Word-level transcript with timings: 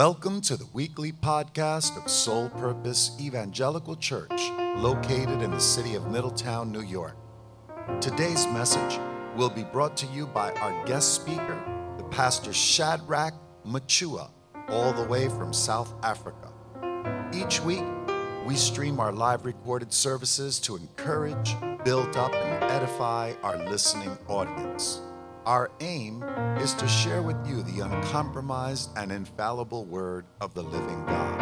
Welcome 0.00 0.40
to 0.42 0.56
the 0.56 0.64
weekly 0.72 1.12
podcast 1.12 2.02
of 2.02 2.10
Soul 2.10 2.48
Purpose 2.48 3.14
Evangelical 3.20 3.96
Church, 3.96 4.50
located 4.78 5.42
in 5.42 5.50
the 5.50 5.60
city 5.60 5.94
of 5.94 6.10
Middletown, 6.10 6.72
New 6.72 6.80
York. 6.80 7.18
Today's 8.00 8.46
message 8.46 8.98
will 9.36 9.50
be 9.50 9.62
brought 9.62 9.98
to 9.98 10.06
you 10.06 10.26
by 10.26 10.52
our 10.52 10.86
guest 10.86 11.12
speaker, 11.16 11.62
the 11.98 12.04
pastor 12.04 12.50
Shadrach 12.50 13.34
Machua, 13.66 14.30
all 14.70 14.94
the 14.94 15.04
way 15.04 15.28
from 15.28 15.52
South 15.52 15.92
Africa. 16.02 16.50
Each 17.34 17.60
week, 17.60 17.84
we 18.46 18.56
stream 18.56 19.00
our 19.00 19.12
live 19.12 19.44
recorded 19.44 19.92
services 19.92 20.58
to 20.60 20.76
encourage, 20.76 21.54
build 21.84 22.16
up, 22.16 22.32
and 22.32 22.64
edify 22.72 23.34
our 23.42 23.58
listening 23.68 24.16
audience. 24.28 25.02
Our 25.50 25.68
aim 25.80 26.22
is 26.60 26.74
to 26.74 26.86
share 26.86 27.22
with 27.22 27.36
you 27.44 27.64
the 27.64 27.80
uncompromised 27.80 28.90
and 28.96 29.10
infallible 29.10 29.84
word 29.84 30.24
of 30.40 30.54
the 30.54 30.62
living 30.62 31.04
God. 31.06 31.40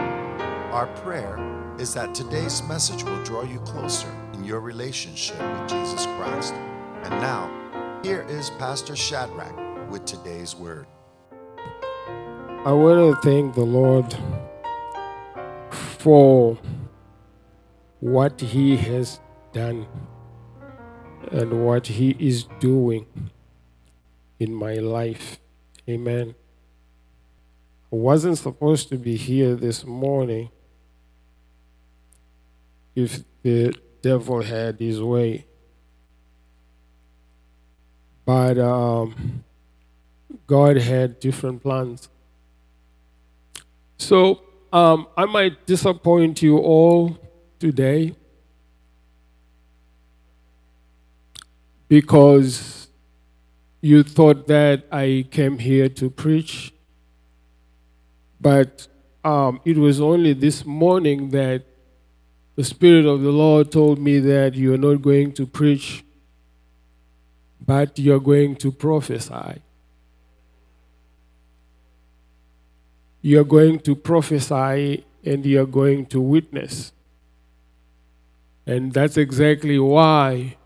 Our 0.72 0.86
prayer 1.02 1.36
is 1.78 1.92
that 1.92 2.14
today's 2.14 2.62
message 2.62 3.02
will 3.02 3.22
draw 3.22 3.42
you 3.42 3.58
closer 3.66 4.08
in 4.32 4.44
your 4.44 4.60
relationship 4.60 5.38
with 5.38 5.68
Jesus 5.68 6.06
Christ. 6.16 6.54
And 6.54 7.10
now, 7.20 8.00
here 8.02 8.24
is 8.30 8.48
Pastor 8.48 8.96
Shadrach 8.96 9.90
with 9.90 10.06
today's 10.06 10.56
word. 10.56 10.86
I 12.64 12.72
want 12.72 13.14
to 13.14 13.20
thank 13.20 13.54
the 13.54 13.60
Lord 13.60 14.16
for 15.70 16.56
what 18.00 18.40
He 18.40 18.78
has 18.78 19.20
done 19.52 19.86
and 21.30 21.66
what 21.66 21.88
He 21.88 22.16
is 22.18 22.44
doing 22.58 23.04
in 24.38 24.54
my 24.54 24.74
life. 24.74 25.38
Amen. 25.88 26.34
I 27.92 27.96
wasn't 27.96 28.38
supposed 28.38 28.88
to 28.90 28.96
be 28.96 29.16
here 29.16 29.54
this 29.54 29.84
morning 29.84 30.50
if 32.94 33.20
the 33.42 33.74
devil 34.02 34.42
had 34.42 34.78
his 34.78 35.00
way. 35.00 35.46
But 38.24 38.58
um, 38.58 39.44
God 40.46 40.76
had 40.76 41.18
different 41.18 41.62
plans. 41.62 42.08
So 43.96 44.42
um, 44.72 45.08
I 45.16 45.24
might 45.24 45.66
disappoint 45.66 46.42
you 46.42 46.58
all 46.58 47.18
today 47.58 48.14
because 51.88 52.87
you 53.80 54.02
thought 54.02 54.46
that 54.48 54.84
I 54.90 55.26
came 55.30 55.58
here 55.58 55.88
to 55.88 56.10
preach, 56.10 56.72
but 58.40 58.88
um, 59.24 59.60
it 59.64 59.76
was 59.76 60.00
only 60.00 60.32
this 60.32 60.64
morning 60.64 61.30
that 61.30 61.62
the 62.56 62.64
Spirit 62.64 63.06
of 63.06 63.22
the 63.22 63.30
Lord 63.30 63.70
told 63.70 64.00
me 64.00 64.18
that 64.18 64.54
you 64.54 64.74
are 64.74 64.78
not 64.78 65.00
going 65.00 65.32
to 65.32 65.46
preach, 65.46 66.04
but 67.64 67.98
you're 67.98 68.20
going 68.20 68.56
to 68.56 68.72
prophesy. 68.72 69.62
You're 73.22 73.44
going 73.44 73.80
to 73.80 73.94
prophesy 73.94 75.04
and 75.24 75.46
you're 75.46 75.66
going 75.66 76.06
to 76.06 76.20
witness. 76.20 76.92
And 78.66 78.92
that's 78.92 79.16
exactly 79.16 79.78
why 79.78 80.57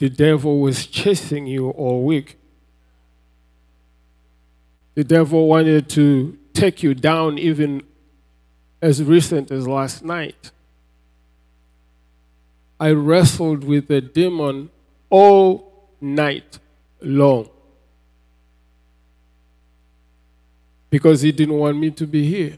the 0.00 0.08
devil 0.08 0.60
was 0.60 0.86
chasing 0.86 1.46
you 1.46 1.68
all 1.70 2.02
week. 2.02 2.38
The 4.94 5.04
devil 5.04 5.46
wanted 5.46 5.90
to 5.90 6.38
take 6.54 6.82
you 6.82 6.94
down 6.94 7.38
even 7.38 7.82
as 8.80 9.04
recent 9.04 9.50
as 9.50 9.68
last 9.68 10.02
night. 10.02 10.52
I 12.80 12.92
wrestled 12.92 13.62
with 13.62 13.88
the 13.88 14.00
demon 14.00 14.70
all 15.10 15.90
night 16.00 16.58
long 17.02 17.50
because 20.88 21.20
he 21.20 21.30
didn't 21.30 21.56
want 21.56 21.76
me 21.76 21.90
to 21.90 22.06
be 22.06 22.26
here. 22.26 22.56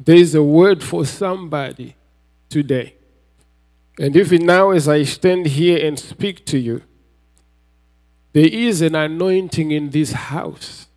There 0.00 0.16
is 0.16 0.34
a 0.34 0.42
word 0.42 0.82
for 0.82 1.06
somebody 1.06 1.94
today. 2.48 2.96
And 3.98 4.14
even 4.14 4.44
now, 4.44 4.70
as 4.70 4.88
I 4.88 5.04
stand 5.04 5.46
here 5.46 5.84
and 5.86 5.98
speak 5.98 6.44
to 6.46 6.58
you, 6.58 6.82
there 8.32 8.48
is 8.48 8.82
an 8.82 8.94
anointing 8.94 9.70
in 9.70 9.90
this 9.90 10.12
house, 10.12 10.88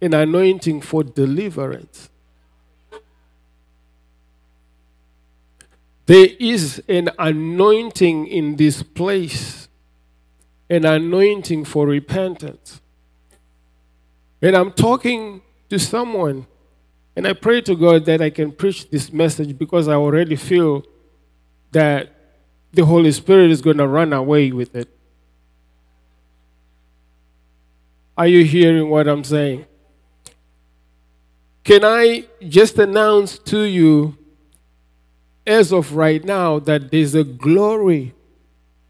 an 0.00 0.12
anointing 0.14 0.80
for 0.80 1.04
deliverance. 1.04 2.10
There 6.06 6.28
is 6.38 6.82
an 6.88 7.10
anointing 7.18 8.26
in 8.26 8.56
this 8.56 8.82
place, 8.82 9.68
an 10.68 10.84
anointing 10.84 11.64
for 11.64 11.86
repentance. 11.86 12.80
And 14.42 14.56
I'm 14.56 14.72
talking 14.72 15.40
to 15.70 15.78
someone 15.78 16.46
and 17.16 17.26
I 17.26 17.32
pray 17.32 17.60
to 17.62 17.76
God 17.76 18.04
that 18.06 18.20
I 18.20 18.30
can 18.30 18.52
preach 18.52 18.90
this 18.90 19.12
message 19.12 19.56
because 19.56 19.88
I 19.88 19.94
already 19.94 20.36
feel 20.36 20.84
that 21.70 22.10
the 22.72 22.84
Holy 22.84 23.12
Spirit 23.12 23.50
is 23.50 23.60
going 23.60 23.78
to 23.78 23.86
run 23.86 24.12
away 24.12 24.50
with 24.50 24.74
it. 24.74 24.88
Are 28.16 28.26
you 28.26 28.44
hearing 28.44 28.88
what 28.90 29.08
I'm 29.08 29.24
saying? 29.24 29.66
Can 31.62 31.84
I 31.84 32.26
just 32.46 32.78
announce 32.78 33.38
to 33.38 33.62
you, 33.62 34.18
as 35.46 35.72
of 35.72 35.96
right 35.96 36.22
now, 36.22 36.58
that 36.60 36.90
there's 36.90 37.14
a 37.14 37.24
glory 37.24 38.14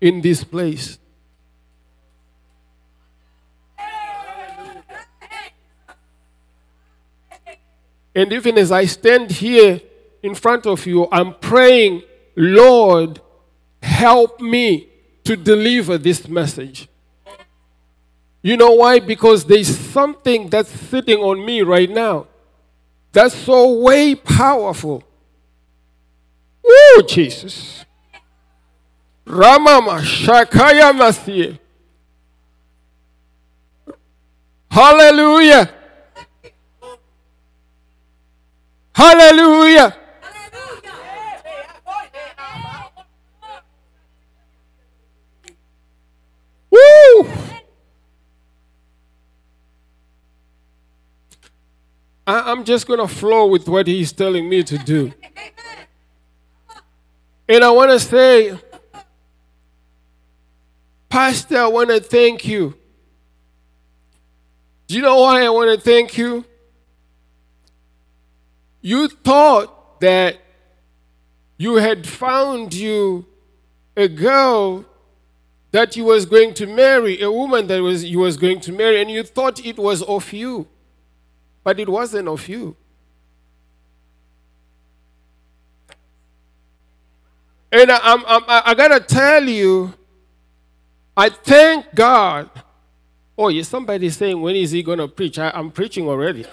in 0.00 0.20
this 0.20 0.44
place? 0.44 0.98
And 8.14 8.32
even 8.32 8.58
as 8.58 8.70
I 8.70 8.84
stand 8.86 9.30
here 9.30 9.80
in 10.22 10.34
front 10.34 10.66
of 10.66 10.86
you, 10.86 11.08
I'm 11.10 11.34
praying, 11.34 12.02
Lord, 12.36 13.20
help 13.82 14.40
me 14.40 14.88
to 15.24 15.36
deliver 15.36 15.98
this 15.98 16.28
message. 16.28 16.88
You 18.42 18.56
know 18.56 18.72
why? 18.72 19.00
Because 19.00 19.44
there's 19.44 19.76
something 19.76 20.48
that's 20.48 20.68
sitting 20.68 21.18
on 21.18 21.44
me 21.44 21.62
right 21.62 21.90
now 21.90 22.26
that's 23.10 23.34
so 23.34 23.80
way 23.80 24.14
powerful. 24.14 25.02
Oh, 26.66 27.02
Jesus. 27.08 27.84
Ramama 29.26 30.00
Shakaya 30.00 30.92
Masih. 30.92 31.58
Hallelujah. 34.70 35.72
Hallelujah. 38.94 39.96
Woo! 46.70 47.28
I, 52.26 52.52
am 52.52 52.64
just 52.64 52.86
going 52.86 53.00
to 53.00 53.08
flow 53.08 53.46
with 53.48 53.68
what 53.68 53.86
he's 53.86 54.12
telling 54.12 54.48
me 54.48 54.62
to 54.62 54.78
do. 54.78 55.12
And 57.48 57.62
I 57.62 57.70
want 57.70 57.90
to 57.90 58.00
say, 58.00 58.58
Pastor, 61.08 61.58
I 61.58 61.66
want 61.66 61.90
to 61.90 62.00
thank 62.00 62.46
you. 62.46 62.74
Do 64.86 64.96
you 64.96 65.02
know 65.02 65.20
why 65.20 65.44
I 65.44 65.50
want 65.50 65.78
to 65.78 65.80
thank 65.80 66.16
you? 66.16 66.44
You 68.84 69.08
thought 69.08 69.98
that 70.00 70.36
you 71.56 71.76
had 71.76 72.06
found 72.06 72.74
you 72.74 73.24
a 73.96 74.08
girl 74.08 74.84
that 75.70 75.96
you 75.96 76.04
was 76.04 76.26
going 76.26 76.52
to 76.52 76.66
marry, 76.66 77.22
a 77.22 77.32
woman 77.32 77.66
that 77.68 77.80
was 77.80 78.04
you 78.04 78.18
was 78.18 78.36
going 78.36 78.60
to 78.60 78.72
marry, 78.72 79.00
and 79.00 79.10
you 79.10 79.22
thought 79.22 79.64
it 79.64 79.78
was 79.78 80.02
of 80.02 80.30
you. 80.34 80.68
But 81.62 81.80
it 81.80 81.88
wasn't 81.88 82.28
of 82.28 82.46
you. 82.46 82.76
And 87.72 87.90
I, 87.90 87.98
I'm, 88.02 88.22
I'm, 88.26 88.42
I 88.46 88.74
gotta 88.74 89.00
tell 89.00 89.48
you, 89.48 89.94
I 91.16 91.30
thank 91.30 91.86
God. 91.94 92.50
Oh, 93.38 93.48
yes, 93.48 93.66
somebody 93.66 94.10
saying, 94.10 94.38
when 94.38 94.56
is 94.56 94.72
he 94.72 94.82
gonna 94.82 95.08
preach? 95.08 95.38
I, 95.38 95.50
I'm 95.54 95.70
preaching 95.70 96.06
already. 96.06 96.44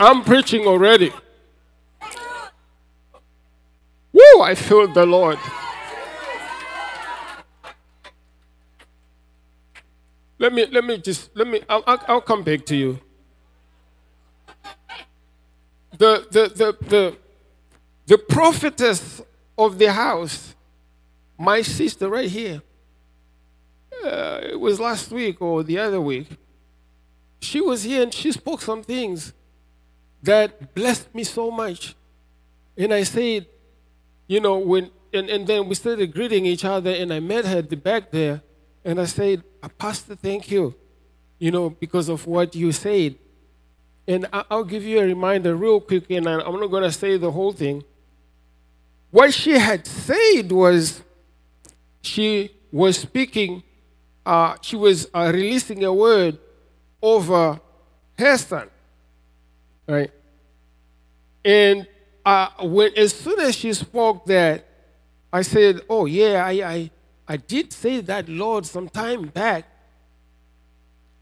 I'm 0.00 0.22
preaching 0.22 0.66
already. 0.66 1.12
Woo, 4.12 4.42
I 4.42 4.54
feel 4.54 4.86
the 4.86 5.04
Lord. 5.04 5.38
Let 10.38 10.52
me 10.52 10.66
let 10.66 10.84
me 10.84 10.98
just 10.98 11.30
let 11.34 11.48
me 11.48 11.62
I'll, 11.68 11.82
I'll, 11.86 12.20
come 12.20 12.44
back 12.44 12.64
to 12.66 12.76
you. 12.76 13.00
The 15.96 16.26
the 16.30 16.48
the 16.48 16.88
the 16.88 17.16
the 18.06 18.18
prophetess 18.18 19.20
of 19.56 19.78
the 19.78 19.92
house, 19.92 20.54
my 21.36 21.62
sister 21.62 22.08
right 22.08 22.30
here. 22.30 22.62
Uh, 24.04 24.40
it 24.44 24.60
was 24.60 24.78
last 24.78 25.10
week 25.10 25.42
or 25.42 25.64
the 25.64 25.76
other 25.76 26.00
week. 26.00 26.28
She 27.40 27.60
was 27.60 27.82
here 27.82 28.02
and 28.02 28.14
she 28.14 28.30
spoke 28.30 28.62
some 28.62 28.84
things 28.84 29.32
that 30.22 30.74
blessed 30.74 31.14
me 31.14 31.24
so 31.24 31.50
much. 31.50 31.94
And 32.76 32.92
I 32.92 33.02
said, 33.02 33.46
you 34.26 34.40
know, 34.40 34.58
when 34.58 34.90
and, 35.12 35.30
and 35.30 35.46
then 35.46 35.68
we 35.68 35.74
started 35.74 36.12
greeting 36.12 36.44
each 36.44 36.64
other 36.64 36.90
and 36.90 37.12
I 37.12 37.20
met 37.20 37.46
her 37.46 37.58
at 37.58 37.70
the 37.70 37.76
back 37.76 38.10
there 38.10 38.42
and 38.84 39.00
I 39.00 39.06
said, 39.06 39.42
Pastor, 39.78 40.14
thank 40.14 40.50
you, 40.50 40.74
you 41.38 41.50
know, 41.50 41.70
because 41.70 42.08
of 42.08 42.26
what 42.26 42.54
you 42.54 42.72
said. 42.72 43.16
And 44.06 44.26
I'll 44.32 44.64
give 44.64 44.84
you 44.84 45.00
a 45.00 45.04
reminder 45.04 45.54
real 45.54 45.80
quick, 45.80 46.10
and 46.10 46.26
I'm 46.26 46.58
not 46.58 46.68
going 46.68 46.84
to 46.84 46.92
say 46.92 47.18
the 47.18 47.30
whole 47.30 47.52
thing. 47.52 47.84
What 49.10 49.34
she 49.34 49.58
had 49.58 49.86
said 49.86 50.50
was 50.50 51.02
she 52.00 52.50
was 52.72 52.98
speaking, 52.98 53.62
uh, 54.24 54.56
she 54.62 54.76
was 54.76 55.08
uh, 55.12 55.30
releasing 55.34 55.84
a 55.84 55.92
word 55.92 56.38
over 57.02 57.60
her 58.18 58.36
son, 58.38 58.68
right? 59.88 60.10
And 61.44 61.86
when 62.60 62.92
as 62.96 63.12
soon 63.12 63.40
as 63.40 63.56
she 63.56 63.72
spoke 63.72 64.26
that, 64.26 64.66
I 65.32 65.42
said, 65.42 65.80
"Oh 65.88 66.04
yeah, 66.06 66.44
I, 66.44 66.50
I 66.50 66.90
I 67.28 67.36
did 67.36 67.74
say 67.74 68.00
that, 68.00 68.26
Lord, 68.26 68.64
some 68.64 68.88
time 68.88 69.26
back. 69.26 69.66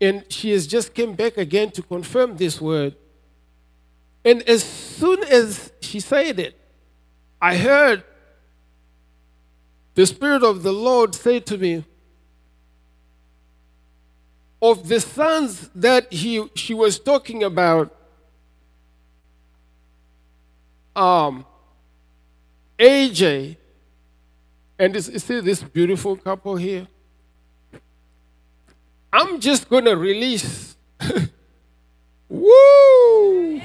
And 0.00 0.24
she 0.28 0.52
has 0.52 0.66
just 0.66 0.94
came 0.94 1.14
back 1.14 1.36
again 1.36 1.72
to 1.72 1.82
confirm 1.82 2.36
this 2.36 2.60
word. 2.60 2.94
And 4.24 4.42
as 4.42 4.62
soon 4.62 5.24
as 5.24 5.72
she 5.80 5.98
said 5.98 6.38
it, 6.38 6.56
I 7.40 7.56
heard 7.56 8.04
the 9.94 10.06
Spirit 10.06 10.44
of 10.44 10.62
the 10.62 10.72
Lord 10.72 11.14
say 11.14 11.40
to 11.40 11.58
me, 11.58 11.84
of 14.62 14.88
the 14.88 15.00
sons 15.00 15.70
that 15.74 16.12
he, 16.12 16.48
she 16.54 16.74
was 16.74 16.98
talking 16.98 17.42
about, 17.42 17.95
um, 20.96 21.44
AJ 22.78 23.56
and 24.78 24.94
you 24.94 25.00
see 25.00 25.40
this 25.40 25.62
beautiful 25.62 26.16
couple 26.16 26.56
here? 26.56 26.86
I'm 29.12 29.40
just 29.40 29.68
going 29.68 29.84
to 29.84 29.96
release. 29.96 30.76
Woo! 32.28 33.62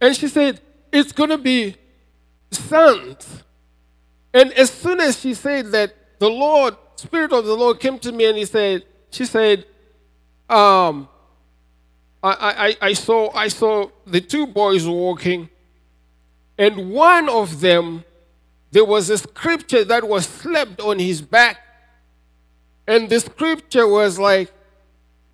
And 0.00 0.16
she 0.16 0.28
said, 0.28 0.60
It's 0.92 1.12
going 1.12 1.30
to 1.30 1.38
be 1.38 1.76
sons. 2.50 3.42
And 4.32 4.52
as 4.54 4.70
soon 4.70 5.00
as 5.00 5.20
she 5.20 5.34
said 5.34 5.66
that, 5.72 5.94
the 6.18 6.28
Lord, 6.28 6.76
Spirit 6.96 7.32
of 7.32 7.44
the 7.44 7.54
Lord 7.54 7.80
came 7.80 7.98
to 8.00 8.12
me 8.12 8.26
and 8.26 8.38
he 8.38 8.44
said, 8.44 8.84
She 9.10 9.26
said, 9.26 9.66
um, 10.48 11.08
I, 12.24 12.68
I, 12.68 12.76
I 12.80 12.92
saw 12.94 13.30
I 13.34 13.48
saw 13.48 13.90
the 14.06 14.20
two 14.20 14.46
boys 14.46 14.86
walking 14.86 15.50
and 16.58 16.90
one 16.92 17.28
of 17.28 17.60
them, 17.60 18.04
there 18.70 18.84
was 18.84 19.10
a 19.10 19.18
scripture 19.18 19.84
that 19.84 20.06
was 20.06 20.26
slapped 20.26 20.80
on 20.80 20.98
his 20.98 21.20
back. 21.20 21.58
And 22.86 23.08
the 23.08 23.20
scripture 23.20 23.88
was 23.88 24.18
like, 24.18 24.52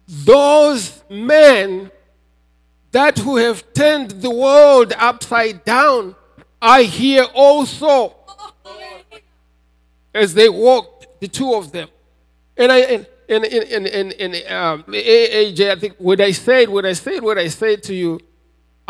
Those 0.07 1.03
men 1.11 1.91
that 2.93 3.19
who 3.19 3.37
have 3.37 3.73
turned 3.73 4.11
the 4.11 4.31
world 4.31 4.93
upside 4.97 5.65
down 5.65 6.17
are 6.61 6.83
here 6.83 7.25
also. 7.35 8.17
As 10.15 10.35
they 10.35 10.49
walked, 10.49 11.21
the 11.21 11.29
two 11.29 11.55
of 11.55 11.71
them. 11.73 11.89
And 12.57 12.73
I 12.73 12.79
and 12.79 13.07
and 13.31 13.45
and 13.45 13.87
and, 13.87 14.13
and 14.13 14.35
um, 14.53 14.83
AJ, 14.85 15.71
I 15.71 15.77
think 15.77 15.95
what 15.99 16.21
I 16.21 16.33
said, 16.33 16.69
what 16.69 16.85
I 16.85 16.93
said, 16.93 17.23
what 17.23 17.39
I 17.39 17.49
said 17.49 17.83
to 17.85 17.95
you 17.95 18.21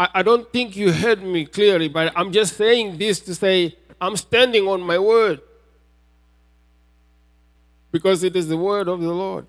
I, 0.01 0.09
I 0.15 0.23
don't 0.23 0.51
think 0.51 0.77
you 0.77 0.93
heard 0.93 1.23
me 1.23 1.45
clearly, 1.45 1.89
but 1.89 2.11
I'm 2.17 2.33
just 2.33 2.57
saying 2.57 2.97
this 2.97 3.21
to 3.21 3.35
say 3.35 3.77
I'm 4.01 4.17
standing 4.17 4.67
on 4.67 4.81
my 4.81 4.99
word 4.99 5.43
because 7.93 8.23
it 8.23 8.35
is 8.35 8.49
the 8.49 8.57
word 8.57 8.89
of 8.89 9.03
the 9.03 9.13
Lord. 9.13 9.47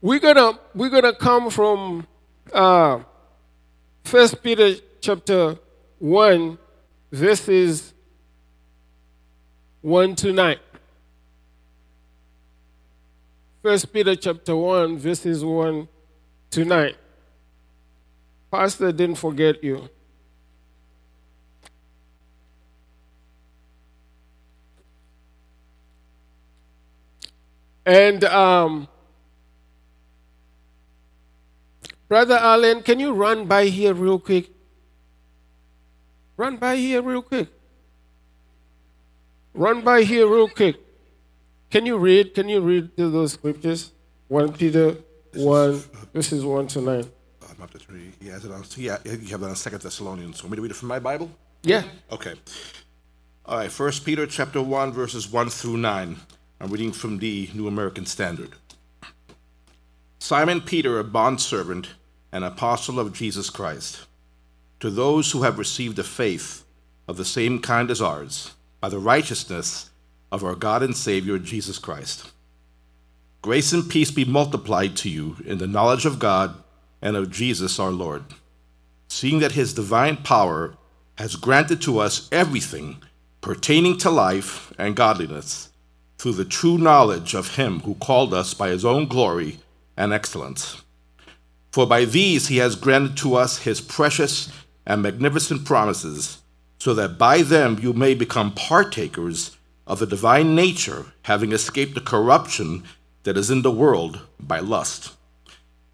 We're 0.00 0.18
gonna 0.18 0.58
we're 0.74 0.90
gonna 0.90 1.14
come 1.14 1.50
from 1.50 2.08
uh, 2.52 2.98
First 4.02 4.42
Peter 4.42 4.74
chapter 5.00 5.56
one, 6.00 6.58
verses 7.12 7.94
one 9.82 10.16
to 10.16 10.32
nine. 10.32 10.58
First 13.62 13.92
Peter 13.92 14.14
chapter 14.14 14.54
one, 14.54 14.98
verses 14.98 15.44
one 15.44 15.88
to 16.50 16.64
nine. 16.64 16.94
Pastor 18.50 18.92
didn't 18.92 19.16
forget 19.16 19.62
you. 19.62 19.88
And 27.84 28.22
um, 28.24 28.86
Brother 32.06 32.36
Allen, 32.36 32.82
can 32.82 33.00
you 33.00 33.12
run 33.12 33.46
by 33.46 33.66
here 33.66 33.94
real 33.94 34.18
quick? 34.18 34.50
Run 36.36 36.56
by 36.56 36.76
here 36.76 37.02
real 37.02 37.22
quick. 37.22 37.48
Run 39.52 39.80
by 39.82 40.02
here 40.02 40.28
real 40.28 40.48
quick. 40.48 40.76
Can 41.70 41.84
you 41.84 41.98
read? 41.98 42.34
Can 42.34 42.48
you 42.48 42.60
read 42.60 42.90
those 42.96 43.32
scriptures? 43.32 43.92
1 44.28 44.52
Peter 44.54 44.96
1, 45.34 45.82
verses 46.14 46.44
1 46.44 46.66
to 46.68 46.80
9. 46.80 47.04
I'm 47.60 47.68
to 47.68 47.78
three. 47.78 48.12
He 48.20 48.28
has 48.28 48.44
it 48.44 48.52
on. 48.52 48.64
Yeah, 48.76 48.98
you 49.04 49.28
have 49.28 49.40
that 49.40 49.48
on 49.48 49.56
Second 49.56 49.82
Thessalonians. 49.82 50.42
Want 50.42 50.52
me 50.52 50.56
to 50.56 50.62
read 50.62 50.70
it 50.70 50.76
from 50.76 50.88
my 50.88 50.98
Bible? 50.98 51.30
Yeah. 51.62 51.82
Okay. 52.12 52.34
All 53.46 53.58
right. 53.58 53.70
First 53.70 54.04
Peter 54.04 54.26
chapter 54.26 54.62
one 54.62 54.92
verses 54.92 55.30
one 55.30 55.48
through 55.48 55.76
nine. 55.76 56.16
I'm 56.60 56.70
reading 56.70 56.92
from 56.92 57.18
the 57.18 57.50
New 57.54 57.66
American 57.66 58.06
Standard. 58.06 58.50
Simon 60.18 60.60
Peter, 60.60 60.98
a 60.98 61.04
bondservant 61.04 61.88
and 62.32 62.44
apostle 62.44 63.00
of 63.00 63.12
Jesus 63.12 63.50
Christ, 63.50 64.06
to 64.80 64.90
those 64.90 65.32
who 65.32 65.42
have 65.42 65.58
received 65.58 65.98
a 65.98 66.04
faith 66.04 66.64
of 67.08 67.16
the 67.16 67.24
same 67.24 67.60
kind 67.60 67.90
as 67.90 68.02
ours, 68.02 68.52
by 68.80 68.88
the 68.88 68.98
righteousness 68.98 69.90
of 70.30 70.44
our 70.44 70.54
God 70.54 70.82
and 70.82 70.96
Savior 70.96 71.38
Jesus 71.38 71.78
Christ. 71.78 72.30
Grace 73.42 73.72
and 73.72 73.88
peace 73.88 74.10
be 74.10 74.24
multiplied 74.24 74.96
to 74.96 75.08
you 75.08 75.36
in 75.44 75.58
the 75.58 75.66
knowledge 75.66 76.04
of 76.04 76.18
God 76.18 76.54
and 77.00 77.16
of 77.16 77.30
Jesus 77.30 77.78
our 77.78 77.90
Lord, 77.90 78.24
seeing 79.08 79.38
that 79.38 79.52
his 79.52 79.72
divine 79.72 80.18
power 80.18 80.74
has 81.16 81.36
granted 81.36 81.80
to 81.82 81.98
us 81.98 82.28
everything 82.32 83.02
pertaining 83.40 83.96
to 83.98 84.10
life 84.10 84.72
and 84.78 84.96
godliness 84.96 85.70
through 86.18 86.32
the 86.32 86.44
true 86.44 86.76
knowledge 86.76 87.34
of 87.34 87.56
him 87.56 87.80
who 87.80 87.94
called 87.94 88.34
us 88.34 88.54
by 88.54 88.68
his 88.68 88.84
own 88.84 89.06
glory 89.06 89.58
and 89.96 90.12
excellence. 90.12 90.82
For 91.72 91.86
by 91.86 92.04
these 92.04 92.48
he 92.48 92.56
has 92.58 92.74
granted 92.74 93.16
to 93.18 93.36
us 93.36 93.58
his 93.58 93.80
precious 93.80 94.52
and 94.84 95.02
magnificent 95.02 95.64
promises, 95.64 96.42
so 96.78 96.94
that 96.94 97.18
by 97.18 97.42
them 97.42 97.78
you 97.80 97.92
may 97.92 98.14
become 98.14 98.52
partakers 98.52 99.56
of 99.88 99.98
the 99.98 100.06
divine 100.06 100.54
nature, 100.54 101.06
having 101.22 101.50
escaped 101.50 101.94
the 101.94 102.00
corruption 102.00 102.84
that 103.24 103.38
is 103.38 103.50
in 103.50 103.62
the 103.62 103.70
world 103.70 104.20
by 104.38 104.60
lust. 104.60 105.14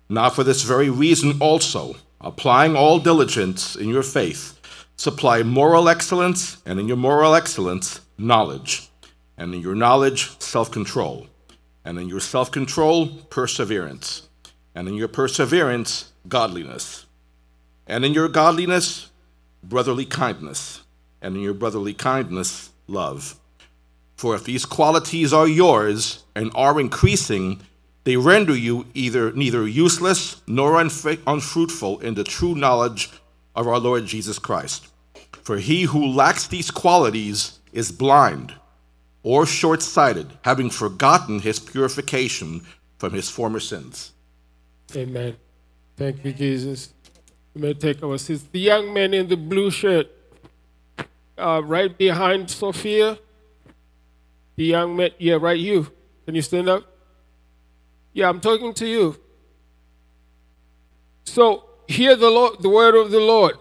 Now, 0.08 0.28
for 0.28 0.42
this 0.44 0.62
very 0.62 0.90
reason 0.90 1.40
also, 1.40 1.96
applying 2.20 2.76
all 2.76 2.98
diligence 2.98 3.76
in 3.76 3.88
your 3.88 4.02
faith, 4.02 4.58
supply 4.96 5.42
moral 5.44 5.88
excellence, 5.88 6.60
and 6.66 6.80
in 6.80 6.88
your 6.88 6.96
moral 6.96 7.34
excellence, 7.34 8.00
knowledge, 8.18 8.88
and 9.38 9.54
in 9.54 9.60
your 9.60 9.76
knowledge, 9.76 10.38
self 10.40 10.70
control, 10.72 11.28
and 11.84 11.98
in 11.98 12.08
your 12.08 12.20
self 12.20 12.50
control, 12.50 13.06
perseverance, 13.30 14.28
and 14.74 14.88
in 14.88 14.94
your 14.94 15.08
perseverance, 15.08 16.12
godliness, 16.28 17.06
and 17.86 18.04
in 18.04 18.12
your 18.12 18.28
godliness, 18.28 19.10
brotherly 19.62 20.04
kindness, 20.04 20.82
and 21.22 21.36
in 21.36 21.42
your 21.42 21.54
brotherly 21.54 21.94
kindness, 21.94 22.70
love. 22.88 23.38
For 24.16 24.34
if 24.34 24.44
these 24.44 24.64
qualities 24.64 25.32
are 25.32 25.48
yours 25.48 26.24
and 26.34 26.50
are 26.54 26.80
increasing, 26.80 27.60
they 28.04 28.16
render 28.16 28.54
you 28.54 28.86
either 28.94 29.32
neither 29.32 29.66
useless 29.66 30.40
nor 30.46 30.80
unfruitful 30.80 32.00
in 32.00 32.14
the 32.14 32.24
true 32.24 32.54
knowledge 32.54 33.10
of 33.56 33.66
our 33.66 33.78
Lord 33.78 34.06
Jesus 34.06 34.38
Christ. 34.38 34.88
For 35.42 35.58
he 35.58 35.82
who 35.82 36.06
lacks 36.06 36.46
these 36.46 36.70
qualities 36.70 37.58
is 37.72 37.90
blind 37.92 38.54
or 39.22 39.46
short 39.46 39.82
sighted, 39.82 40.26
having 40.42 40.70
forgotten 40.70 41.40
his 41.40 41.58
purification 41.58 42.62
from 42.98 43.12
his 43.12 43.28
former 43.28 43.60
sins. 43.60 44.12
Amen. 44.94 45.36
Thank 45.96 46.24
you, 46.24 46.32
Jesus. 46.32 46.92
We 47.54 47.62
may 47.62 47.74
take 47.74 48.02
our 48.02 48.18
seats. 48.18 48.44
The 48.52 48.60
young 48.60 48.92
man 48.92 49.14
in 49.14 49.28
the 49.28 49.36
blue 49.36 49.70
shirt, 49.70 50.08
uh, 51.38 51.62
right 51.64 51.96
behind 51.96 52.50
Sophia. 52.50 53.18
The 54.56 54.64
young 54.64 54.96
man, 54.96 55.10
yeah, 55.18 55.34
right, 55.34 55.58
you. 55.58 55.90
Can 56.24 56.34
you 56.34 56.42
stand 56.42 56.68
up? 56.68 56.84
Yeah, 58.12 58.28
I'm 58.28 58.40
talking 58.40 58.72
to 58.74 58.86
you. 58.86 59.16
So, 61.24 61.64
hear 61.88 62.16
the 62.16 62.30
Lord, 62.30 62.62
the 62.62 62.68
word 62.68 62.94
of 62.94 63.10
the 63.10 63.20
Lord. 63.20 63.56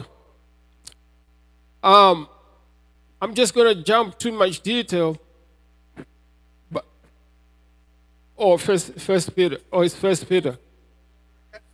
Um, 1.81 2.29
I'm 3.21 3.33
just 3.33 3.53
going 3.53 3.75
to 3.75 3.83
jump 3.83 4.17
too 4.19 4.31
much 4.31 4.61
detail. 4.61 5.17
But, 6.71 6.85
oh, 8.37 8.57
first, 8.57 8.99
first 8.99 9.35
Peter. 9.35 9.57
Oh, 9.71 9.81
it's 9.81 9.95
First 9.95 10.29
Peter. 10.29 10.57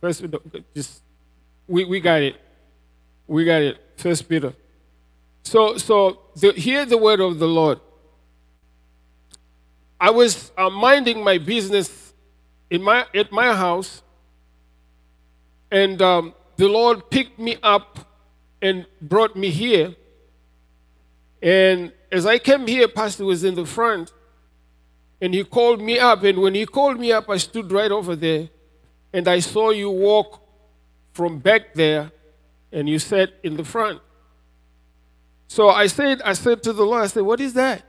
First 0.00 0.22
Peter. 0.22 0.38
Just 0.74 1.02
we, 1.68 1.84
we 1.84 2.00
got 2.00 2.22
it. 2.22 2.36
We 3.26 3.44
got 3.44 3.62
it. 3.62 3.78
First 3.96 4.28
Peter. 4.28 4.54
So 5.42 5.76
so 5.76 6.20
the, 6.36 6.52
hear 6.52 6.84
the 6.84 6.98
word 6.98 7.20
of 7.20 7.38
the 7.38 7.46
Lord. 7.46 7.80
I 10.00 10.10
was 10.10 10.50
uh, 10.56 10.70
minding 10.70 11.22
my 11.22 11.36
business 11.36 12.14
in 12.70 12.82
my 12.82 13.04
at 13.14 13.30
my 13.30 13.54
house, 13.54 14.02
and 15.70 16.00
um, 16.00 16.34
the 16.56 16.68
Lord 16.68 17.10
picked 17.10 17.38
me 17.38 17.58
up 17.62 17.98
and 18.62 18.86
brought 19.02 19.36
me 19.36 19.50
here. 19.50 19.94
And 21.42 21.92
as 22.10 22.24
I 22.24 22.38
came 22.38 22.66
here, 22.66 22.88
Pastor 22.88 23.24
was 23.26 23.44
in 23.44 23.54
the 23.54 23.66
front, 23.66 24.12
and 25.20 25.34
he 25.34 25.44
called 25.44 25.82
me 25.82 25.98
up. 25.98 26.22
And 26.22 26.38
when 26.40 26.54
he 26.54 26.64
called 26.64 26.98
me 26.98 27.12
up, 27.12 27.28
I 27.28 27.36
stood 27.36 27.70
right 27.70 27.90
over 27.90 28.16
there, 28.16 28.48
and 29.12 29.28
I 29.28 29.40
saw 29.40 29.68
you 29.70 29.90
walk 29.90 30.40
from 31.12 31.38
back 31.40 31.74
there, 31.74 32.10
and 32.72 32.88
you 32.88 32.98
sat 32.98 33.34
in 33.42 33.56
the 33.56 33.64
front. 33.64 34.00
So 35.46 35.68
I 35.68 35.88
said, 35.88 36.22
I 36.22 36.32
said 36.32 36.62
to 36.62 36.72
the 36.72 36.84
Lord, 36.84 37.02
I 37.02 37.06
said, 37.08 37.22
What 37.22 37.40
is 37.40 37.52
that? 37.54 37.84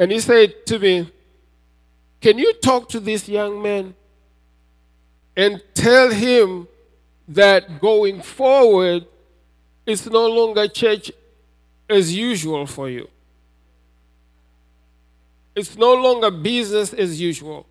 And 0.00 0.10
he 0.10 0.18
said 0.18 0.64
to 0.64 0.78
me, 0.78 1.12
Can 2.22 2.38
you 2.38 2.54
talk 2.54 2.88
to 2.88 3.00
this 3.00 3.28
young 3.28 3.60
man 3.60 3.94
and 5.36 5.62
tell 5.74 6.10
him 6.10 6.66
that 7.28 7.78
going 7.78 8.22
forward, 8.22 9.04
it's 9.84 10.06
no 10.06 10.26
longer 10.26 10.66
church 10.68 11.12
as 11.88 12.16
usual 12.16 12.66
for 12.66 12.88
you? 12.88 13.08
It's 15.54 15.76
no 15.76 15.92
longer 15.92 16.30
business 16.30 16.94
as 16.94 17.20
usual. 17.20 17.66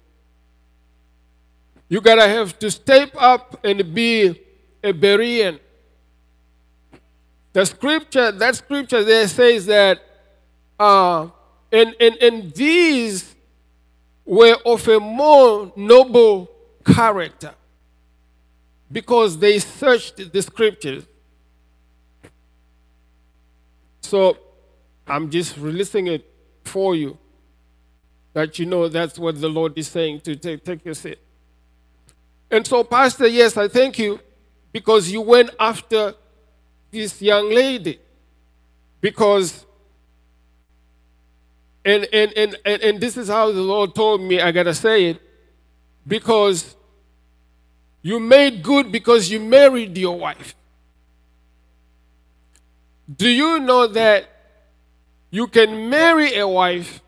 You 1.88 2.00
gotta 2.00 2.28
have 2.28 2.60
to 2.60 2.70
step 2.70 3.10
up 3.18 3.60
and 3.64 3.92
be 3.92 4.40
a 4.84 4.94
Berean. 4.94 5.60
The 7.54 7.66
scripture, 7.66 8.32
that 8.32 8.56
scripture 8.56 9.04
there 9.04 9.28
says 9.28 9.66
that, 9.66 10.00
uh, 10.80 11.30
and, 11.72 11.96
and, 12.00 12.16
and 12.18 12.54
these 12.54 13.36
were 14.26 14.58
of 14.66 14.88
a 14.88 15.00
more 15.00 15.72
noble 15.76 16.50
character 16.86 17.54
because 18.92 19.38
they 19.38 19.60
searched 19.60 20.32
the 20.32 20.42
scriptures. 20.42 21.06
So 24.02 24.38
I'm 25.08 25.30
just 25.30 25.58
releasing 25.58 26.08
it 26.08 26.26
for 26.64 26.96
you 26.96 27.18
that 28.34 28.60
you 28.60 28.66
know 28.66 28.88
that's 28.88 29.18
what 29.18 29.40
the 29.40 29.50
Lord 29.50 29.78
is 29.78 29.88
saying 29.88 30.22
to 30.22 30.36
take, 30.36 30.64
take 30.64 30.86
your 30.86 30.94
seat. 30.94 31.20
And 32.52 32.66
so, 32.66 32.84
Pastor, 32.84 33.28
yes, 33.28 33.58
I 33.58 33.68
thank 33.68 34.00
you 34.00 34.20
because 34.72 35.12
you 35.12 35.22
went 35.22 35.52
after 35.60 36.16
this 36.92 37.22
young 37.22 37.50
lady. 37.50 38.00
Because, 39.02 39.66
and, 41.90 42.08
and, 42.14 42.34
and, 42.38 42.56
and, 42.66 42.82
and 42.82 43.02
this 43.02 43.18
is 43.18 43.28
how 43.28 43.52
the 43.52 43.62
Lord 43.62 43.96
told 43.96 44.22
me, 44.22 44.40
I 44.40 44.52
gotta 44.52 44.74
say 44.74 45.06
it, 45.06 45.22
because 46.08 46.76
you 48.02 48.20
made 48.20 48.62
good 48.62 48.92
because 48.92 49.30
you 49.30 49.40
married 49.40 49.98
your 49.98 50.18
wife. 50.18 50.56
Do 53.14 53.28
you 53.28 53.60
know 53.60 53.88
that 53.88 54.30
you 55.32 55.48
can 55.48 55.90
marry 55.90 56.36
a 56.36 56.48
wife 56.48 57.02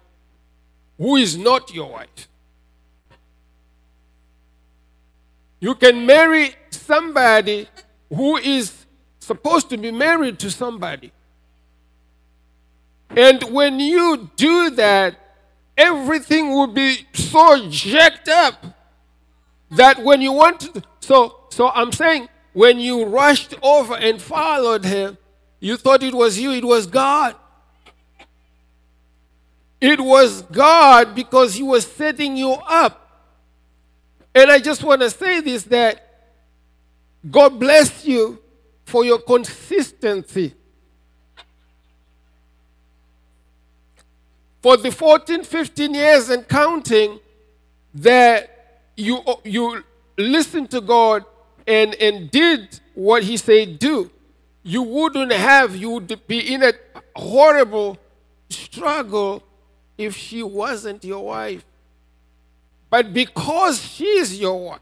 who 0.98 1.16
is 1.16 1.38
not 1.38 1.74
your 1.74 1.92
wife? 1.92 2.28
You 5.60 5.76
can 5.76 6.08
marry 6.08 6.56
somebody 6.72 7.68
who 8.10 8.38
is 8.38 8.86
supposed 9.20 9.70
to 9.70 9.78
be 9.78 9.92
married 9.92 10.40
to 10.40 10.50
somebody. 10.50 11.12
And 13.16 13.44
when 13.44 13.80
you 13.80 14.30
do 14.36 14.72
that, 14.72 15.16
everything 15.78 16.52
will 16.52 16.68
be 16.68 17.06
so 17.14 17.70
jacked 17.70 18.30
up 18.30 18.66
that 19.72 20.04
when 20.04 20.22
you 20.22 20.32
want 20.34 20.62
to, 20.62 20.84
so 21.00 21.42
so 21.50 21.70
I'm 21.70 21.92
saying 21.92 22.30
when 22.54 22.80
you 22.80 23.06
rushed 23.06 23.56
over 23.62 23.96
and 23.96 24.22
followed 24.22 24.86
him, 24.86 25.18
you 25.60 25.78
thought 25.78 26.04
it 26.04 26.14
was 26.14 26.40
you, 26.40 26.52
it 26.52 26.66
was 26.66 26.88
God. 26.88 27.36
It 29.80 30.00
was 30.00 30.44
God 30.44 31.16
because 31.16 31.56
he 31.56 31.64
was 31.64 31.86
setting 31.86 32.38
you 32.38 32.52
up. 32.52 32.98
And 34.34 34.50
I 34.52 34.60
just 34.60 34.84
want 34.84 35.02
to 35.02 35.10
say 35.10 35.42
this 35.42 35.64
that 35.66 36.08
God 37.30 37.60
bless 37.60 38.06
you 38.06 38.40
for 38.86 39.04
your 39.04 39.20
consistency. 39.20 40.54
For 44.62 44.78
the 44.78 44.92
14, 44.92 45.44
15 45.44 45.94
years 45.94 46.30
and 46.30 46.48
counting 46.48 47.20
that 47.96 48.84
you, 48.96 49.18
uh, 49.18 49.36
you 49.44 49.84
listened 50.18 50.70
to 50.72 50.82
God 50.82 51.26
and, 51.66 51.96
and 51.96 52.30
did 52.30 52.80
what 52.94 53.24
He 53.24 53.38
said 53.38 53.80
do, 53.80 54.12
you 54.64 54.84
wouldn't 54.84 55.32
have, 55.32 55.76
you 55.76 55.90
would 55.92 56.28
be 56.28 56.54
in 56.54 56.62
a 56.64 56.74
horrible 57.16 57.98
struggle 58.50 59.44
if 59.98 60.16
she 60.16 60.44
wasn't 60.44 61.04
your 61.04 61.26
wife. 61.26 61.66
But 62.90 63.14
because 63.14 63.82
she 63.82 64.06
is 64.06 64.40
your 64.40 64.66
wife, 64.66 64.80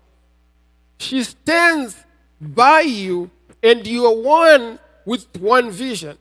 she 0.97 1.23
stands 1.23 1.95
by 2.41 2.81
you 2.81 3.29
and 3.63 3.85
you 3.85 4.05
are 4.05 4.15
one 4.15 4.79
with 5.05 5.25
one 5.39 5.71
vision. 5.71 6.17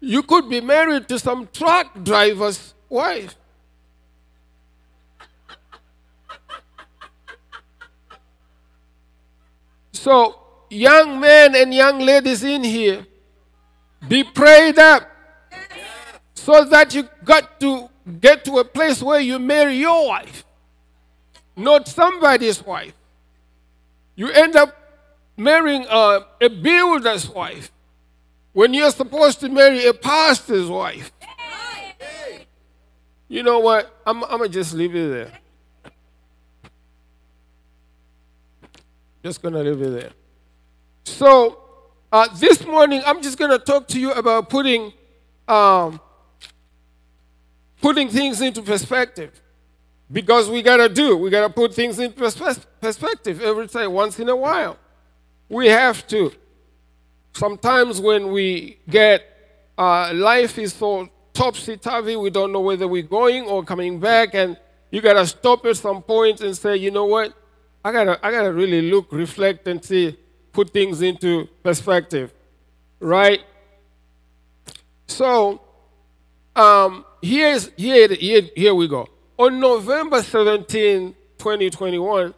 You 0.00 0.22
could 0.22 0.48
be 0.48 0.60
married 0.60 1.08
to 1.08 1.18
some 1.18 1.48
truck 1.52 2.02
driver's 2.02 2.74
wife. 2.88 3.34
So, 9.92 10.38
young 10.70 11.18
men 11.18 11.56
and 11.56 11.74
young 11.74 11.98
ladies 11.98 12.44
in 12.44 12.62
here, 12.62 13.04
be 14.06 14.22
prayed 14.22 14.78
up 14.78 15.10
so 16.34 16.64
that 16.64 16.94
you 16.94 17.08
got 17.24 17.58
to 17.60 17.90
get 18.20 18.44
to 18.44 18.58
a 18.58 18.64
place 18.64 19.02
where 19.02 19.20
you 19.20 19.38
marry 19.38 19.74
your 19.76 20.06
wife, 20.06 20.44
not 21.56 21.88
somebody's 21.88 22.64
wife. 22.64 22.94
You 24.14 24.30
end 24.30 24.54
up 24.56 24.74
marrying 25.36 25.84
a, 25.90 26.26
a 26.40 26.48
builder's 26.48 27.28
wife 27.28 27.70
when 28.58 28.74
you're 28.74 28.90
supposed 28.90 29.38
to 29.38 29.48
marry 29.48 29.86
a 29.86 29.94
pastor's 29.94 30.68
wife. 30.68 31.12
You 33.28 33.44
know 33.44 33.60
what? 33.60 33.96
I'm, 34.04 34.24
I'm 34.24 34.38
going 34.38 34.50
to 34.50 34.52
just 34.52 34.74
leave 34.74 34.96
it 34.96 35.08
there. 35.08 35.92
Just 39.22 39.40
going 39.42 39.54
to 39.54 39.60
leave 39.60 39.80
it 39.80 40.00
there. 40.00 40.10
So, 41.04 41.60
uh, 42.10 42.26
this 42.36 42.66
morning, 42.66 43.00
I'm 43.06 43.22
just 43.22 43.38
going 43.38 43.52
to 43.52 43.60
talk 43.60 43.86
to 43.88 44.00
you 44.00 44.10
about 44.10 44.50
putting 44.50 44.92
um, 45.46 46.00
putting 47.80 48.08
things 48.08 48.40
into 48.40 48.60
perspective. 48.60 49.40
Because 50.10 50.50
we 50.50 50.62
gotta 50.62 50.88
do, 50.88 51.16
we 51.16 51.30
gotta 51.30 51.52
put 51.52 51.74
things 51.74 51.98
in 52.00 52.12
perspe- 52.12 52.64
perspective 52.80 53.40
every 53.40 53.68
time, 53.68 53.92
once 53.92 54.18
in 54.18 54.28
a 54.28 54.34
while. 54.36 54.78
We 55.48 55.68
have 55.68 56.08
to. 56.08 56.32
Sometimes 57.38 58.00
when 58.00 58.32
we 58.32 58.80
get, 58.90 59.22
uh, 59.78 60.12
life 60.12 60.58
is 60.58 60.72
so 60.72 61.08
topsy 61.32 61.76
turvy, 61.76 62.16
we 62.16 62.30
don't 62.30 62.50
know 62.50 62.58
whether 62.58 62.88
we're 62.88 63.04
going 63.04 63.44
or 63.44 63.62
coming 63.62 64.00
back, 64.00 64.34
and 64.34 64.58
you 64.90 65.00
gotta 65.00 65.24
stop 65.24 65.64
at 65.66 65.76
some 65.76 66.02
point 66.02 66.40
and 66.40 66.56
say, 66.56 66.76
you 66.76 66.90
know 66.90 67.04
what? 67.04 67.32
I 67.84 67.92
gotta, 67.92 68.18
I 68.26 68.32
gotta 68.32 68.52
really 68.52 68.90
look, 68.90 69.12
reflect, 69.12 69.68
and 69.68 69.84
see, 69.84 70.18
put 70.52 70.70
things 70.70 71.00
into 71.00 71.46
perspective, 71.62 72.34
right? 72.98 73.40
So, 75.06 75.60
um, 76.56 77.04
here's 77.22 77.70
here, 77.76 78.08
here, 78.08 78.42
here 78.56 78.74
we 78.74 78.88
go. 78.88 79.08
On 79.38 79.60
November 79.60 80.24
17, 80.24 81.14
2021, 81.38 82.34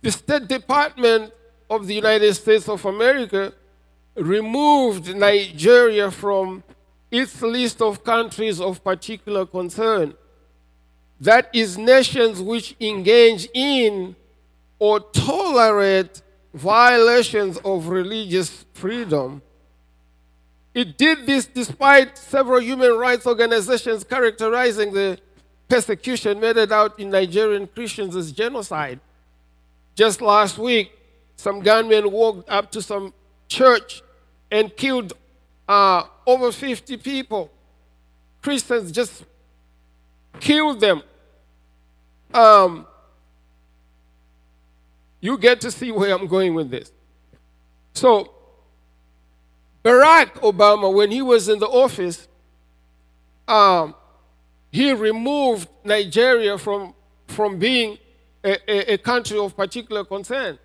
the 0.00 0.10
State 0.10 0.48
Department 0.48 1.34
of 1.70 1.86
the 1.86 1.94
United 1.94 2.34
States 2.34 2.68
of 2.68 2.84
America 2.84 3.54
removed 4.16 5.14
Nigeria 5.14 6.10
from 6.10 6.64
its 7.10 7.40
list 7.40 7.80
of 7.80 8.02
countries 8.02 8.60
of 8.60 8.82
particular 8.82 9.46
concern. 9.46 10.14
That 11.20 11.48
is, 11.54 11.78
nations 11.78 12.42
which 12.42 12.74
engage 12.80 13.48
in 13.54 14.16
or 14.78 15.00
tolerate 15.00 16.22
violations 16.52 17.58
of 17.58 17.86
religious 17.88 18.64
freedom. 18.74 19.40
It 20.74 20.96
did 20.98 21.26
this 21.26 21.46
despite 21.46 22.16
several 22.16 22.60
human 22.60 22.96
rights 22.96 23.26
organizations 23.26 24.02
characterizing 24.02 24.92
the 24.92 25.18
persecution 25.68 26.40
meted 26.40 26.72
out 26.72 26.98
in 26.98 27.10
Nigerian 27.10 27.66
Christians 27.66 28.16
as 28.16 28.32
genocide. 28.32 28.98
Just 29.94 30.20
last 30.20 30.58
week, 30.58 30.92
some 31.40 31.60
gunmen 31.60 32.12
walked 32.12 32.50
up 32.50 32.70
to 32.72 32.82
some 32.82 33.14
church 33.48 34.02
and 34.50 34.76
killed 34.76 35.14
uh, 35.66 36.02
over 36.26 36.52
50 36.52 36.98
people. 36.98 37.50
Christians 38.42 38.92
just 38.92 39.24
killed 40.38 40.80
them. 40.80 41.02
Um, 42.34 42.86
you 45.20 45.38
get 45.38 45.62
to 45.62 45.70
see 45.70 45.90
where 45.90 46.14
I'm 46.14 46.26
going 46.26 46.54
with 46.54 46.70
this. 46.70 46.92
So, 47.94 48.32
Barack 49.82 50.34
Obama, 50.42 50.92
when 50.92 51.10
he 51.10 51.22
was 51.22 51.48
in 51.48 51.58
the 51.58 51.66
office, 51.66 52.28
um, 53.48 53.94
he 54.70 54.92
removed 54.92 55.68
Nigeria 55.84 56.58
from, 56.58 56.92
from 57.28 57.58
being 57.58 57.96
a, 58.44 58.58
a, 58.70 58.94
a 58.94 58.98
country 58.98 59.38
of 59.38 59.56
particular 59.56 60.04
concern. 60.04 60.58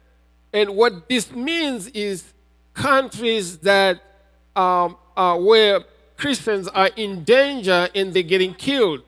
And 0.55 0.77
what 0.77 1.09
this 1.09 1.31
means 1.31 1.87
is 1.89 2.23
countries 2.73 3.57
that 3.57 4.01
um, 4.55 4.95
uh, 5.17 5.37
where 5.37 5.81
Christians 6.15 6.69
are 6.69 6.89
in 6.95 7.25
danger 7.25 7.89
and 7.93 8.13
they're 8.13 8.23
getting 8.23 8.53
killed. 8.53 9.01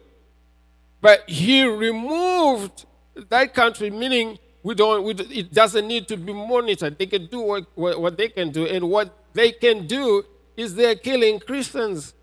But 1.00 1.24
he 1.30 1.64
removed 1.64 2.86
that 3.30 3.54
country, 3.54 3.90
meaning 3.90 4.38
we 4.62 4.76
don't, 4.76 5.06
we, 5.06 5.14
it 5.14 5.54
doesn't 5.54 5.88
need 5.88 6.10
to 6.10 6.18
be 6.18 6.34
monitored. 6.34 6.98
They 6.98 7.06
can 7.06 7.28
do 7.28 7.40
what, 7.40 7.66
what, 7.76 8.02
what 8.02 8.18
they 8.18 8.28
can 8.28 8.52
do, 8.52 8.66
and 8.66 8.90
what 8.90 9.18
they 9.32 9.54
can 9.54 9.88
do 9.88 10.26
is 10.58 10.76
they're 10.76 10.96
killing 10.96 11.40
Christians. 11.40 12.14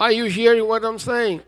Are 0.00 0.12
you 0.12 0.24
hearing 0.24 0.66
what 0.66 0.82
I'm 0.82 0.98
saying? 0.98 1.42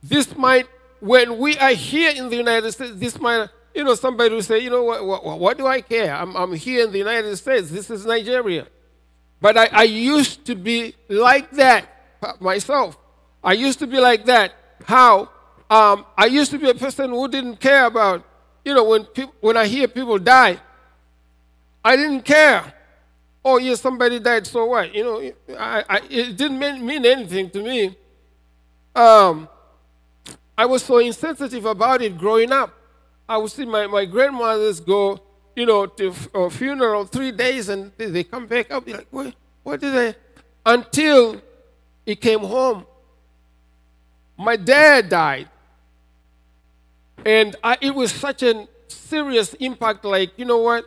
This 0.00 0.36
might, 0.36 0.68
when 1.00 1.38
we 1.38 1.58
are 1.58 1.72
here 1.72 2.12
in 2.14 2.28
the 2.28 2.36
United 2.36 2.70
States, 2.70 2.92
this 2.94 3.18
might, 3.18 3.48
you 3.76 3.84
know, 3.84 3.94
somebody 3.94 4.34
will 4.34 4.42
say, 4.42 4.60
you 4.60 4.70
know, 4.70 4.82
what, 4.84 5.04
what, 5.04 5.38
what 5.38 5.58
do 5.58 5.66
I 5.66 5.82
care? 5.82 6.14
I'm, 6.14 6.34
I'm 6.34 6.54
here 6.54 6.86
in 6.86 6.92
the 6.92 6.98
United 6.98 7.36
States. 7.36 7.68
This 7.68 7.90
is 7.90 8.06
Nigeria. 8.06 8.66
But 9.38 9.58
I, 9.58 9.66
I 9.66 9.82
used 9.82 10.46
to 10.46 10.54
be 10.54 10.94
like 11.10 11.50
that 11.52 11.86
myself. 12.40 12.96
I 13.44 13.52
used 13.52 13.78
to 13.80 13.86
be 13.86 14.00
like 14.00 14.24
that. 14.24 14.54
How? 14.84 15.28
Um, 15.68 16.06
I 16.16 16.24
used 16.24 16.50
to 16.52 16.58
be 16.58 16.70
a 16.70 16.74
person 16.74 17.10
who 17.10 17.28
didn't 17.28 17.60
care 17.60 17.84
about, 17.84 18.24
you 18.64 18.72
know, 18.72 18.84
when, 18.84 19.04
pe- 19.04 19.28
when 19.40 19.58
I 19.58 19.66
hear 19.66 19.86
people 19.88 20.18
die, 20.18 20.58
I 21.84 21.96
didn't 21.96 22.22
care. 22.22 22.72
Oh, 23.44 23.58
yes, 23.58 23.82
somebody 23.82 24.18
died, 24.20 24.46
so 24.46 24.64
what? 24.64 24.94
You 24.94 25.04
know, 25.04 25.32
I, 25.58 25.84
I, 25.86 26.00
it 26.08 26.34
didn't 26.34 26.58
mean, 26.58 26.84
mean 26.84 27.04
anything 27.04 27.50
to 27.50 27.62
me. 27.62 27.94
Um, 28.94 29.50
I 30.56 30.64
was 30.64 30.82
so 30.82 30.96
insensitive 30.96 31.66
about 31.66 32.00
it 32.00 32.16
growing 32.16 32.50
up. 32.50 32.72
I 33.28 33.36
would 33.36 33.50
see 33.50 33.64
my, 33.64 33.86
my 33.86 34.04
grandmothers 34.04 34.80
go 34.80 35.20
you 35.56 35.64
know, 35.64 35.86
to 35.86 36.14
a 36.34 36.38
uh, 36.42 36.50
funeral 36.50 37.06
three 37.06 37.32
days 37.32 37.70
and 37.70 37.90
they 37.96 38.22
come 38.22 38.46
back 38.46 38.70
up. 38.70 38.86
You're 38.86 38.98
like, 38.98 39.08
what, 39.10 39.34
what 39.62 39.80
did 39.80 39.94
they? 39.94 40.14
Until 40.64 41.40
he 42.04 42.14
came 42.14 42.40
home. 42.40 42.86
My 44.36 44.54
dad 44.54 45.08
died. 45.08 45.48
And 47.24 47.56
I, 47.64 47.78
it 47.80 47.94
was 47.94 48.12
such 48.12 48.42
a 48.42 48.68
serious 48.86 49.54
impact, 49.54 50.04
like, 50.04 50.38
you 50.38 50.44
know 50.44 50.58
what? 50.58 50.84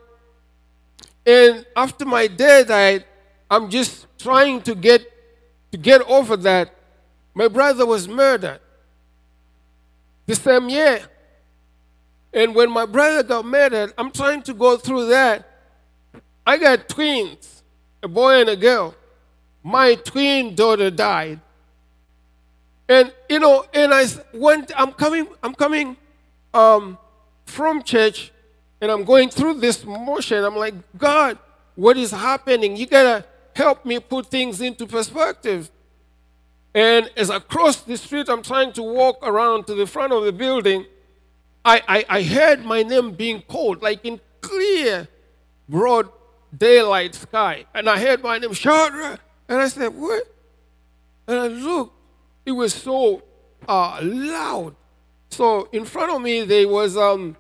And 1.26 1.66
after 1.76 2.06
my 2.06 2.28
dad 2.28 2.68
died, 2.68 3.06
I'm 3.50 3.70
just 3.72 4.06
trying 4.20 4.62
to 4.62 4.76
get 4.76 5.02
to 5.72 5.78
get 5.78 6.02
over 6.08 6.38
that. 6.38 6.74
My 7.34 7.48
brother 7.48 7.86
was 7.86 8.08
murdered 8.08 8.60
the 10.28 10.36
same 10.36 10.70
year. 10.70 11.02
And 12.34 12.54
when 12.54 12.72
my 12.72 12.86
brother 12.86 13.24
got 13.24 13.46
murdered, 13.46 13.94
I'm 13.98 14.12
trying 14.12 14.42
to 14.44 14.54
go 14.54 14.78
through 14.78 15.08
that. 15.08 15.48
I 16.46 16.58
got 16.58 16.88
twins, 16.88 17.64
a 18.04 18.08
boy 18.08 18.42
and 18.42 18.50
a 18.50 18.56
girl. 18.56 18.96
My 19.64 19.96
twin 19.96 20.56
daughter 20.56 20.90
died. 20.90 21.40
And 22.88 23.14
you 23.30 23.40
know, 23.40 23.66
and 23.74 23.94
I 23.94 24.06
went, 24.34 24.72
I'm 24.76 24.94
coming, 24.94 25.28
I'm 25.44 25.54
coming 25.54 25.96
um, 26.54 26.98
from 27.46 27.84
church, 27.84 28.32
and 28.82 28.92
I'm 28.92 29.04
going 29.04 29.30
through 29.30 29.56
this 29.56 29.86
motion. 29.86 30.44
I'm 30.44 30.56
like, 30.56 30.74
God, 30.98 31.38
what 31.76 31.98
is 31.98 32.12
happening? 32.12 32.76
You 32.76 32.88
gotta 32.88 33.26
help 33.56 33.86
me 33.86 34.00
put 34.00 34.28
things 34.28 34.62
into 34.62 34.88
perspective. 34.88 35.70
And 36.74 37.10
as 37.18 37.30
I 37.30 37.40
cross 37.40 37.82
the 37.82 37.98
street, 37.98 38.30
I'm 38.30 38.42
trying 38.42 38.74
to 38.74 38.84
walk 38.84 39.18
around 39.22 39.68
to 39.68 39.76
the 39.76 39.86
front 39.86 40.14
of 40.14 40.24
the 40.24 40.32
building 40.32 40.86
I, 41.64 41.82
I, 41.88 42.06
I 42.10 42.24
heard 42.24 42.64
my 42.64 42.84
name 42.84 43.12
being 43.12 43.42
called, 43.42 43.82
like 43.82 44.06
in 44.06 44.20
clear, 44.42 45.08
broad 45.68 46.10
daylight 46.56 47.16
sky. 47.16 47.66
And 47.74 47.90
I 47.90 48.00
heard 48.00 48.24
my 48.24 48.38
name, 48.38 48.52
Shadra. 48.52 49.20
And 49.48 49.62
I 49.62 49.68
said, 49.68 49.90
What? 49.90 50.24
And 51.28 51.40
I 51.40 51.48
looked, 51.48 51.94
it 52.46 52.52
was 52.52 52.74
so 52.74 53.24
uh, 53.68 54.00
loud. 54.02 54.76
So 55.30 55.70
in 55.72 55.86
front 55.86 56.12
of 56.12 56.22
me, 56.22 56.44
there 56.44 56.68
was 56.68 56.98
um, 56.98 57.38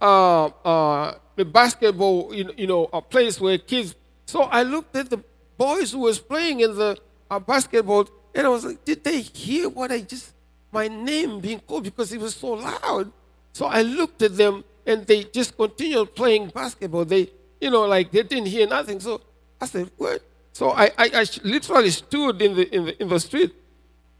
uh, 0.00 0.46
uh, 0.46 1.14
the 1.36 1.44
basketball, 1.44 2.34
you 2.34 2.44
know, 2.44 2.52
you 2.56 2.66
know, 2.66 2.90
a 2.92 3.00
place 3.00 3.40
where 3.40 3.56
kids. 3.58 3.94
So 4.26 4.42
I 4.42 4.62
looked 4.64 4.94
at 4.96 5.08
the 5.08 5.22
boys 5.56 5.92
who 5.92 6.00
was 6.00 6.18
playing 6.18 6.60
in 6.60 6.76
the 6.76 6.98
uh, 7.30 7.38
basketball, 7.38 8.08
and 8.34 8.46
I 8.46 8.50
was 8.50 8.64
like, 8.64 8.84
Did 8.84 9.04
they 9.04 9.20
hear 9.20 9.68
what 9.68 9.90
I 9.90 10.00
just, 10.00 10.32
my 10.70 10.88
name 10.88 11.40
being 11.40 11.60
called 11.60 11.84
because 11.84 12.12
it 12.12 12.20
was 12.20 12.34
so 12.34 12.48
loud? 12.48 13.12
So 13.52 13.66
I 13.66 13.82
looked 13.82 14.22
at 14.22 14.36
them 14.36 14.64
and 14.86 15.06
they 15.06 15.24
just 15.24 15.56
continued 15.56 16.14
playing 16.14 16.48
basketball. 16.48 17.04
They, 17.04 17.30
you 17.60 17.70
know, 17.70 17.82
like 17.82 18.10
they 18.10 18.22
didn't 18.22 18.46
hear 18.46 18.66
nothing. 18.66 19.00
So 19.00 19.20
I 19.60 19.66
said, 19.66 19.90
what? 19.96 20.22
So 20.52 20.70
I, 20.70 20.86
I, 20.98 21.10
I 21.14 21.26
literally 21.44 21.90
stood 21.90 22.42
in 22.42 22.54
the, 22.54 22.74
in 22.74 22.84
the, 22.86 23.02
in 23.02 23.08
the 23.08 23.20
street 23.20 23.54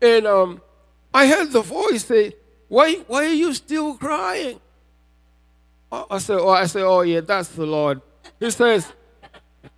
and 0.01 0.27
um, 0.27 0.61
I 1.13 1.27
heard 1.27 1.53
the 1.53 1.63
voice 1.63 2.05
say, 2.05 2.35
why, 2.69 2.95
why 3.07 3.27
are 3.27 3.35
you 3.35 3.53
still 3.53 3.95
crying? 3.97 4.61
I 5.93 6.19
said, 6.19 6.39
oh, 6.39 6.49
I 6.49 6.65
said, 6.67 6.85
oh 6.85 7.03
yeah, 7.03 7.21
that's 7.21 7.49
the 7.49 7.67
Lord. 7.67 8.01
He 8.41 8.51
says, 8.51 8.91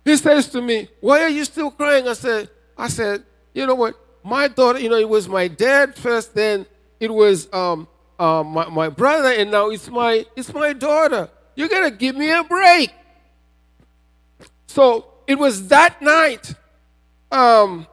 he 0.05 0.15
says 0.15 0.47
to 0.49 0.61
me, 0.61 0.87
why 1.01 1.23
are 1.23 1.29
you 1.29 1.43
still 1.43 1.71
crying? 1.71 2.07
I 2.07 2.13
said, 2.13 2.49
I 2.77 2.87
said, 2.87 3.23
you 3.53 3.65
know 3.65 3.75
what? 3.75 3.95
My 4.23 4.47
daughter, 4.47 4.79
you 4.79 4.89
know, 4.89 4.97
it 4.97 5.09
was 5.09 5.27
my 5.27 5.47
dad 5.47 5.95
first, 5.95 6.33
then 6.33 6.65
it 6.99 7.13
was 7.13 7.51
um, 7.53 7.87
uh, 8.19 8.43
my, 8.43 8.69
my 8.69 8.89
brother, 8.89 9.29
and 9.29 9.51
now 9.51 9.69
it's 9.69 9.89
my, 9.89 10.25
it's 10.35 10.53
my 10.53 10.73
daughter. 10.73 11.29
You 11.55 11.69
gotta 11.69 11.91
give 11.91 12.15
me 12.15 12.31
a 12.31 12.43
break. 12.43 12.91
So 14.67 15.05
it 15.27 15.37
was 15.37 15.67
that 15.69 16.01
night. 16.01 16.53
Um, 17.31 17.87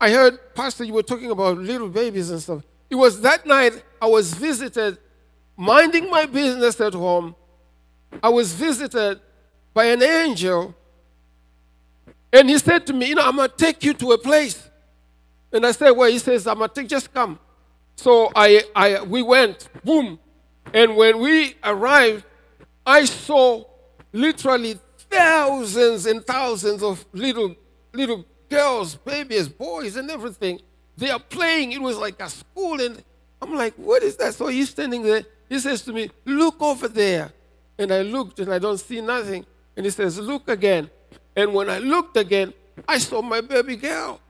I 0.00 0.10
heard, 0.10 0.54
Pastor, 0.54 0.84
you 0.84 0.92
were 0.92 1.02
talking 1.02 1.30
about 1.30 1.58
little 1.58 1.88
babies 1.88 2.30
and 2.30 2.40
stuff. 2.40 2.62
It 2.90 2.94
was 2.94 3.20
that 3.22 3.46
night 3.46 3.82
I 4.00 4.06
was 4.06 4.34
visited, 4.34 4.98
minding 5.56 6.10
my 6.10 6.26
business 6.26 6.80
at 6.80 6.94
home. 6.94 7.34
I 8.22 8.28
was 8.28 8.52
visited 8.52 9.20
by 9.74 9.86
an 9.86 10.02
angel, 10.02 10.74
and 12.32 12.48
he 12.48 12.58
said 12.58 12.86
to 12.86 12.92
me, 12.92 13.08
You 13.08 13.14
know, 13.16 13.26
I'm 13.26 13.36
gonna 13.36 13.48
take 13.48 13.82
you 13.84 13.94
to 13.94 14.12
a 14.12 14.18
place. 14.18 14.68
And 15.52 15.66
I 15.66 15.72
said, 15.72 15.90
Well, 15.92 16.10
he 16.10 16.18
says, 16.18 16.46
I'm 16.46 16.58
gonna 16.58 16.72
take, 16.72 16.88
just 16.88 17.12
come. 17.12 17.38
So 17.96 18.30
I, 18.36 18.62
I, 18.74 19.02
we 19.02 19.22
went, 19.22 19.68
boom. 19.84 20.18
And 20.72 20.96
when 20.96 21.18
we 21.18 21.56
arrived, 21.64 22.24
I 22.84 23.04
saw 23.04 23.64
literally 24.12 24.78
thousands 25.10 26.06
and 26.06 26.24
thousands 26.24 26.82
of 26.82 27.04
little, 27.12 27.54
little 27.92 28.24
girls, 28.48 28.96
babies, 28.96 29.48
boys, 29.48 29.96
and 29.96 30.10
everything. 30.10 30.60
They 30.96 31.10
are 31.10 31.20
playing. 31.20 31.72
It 31.72 31.80
was 31.80 31.96
like 31.96 32.20
a 32.20 32.28
school. 32.28 32.80
And 32.80 33.02
I'm 33.40 33.54
like, 33.54 33.74
what 33.74 34.02
is 34.02 34.16
that? 34.16 34.34
So 34.34 34.46
he's 34.48 34.70
standing 34.70 35.02
there. 35.02 35.24
he 35.48 35.58
says 35.58 35.82
to 35.82 35.92
me, 35.92 36.10
Look 36.24 36.60
over 36.60 36.88
there. 36.88 37.32
And 37.78 37.92
I 37.92 38.02
looked 38.02 38.40
and 38.40 38.52
I 38.52 38.58
don't 38.58 38.78
see 38.78 39.00
nothing. 39.00 39.44
And 39.76 39.84
he 39.84 39.90
says, 39.90 40.18
Look 40.18 40.48
again. 40.48 40.90
And 41.34 41.52
when 41.52 41.68
I 41.68 41.78
looked 41.78 42.16
again, 42.16 42.54
I 42.88 42.98
saw 42.98 43.20
my 43.22 43.40
baby 43.40 43.76
girl. 43.76 44.20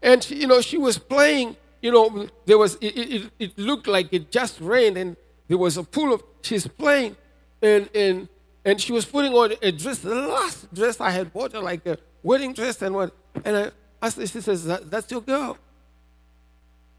And 0.00 0.22
she, 0.22 0.36
you 0.36 0.46
know, 0.46 0.60
she 0.60 0.78
was 0.78 0.96
playing, 0.96 1.56
you 1.82 1.92
know, 1.92 2.28
there 2.46 2.58
was 2.58 2.76
it, 2.80 2.86
it, 2.96 3.30
it 3.38 3.58
looked 3.58 3.86
like 3.86 4.12
it 4.12 4.30
just 4.30 4.60
rained 4.60 4.96
and 4.98 5.16
there 5.48 5.58
was 5.58 5.76
a 5.76 5.82
pool 5.84 6.14
of 6.14 6.22
she's 6.42 6.66
playing 6.66 7.16
and 7.62 7.88
and 7.94 8.28
and 8.64 8.80
she 8.80 8.92
was 8.92 9.04
putting 9.04 9.32
on 9.34 9.54
a 9.62 9.72
dress, 9.72 9.98
the 10.00 10.14
last 10.14 10.72
dress 10.74 11.00
I 11.00 11.10
had 11.10 11.32
bought 11.32 11.52
her, 11.52 11.60
like 11.60 11.86
a 11.86 11.98
wedding 12.22 12.52
dress 12.52 12.82
and 12.82 12.94
what. 12.94 13.14
And 13.44 13.56
I 13.56 13.70
asked 14.02 14.18
her, 14.18 14.26
she 14.26 14.40
says, 14.40 14.64
that, 14.66 14.90
That's 14.90 15.10
your 15.10 15.22
girl. 15.22 15.56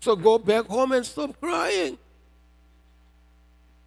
So 0.02 0.16
go 0.16 0.38
back 0.38 0.66
home 0.66 0.94
and 0.94 1.06
stop 1.06 1.40
crying. 1.42 1.98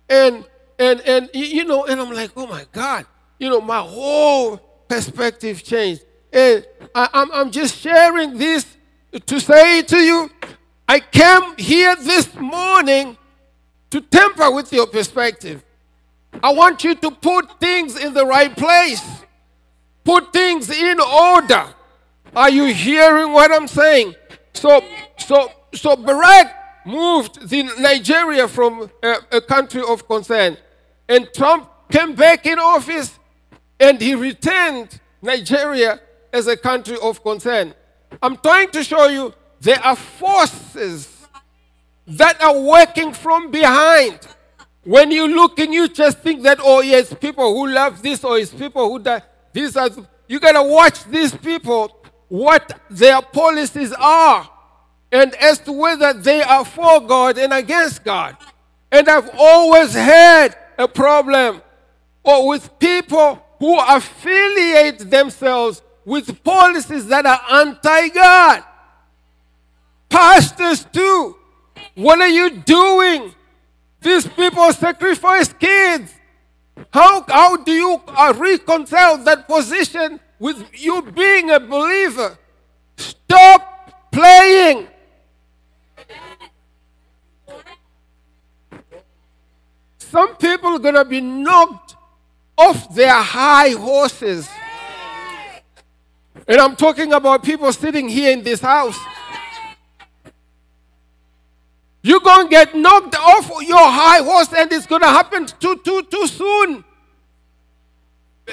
And 0.09 0.45
and 0.79 1.01
and 1.03 1.31
you 1.35 1.65
know, 1.65 1.87
and 1.87 2.01
I'm 2.01 2.13
like, 2.13 2.33
oh 2.37 2.47
my 2.47 2.67
God, 2.73 3.07
you 3.39 3.49
know, 3.49 3.61
my 3.61 3.81
whole 3.81 4.59
perspective 4.89 5.63
changed. 5.65 6.03
And 6.33 6.67
I, 6.95 7.09
I'm, 7.13 7.33
I'm 7.33 7.51
just 7.51 7.77
sharing 7.77 8.39
this 8.39 8.67
to 9.27 9.41
say 9.41 9.83
to 9.83 9.97
you, 9.99 10.31
I 10.93 11.01
came 11.01 11.57
here 11.57 11.97
this 11.97 12.35
morning 12.35 13.17
to 13.89 14.03
temper 14.03 14.51
with 14.51 14.71
your 14.75 14.87
perspective. 14.87 15.65
I 16.43 16.53
want 16.53 16.85
you 16.85 16.95
to 16.97 17.11
put 17.11 17.59
things 17.59 17.97
in 17.99 18.13
the 18.13 18.27
right 18.27 18.55
place. 18.55 19.03
Put 20.05 20.35
things 20.35 20.69
in 20.69 21.01
order. 21.01 21.65
Are 22.37 22.51
you 22.51 22.67
hearing 22.75 23.33
what 23.33 23.51
I'm 23.51 23.69
saying? 23.69 24.17
So, 24.53 24.85
so, 25.17 25.51
so 25.73 25.97
Barack 25.97 26.53
moved 26.85 27.49
the 27.49 27.63
Nigeria 27.81 28.47
from 28.47 28.91
a, 29.03 29.15
a 29.33 29.41
country 29.41 29.81
of 29.89 30.07
concern, 30.07 30.59
and 31.09 31.27
Trump 31.33 31.71
came 31.91 32.15
back 32.15 32.45
in 32.45 32.59
office, 32.59 33.19
and 33.81 33.99
he 33.99 34.15
returned 34.15 35.01
Nigeria 35.23 36.01
as 36.35 36.49
a 36.49 36.57
country 36.59 36.99
of 37.03 37.23
concern. 37.23 37.73
I'm 38.23 38.37
trying 38.37 38.71
to 38.73 38.85
show 38.85 39.07
you 39.09 39.33
there 39.63 39.79
are 39.85 39.95
forces 39.95 41.09
that 42.07 42.43
are 42.43 42.59
working 42.59 43.13
from 43.13 43.53
behind. 43.53 44.19
When 44.83 45.13
you 45.13 45.29
look 45.29 45.61
and 45.61 45.73
you 45.73 45.87
just 45.87 46.19
think 46.19 46.43
that, 46.43 46.59
oh, 46.61 46.81
yes, 46.81 47.15
people 47.15 47.55
who 47.55 47.69
love 47.69 48.03
this 48.03 48.25
or 48.25 48.39
it's 48.39 48.53
people 48.53 48.91
who 48.91 48.99
die. 48.99 49.23
These 49.53 49.77
are, 49.77 49.89
you 50.27 50.41
got 50.41 50.53
to 50.53 50.65
watch 50.65 51.05
these 51.05 51.33
people, 51.33 52.05
what 52.27 52.81
their 52.91 53.23
policies 53.23 53.93
are, 53.93 54.51
and 55.13 55.33
as 55.37 55.61
to 55.61 55.73
whether 55.73 56.13
they 56.13 56.43
are 56.43 56.65
for 56.65 57.01
God 57.01 57.39
and 57.39 57.53
against 57.53 58.03
God. 58.03 58.37
And 58.91 59.09
I've 59.09 59.31
always 59.39 59.95
had 59.95 60.59
a 60.77 60.89
problem 60.89 61.63
or 62.25 62.49
with 62.49 62.79
people 62.81 63.41
who 63.61 63.79
affiliate 63.79 65.09
themselves 65.09 65.83
with 66.05 66.43
policies 66.43 67.07
that 67.07 67.25
are 67.27 67.41
anti 67.61 68.09
God. 68.09 68.65
Pastors, 70.13 70.85
too. 70.93 71.37
What 71.95 72.21
are 72.21 72.29
you 72.29 72.51
doing? 72.51 73.35
These 74.01 74.29
people 74.29 74.71
sacrifice 74.73 75.53
kids. 75.53 76.13
How, 76.93 77.25
how 77.27 77.57
do 77.57 77.73
you 77.73 78.01
uh, 78.09 78.35
reconcile 78.37 79.19
that 79.19 79.49
position 79.49 80.21
with 80.39 80.69
you 80.75 81.01
being 81.03 81.51
a 81.51 81.59
believer? 81.59 82.39
Stop 82.97 84.11
playing. 84.13 84.89
Some 89.99 90.37
people 90.37 90.71
are 90.77 90.79
going 90.79 90.95
to 90.95 91.07
be 91.07 91.23
knocked 91.23 91.97
off 92.59 92.95
their 92.95 93.15
high 93.15 93.71
horses. 93.71 94.47
And 96.47 96.61
I'm 96.61 96.77
talking 96.77 97.15
about 97.15 97.43
people 97.43 97.73
sitting 97.73 98.09
here 98.09 98.31
in 98.33 98.43
this 98.43 98.61
house. 98.61 98.99
You're 102.03 102.21
going 102.21 102.47
to 102.47 102.51
get 102.51 102.75
knocked 102.75 103.15
off 103.17 103.49
your 103.63 103.79
high 103.79 104.23
horse 104.23 104.53
and 104.53 104.73
it's 104.73 104.87
going 104.87 105.03
to 105.03 105.09
happen 105.09 105.47
too, 105.47 105.77
too, 105.85 106.03
too 106.03 106.27
soon. 106.27 106.85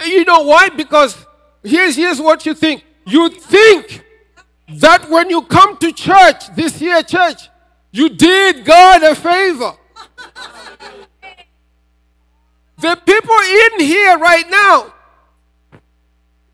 You 0.06 0.24
know 0.24 0.44
why? 0.44 0.70
Because 0.70 1.26
here's, 1.64 1.96
here's 1.96 2.22
what 2.22 2.46
you 2.46 2.54
think. 2.54 2.86
You 3.06 3.30
think 3.30 4.06
that 4.76 5.10
when 5.10 5.32
you 5.32 5.42
come 5.42 5.78
to 5.78 5.92
church, 5.92 6.56
this 6.56 6.80
year 6.80 7.02
church, 7.02 7.50
you 7.92 8.10
did 8.10 8.64
God 8.66 9.02
a 9.02 9.16
favor. 9.16 9.74
The 12.78 12.96
people 12.96 13.36
in 13.36 13.86
here 13.86 14.18
right 14.20 14.46
now, 14.48 14.94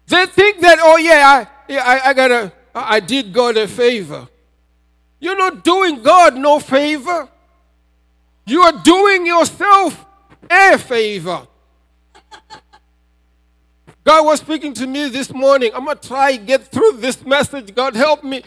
they 0.08 0.26
think 0.28 0.62
that, 0.62 0.80
oh 0.82 0.98
yeah, 0.98 1.46
I, 1.70 1.78
I, 1.78 2.10
I 2.10 2.14
gotta, 2.14 2.54
I 2.74 3.00
did 3.00 3.34
God 3.34 3.58
a 3.58 3.68
favor. 3.68 4.28
You're 5.26 5.36
not 5.36 5.64
doing 5.64 6.04
God 6.04 6.38
no 6.38 6.60
favor. 6.60 7.28
You 8.46 8.62
are 8.62 8.84
doing 8.84 9.26
yourself 9.26 10.06
a 10.48 10.78
favor. 10.78 11.48
God 14.04 14.24
was 14.24 14.40
speaking 14.42 14.72
to 14.76 14.86
me 14.86 15.10
this 15.10 15.34
morning. 15.34 15.72
I'm 15.74 15.86
going 15.86 15.98
to 15.98 16.08
try 16.08 16.36
get 16.36 16.68
through 16.68 16.98
this 16.98 17.26
message. 17.26 17.74
God 17.74 17.96
help 17.96 18.24
me. 18.24 18.44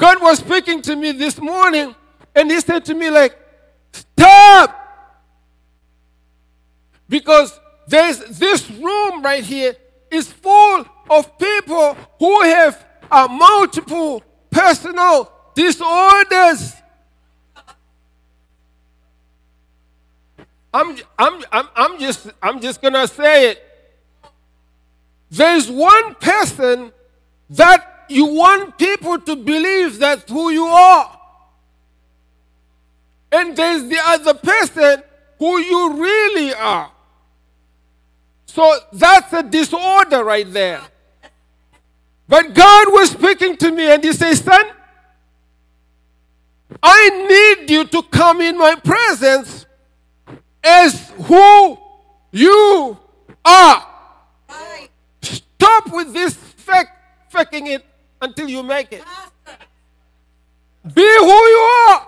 God 0.00 0.20
was 0.20 0.38
speaking 0.40 0.82
to 0.82 0.96
me 0.96 1.12
this 1.12 1.40
morning 1.40 1.94
and 2.34 2.50
he 2.50 2.58
said 2.58 2.84
to 2.86 2.94
me 2.94 3.08
like, 3.08 3.38
"Stop." 3.92 4.76
Because 7.08 7.60
there's 7.86 8.18
this 8.36 8.68
room 8.68 9.22
right 9.22 9.44
here 9.44 9.76
is 10.10 10.32
full 10.32 10.86
of 11.08 11.38
people 11.38 11.96
who 12.18 12.42
have 12.42 12.84
a 13.12 13.28
multiple 13.28 14.24
personal 14.50 15.35
disorders. 15.56 16.74
I'm, 20.72 20.96
I'm, 21.18 21.44
I'm, 21.50 21.68
I'm 21.74 21.98
just, 21.98 22.30
I'm 22.42 22.60
just 22.60 22.80
gonna 22.82 23.08
say 23.08 23.50
it. 23.50 23.62
There's 25.30 25.68
one 25.70 26.14
person 26.16 26.92
that 27.50 28.04
you 28.08 28.26
want 28.26 28.78
people 28.78 29.18
to 29.18 29.34
believe 29.34 29.98
that's 29.98 30.30
who 30.30 30.50
you 30.50 30.66
are. 30.66 31.18
And 33.32 33.56
there's 33.56 33.88
the 33.88 33.98
other 34.00 34.34
person 34.34 35.02
who 35.38 35.58
you 35.58 35.94
really 35.94 36.54
are. 36.54 36.92
So 38.46 38.78
that's 38.92 39.32
a 39.32 39.42
disorder 39.42 40.22
right 40.22 40.50
there. 40.50 40.82
But 42.28 42.54
God 42.54 42.92
was 42.92 43.10
speaking 43.10 43.56
to 43.56 43.70
me 43.70 43.90
and 43.90 44.04
He 44.04 44.12
says, 44.12 44.40
Son, 44.40 44.66
I 46.82 47.56
need 47.58 47.70
you 47.70 47.84
to 47.84 48.02
come 48.02 48.40
in 48.40 48.58
my 48.58 48.74
presence 48.76 49.66
as 50.62 51.10
who 51.10 51.78
you 52.30 52.98
are. 53.44 53.86
Stop 55.22 55.92
with 55.92 56.12
this 56.12 56.34
fake, 56.34 56.88
faking 57.28 57.66
it 57.68 57.84
until 58.20 58.48
you 58.48 58.62
make 58.62 58.92
it. 58.92 59.02
Be 60.94 61.02
who 61.02 61.26
you 61.26 61.86
are. 61.88 62.06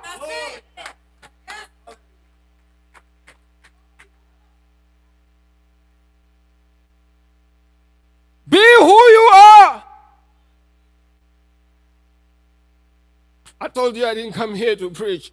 Be 8.48 8.64
who 8.78 8.88
you 8.88 9.30
are. 9.32 9.84
I 13.60 13.68
told 13.68 13.96
you 13.96 14.06
I 14.06 14.14
didn't 14.14 14.34
come 14.34 14.54
here 14.54 14.76
to 14.76 14.90
preach. 14.90 15.32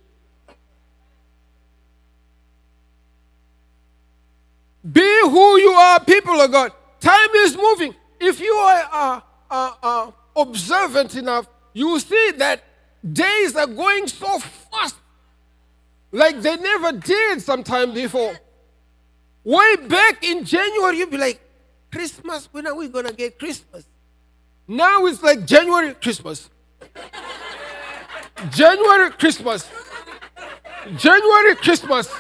Be 4.92 5.20
who 5.22 5.58
you 5.60 5.72
are, 5.72 6.00
people 6.00 6.40
of 6.42 6.52
God. 6.52 6.72
Time 7.00 7.30
is 7.36 7.56
moving. 7.56 7.96
If 8.20 8.40
you 8.40 8.54
are 8.54 9.24
observant 10.36 11.16
enough, 11.16 11.48
you 11.74 11.88
will 11.88 12.00
see 12.00 12.32
that 12.38 12.64
days 13.12 13.56
are 13.56 13.68
going 13.68 14.08
so 14.08 14.40
fast, 14.40 14.96
like 16.12 16.42
they 16.42 16.56
never 16.56 16.92
did 16.94 17.42
sometime 17.42 17.94
before. 17.94 18.36
Way 19.44 19.76
back 19.88 20.24
in 20.24 20.44
January, 20.46 20.98
you'd 20.98 21.12
be 21.12 21.18
like, 21.18 21.40
Christmas, 21.92 22.50
when 22.52 22.66
are 22.66 22.76
we 22.76 22.88
going 22.88 23.06
to 23.06 23.14
get 23.14 23.38
Christmas? 23.38 23.86
Now 24.68 25.06
it's 25.06 25.22
like 25.22 25.46
January, 25.46 25.94
Christmas. 25.94 26.50
January 28.52 29.12
Christmas. 29.12 29.70
January 30.98 31.56
Christmas. 31.56 32.14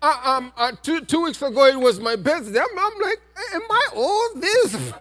I, 0.00 0.36
um, 0.36 0.52
uh, 0.56 0.72
two, 0.82 1.04
two 1.04 1.24
weeks 1.24 1.42
ago, 1.42 1.66
it 1.66 1.78
was 1.78 1.98
my 2.00 2.16
birthday. 2.16 2.58
I'm, 2.60 2.78
I'm 2.78 3.00
like, 3.00 3.20
am 3.54 3.62
I 3.70 3.88
all 3.94 4.30
this? 4.36 4.92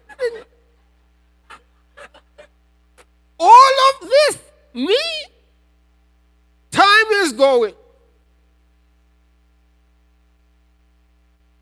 all 3.39 3.72
of 3.93 4.10
this? 4.10 4.39
Me? 4.74 4.98
Time 6.72 7.06
is 7.24 7.34
going. 7.34 7.74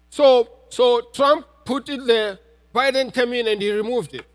So, 0.09 0.49
so 0.69 1.01
Trump 1.13 1.45
put 1.65 1.89
it 1.89 2.05
there. 2.05 2.39
Biden 2.73 3.13
came 3.13 3.33
in 3.33 3.47
and 3.47 3.61
he 3.61 3.71
removed 3.71 4.13
it. 4.13 4.25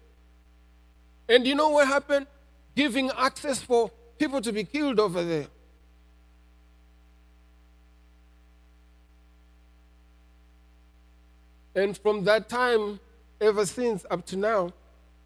And 1.29 1.47
you 1.47 1.55
know 1.55 1.71
what 1.71 1.87
happened? 1.87 2.27
Giving 2.75 3.11
access 3.11 3.61
for 3.61 3.91
people 4.19 4.41
to 4.41 4.53
be 4.53 4.65
killed 4.65 5.01
over 5.01 5.25
there. 5.25 5.47
And 11.75 11.97
from 11.97 12.25
that 12.25 12.49
time, 12.49 13.01
ever 13.41 13.65
since 13.65 14.05
up 14.11 14.27
to 14.27 14.37
now, 14.37 14.73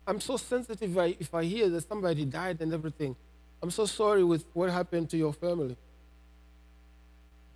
I'm 0.07 0.21
so 0.21 0.37
sensitive 0.37 0.97
if 1.19 1.35
I, 1.35 1.45
hear 1.45 1.69
that 1.71 1.89
somebody 1.89 2.25
died 2.25 2.61
and 2.61 2.73
everything. 2.73 3.17
I'm 3.63 3.71
so 3.71 3.87
sorry 3.87 4.23
with 4.23 4.45
what 4.53 4.71
happened 4.71 5.09
to 5.11 5.17
your 5.17 5.33
family. 5.33 5.77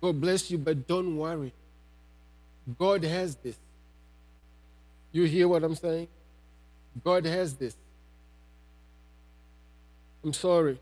God 0.01 0.19
bless 0.19 0.49
you, 0.49 0.57
but 0.57 0.87
don't 0.87 1.17
worry. 1.17 1.53
God 2.77 3.03
has 3.03 3.35
this. 3.35 3.57
You 5.11 5.23
hear 5.25 5.47
what 5.47 5.63
I'm 5.63 5.75
saying? 5.75 6.07
God 7.03 7.25
has 7.25 7.55
this. 7.55 7.75
I'm 10.23 10.33
sorry. 10.33 10.77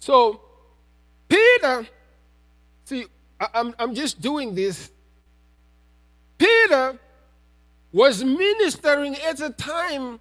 So, 0.00 0.40
Peter, 1.28 1.86
see, 2.84 3.06
I'm, 3.54 3.74
I'm 3.78 3.94
just 3.94 4.20
doing 4.20 4.54
this. 4.54 4.90
Peter 6.38 6.98
was 7.92 8.24
ministering 8.24 9.16
at 9.16 9.40
a 9.40 9.50
time 9.50 10.18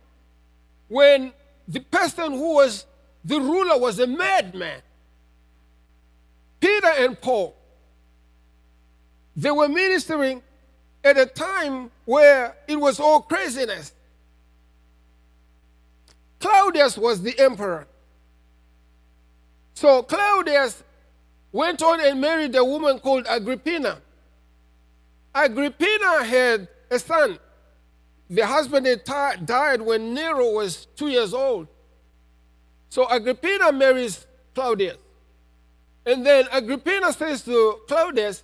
when 0.90 1.34
the 1.68 1.80
person 1.80 2.34
who 2.34 2.56
was 2.56 2.86
the 3.24 3.40
ruler 3.40 3.78
was 3.80 4.00
a 4.00 4.08
madman. 4.08 4.82
Peter 6.60 6.92
and 6.98 7.20
Paul, 7.20 7.56
they 9.36 9.52
were 9.52 9.70
ministering 9.70 10.42
at 11.04 11.18
a 11.18 11.26
time 11.26 11.92
where 12.06 12.56
it 12.68 12.80
was 12.80 13.00
all 13.00 13.22
craziness. 13.22 13.94
Claudius 16.40 16.98
was 16.98 17.22
the 17.22 17.38
emperor. 17.40 17.88
So 19.74 20.04
Claudius 20.04 20.84
went 21.52 21.82
on 21.82 22.00
and 22.02 22.20
married 22.20 22.56
a 22.56 22.64
woman 22.64 23.00
called 23.00 23.26
Agrippina. 23.28 24.02
Agrippina 25.34 26.24
had 26.24 26.68
a 26.92 27.00
son. 27.00 27.40
The 28.30 28.46
husband 28.46 28.86
had 28.86 29.04
died 29.46 29.82
when 29.82 30.14
Nero 30.14 30.52
was 30.52 30.88
two 30.96 31.08
years 31.08 31.34
old. 31.34 31.68
So 32.90 33.10
Agrippina 33.10 33.72
marries 33.72 34.26
Claudius. 34.54 34.98
And 36.06 36.26
then 36.26 36.48
Agrippina 36.52 37.14
says 37.14 37.44
to 37.44 37.80
Claudius, 37.88 38.44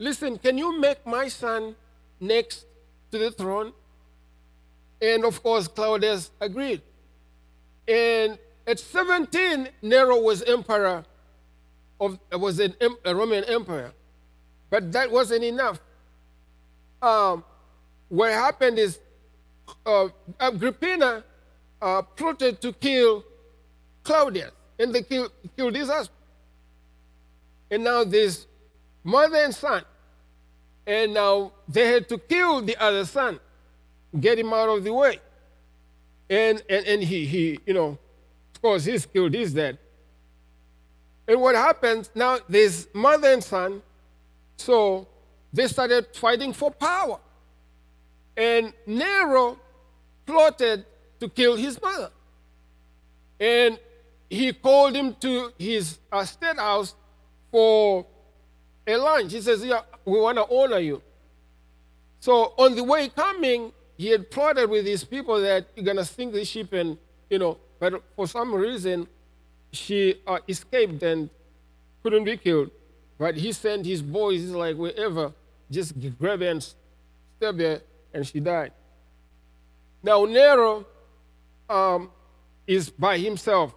Listen, 0.00 0.38
can 0.38 0.56
you 0.56 0.80
make 0.80 1.06
my 1.06 1.28
son 1.28 1.76
next 2.18 2.64
to 3.12 3.18
the 3.18 3.30
throne? 3.30 3.74
And 5.00 5.26
of 5.26 5.42
course, 5.42 5.68
Claudius 5.68 6.30
agreed. 6.40 6.80
And 7.86 8.38
at 8.66 8.80
17, 8.80 9.68
Nero 9.82 10.18
was 10.18 10.42
emperor 10.42 11.04
of 12.00 12.18
was 12.32 12.58
an, 12.60 12.74
a 13.04 13.14
Roman 13.14 13.44
emperor, 13.44 13.92
but 14.70 14.90
that 14.92 15.10
wasn't 15.12 15.44
enough. 15.44 15.78
Um, 17.02 17.44
what 18.08 18.32
happened 18.32 18.78
is 18.78 18.98
uh, 19.84 20.08
Agrippina 20.40 21.24
uh, 21.82 22.00
plotted 22.00 22.62
to 22.62 22.72
kill 22.72 23.22
Claudius, 24.02 24.52
and 24.78 24.94
they 24.94 25.02
killed, 25.02 25.30
killed 25.54 25.76
his 25.76 25.88
husband. 25.88 26.16
And 27.70 27.84
now 27.84 28.02
there's 28.02 28.46
mother 29.04 29.36
and 29.36 29.54
son, 29.54 29.82
and 30.86 31.14
now 31.14 31.52
they 31.68 31.86
had 31.86 32.08
to 32.08 32.18
kill 32.18 32.62
the 32.62 32.76
other 32.76 33.04
son, 33.04 33.38
get 34.18 34.38
him 34.38 34.52
out 34.52 34.68
of 34.68 34.84
the 34.84 34.92
way. 34.92 35.18
And, 36.28 36.62
and, 36.68 36.86
and 36.86 37.02
he, 37.02 37.26
he, 37.26 37.60
you 37.66 37.74
know, 37.74 37.98
of 38.54 38.62
course, 38.62 38.84
he's 38.84 39.06
killed, 39.06 39.34
he's 39.34 39.52
dead. 39.52 39.78
And 41.26 41.40
what 41.40 41.54
happens 41.54 42.10
now, 42.14 42.38
there's 42.48 42.88
mother 42.92 43.32
and 43.32 43.42
son, 43.42 43.82
so 44.56 45.06
they 45.52 45.66
started 45.66 46.06
fighting 46.14 46.52
for 46.52 46.70
power. 46.70 47.18
And 48.36 48.72
Nero 48.86 49.58
plotted 50.26 50.84
to 51.20 51.28
kill 51.28 51.56
his 51.56 51.80
mother. 51.80 52.10
And 53.38 53.78
he 54.28 54.52
called 54.52 54.94
him 54.94 55.14
to 55.20 55.52
his 55.58 55.98
uh, 56.12 56.24
state 56.24 56.56
house 56.56 56.94
for 57.50 58.06
a 58.90 58.98
lunch. 58.98 59.32
He 59.32 59.40
says, 59.40 59.64
Yeah, 59.64 59.82
we 60.04 60.20
want 60.20 60.38
to 60.38 60.46
honor 60.50 60.78
you. 60.78 61.02
So 62.20 62.54
on 62.58 62.74
the 62.74 62.84
way 62.84 63.08
coming, 63.08 63.72
he 63.96 64.08
had 64.08 64.30
plotted 64.30 64.68
with 64.68 64.86
his 64.86 65.04
people 65.04 65.40
that 65.40 65.66
you're 65.74 65.84
going 65.84 65.96
to 65.96 66.04
sink 66.04 66.32
the 66.32 66.44
ship 66.44 66.72
and, 66.72 66.98
you 67.28 67.38
know, 67.38 67.58
but 67.78 68.02
for 68.14 68.26
some 68.26 68.54
reason, 68.54 69.08
she 69.72 70.16
uh, 70.26 70.38
escaped 70.46 71.02
and 71.02 71.30
couldn't 72.02 72.24
be 72.24 72.36
killed. 72.36 72.70
But 73.18 73.36
he 73.36 73.52
sent 73.52 73.86
his 73.86 74.02
boys, 74.02 74.40
he's 74.40 74.50
like, 74.50 74.76
wherever, 74.76 75.32
just 75.70 75.94
grab 76.18 76.42
and 76.42 76.62
stab 77.36 77.58
her, 77.58 77.82
and 78.12 78.26
she 78.26 78.40
died. 78.40 78.72
Now, 80.02 80.24
Nero 80.24 80.86
um, 81.68 82.10
is 82.66 82.90
by 82.90 83.18
himself. 83.18 83.74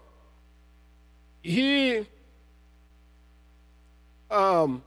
He 1.41 2.05
um, 4.31 4.81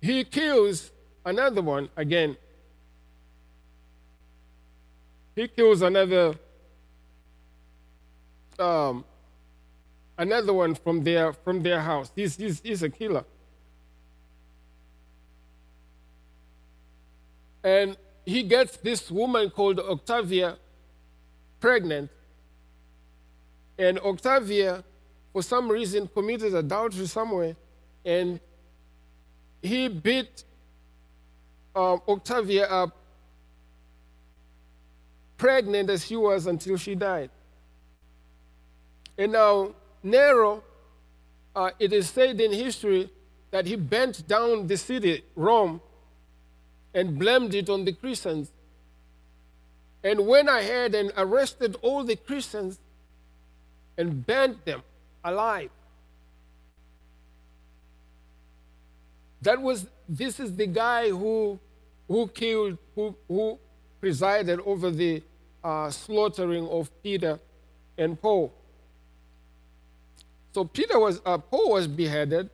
he 0.00 0.24
kills 0.24 0.90
another 1.24 1.62
one 1.62 1.88
again. 1.96 2.36
He 5.34 5.48
kills 5.48 5.82
another 5.82 6.34
um, 8.58 9.04
another 10.16 10.52
one 10.52 10.74
from 10.74 11.04
their 11.04 11.32
from 11.32 11.62
their 11.62 11.80
house. 11.80 12.10
He's, 12.14 12.36
he's, 12.36 12.60
he's 12.60 12.82
a 12.82 12.90
killer. 12.90 13.24
And 17.62 17.96
he 18.24 18.42
gets 18.42 18.76
this 18.76 19.10
woman 19.10 19.50
called 19.50 19.80
Octavia 19.80 20.56
pregnant. 21.60 22.10
And 23.78 23.98
Octavia, 24.00 24.84
for 25.32 25.42
some 25.42 25.68
reason, 25.68 26.08
committed 26.08 26.54
adultery 26.54 27.06
somewhere. 27.06 27.56
And 28.04 28.40
he 29.62 29.88
beat 29.88 30.44
um, 31.74 32.00
Octavia 32.08 32.66
up, 32.66 32.96
pregnant 35.36 35.90
as 35.90 36.06
she 36.06 36.16
was 36.16 36.46
until 36.46 36.76
she 36.76 36.94
died. 36.94 37.30
And 39.16 39.32
now, 39.32 39.74
Nero, 40.02 40.62
uh, 41.54 41.70
it 41.78 41.92
is 41.92 42.08
said 42.10 42.40
in 42.40 42.52
history 42.52 43.10
that 43.50 43.66
he 43.66 43.76
bent 43.76 44.26
down 44.28 44.66
the 44.66 44.76
city, 44.76 45.24
Rome, 45.34 45.80
and 46.94 47.18
blamed 47.18 47.54
it 47.54 47.68
on 47.68 47.84
the 47.84 47.92
Christians. 47.92 48.52
And 50.04 50.26
went 50.26 50.48
ahead 50.48 50.94
and 50.94 51.12
arrested 51.16 51.76
all 51.82 52.04
the 52.04 52.14
Christians 52.14 52.78
and 53.96 54.24
burnt 54.24 54.64
them 54.64 54.82
alive. 55.24 55.70
That 59.42 59.60
was, 59.60 59.86
this 60.08 60.40
is 60.40 60.54
the 60.54 60.66
guy 60.66 61.10
who, 61.10 61.58
who 62.06 62.28
killed, 62.28 62.78
who, 62.94 63.14
who 63.28 63.58
presided 64.00 64.60
over 64.60 64.90
the 64.90 65.22
uh, 65.62 65.90
slaughtering 65.90 66.68
of 66.68 66.90
Peter 67.02 67.38
and 67.96 68.20
Paul. 68.20 68.52
So 70.52 70.64
Peter 70.64 70.98
was, 70.98 71.20
uh, 71.24 71.38
Paul 71.38 71.72
was 71.72 71.86
beheaded. 71.86 72.50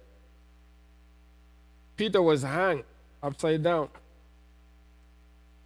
Peter 1.97 2.21
was 2.21 2.43
hung 2.43 2.83
upside 3.23 3.63
down. 3.63 3.89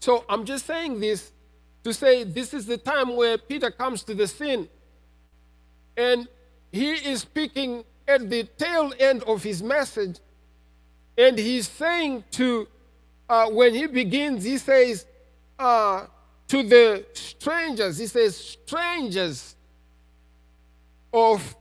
So 0.00 0.24
I'm 0.28 0.44
just 0.44 0.66
saying 0.66 1.00
this 1.00 1.32
to 1.84 1.92
say 1.92 2.24
this 2.24 2.54
is 2.54 2.66
the 2.66 2.76
time 2.76 3.16
where 3.16 3.38
Peter 3.38 3.70
comes 3.70 4.02
to 4.04 4.14
the 4.14 4.26
scene. 4.26 4.68
And 5.96 6.28
he 6.70 6.92
is 6.92 7.22
speaking 7.22 7.84
at 8.06 8.30
the 8.30 8.44
tail 8.44 8.92
end 8.98 9.22
of 9.24 9.42
his 9.42 9.62
message. 9.62 10.18
And 11.18 11.38
he's 11.38 11.68
saying 11.68 12.24
to, 12.32 12.68
uh, 13.28 13.50
when 13.50 13.74
he 13.74 13.88
begins, 13.88 14.44
he 14.44 14.58
says, 14.58 15.06
uh, 15.58 16.06
to 16.48 16.62
the 16.62 17.04
strangers, 17.14 17.98
he 17.98 18.06
says, 18.06 18.36
strangers 18.36 19.56
of 21.12 21.56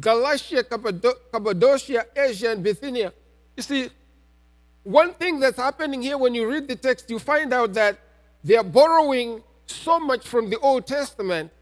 Galatia, 0.00 0.64
Cappadocia, 0.64 2.06
Asia, 2.16 2.50
and 2.50 2.64
Bithynia. 2.64 3.14
You 3.56 3.62
see, 3.62 3.90
one 4.82 5.14
thing 5.14 5.40
that's 5.40 5.58
happening 5.58 6.02
here 6.02 6.18
when 6.18 6.34
you 6.34 6.50
read 6.50 6.68
the 6.68 6.76
text, 6.76 7.08
you 7.10 7.20
find 7.20 7.54
out 7.54 7.74
that 7.74 7.98
they 8.42 8.56
are 8.56 8.64
borrowing 8.64 9.42
so 9.66 10.00
much 10.00 10.28
from 10.28 10.50
the 10.50 10.58
Old 10.58 10.86
Testament 10.86 11.52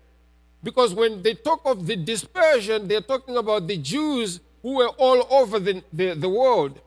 Because 0.63 0.95
when 0.95 1.23
they 1.23 1.35
talk 1.35 1.63
of 1.65 1.87
the 1.87 1.97
dispersion, 1.97 2.89
they're 2.89 3.01
talking 3.01 3.37
about 3.37 3.67
the 3.67 3.77
Jews 3.79 4.41
who 4.63 4.77
were 4.77 4.91
all 4.91 5.27
over 5.31 5.59
the, 5.59 5.83
the, 5.93 6.15
the 6.15 6.29
world. 6.29 6.81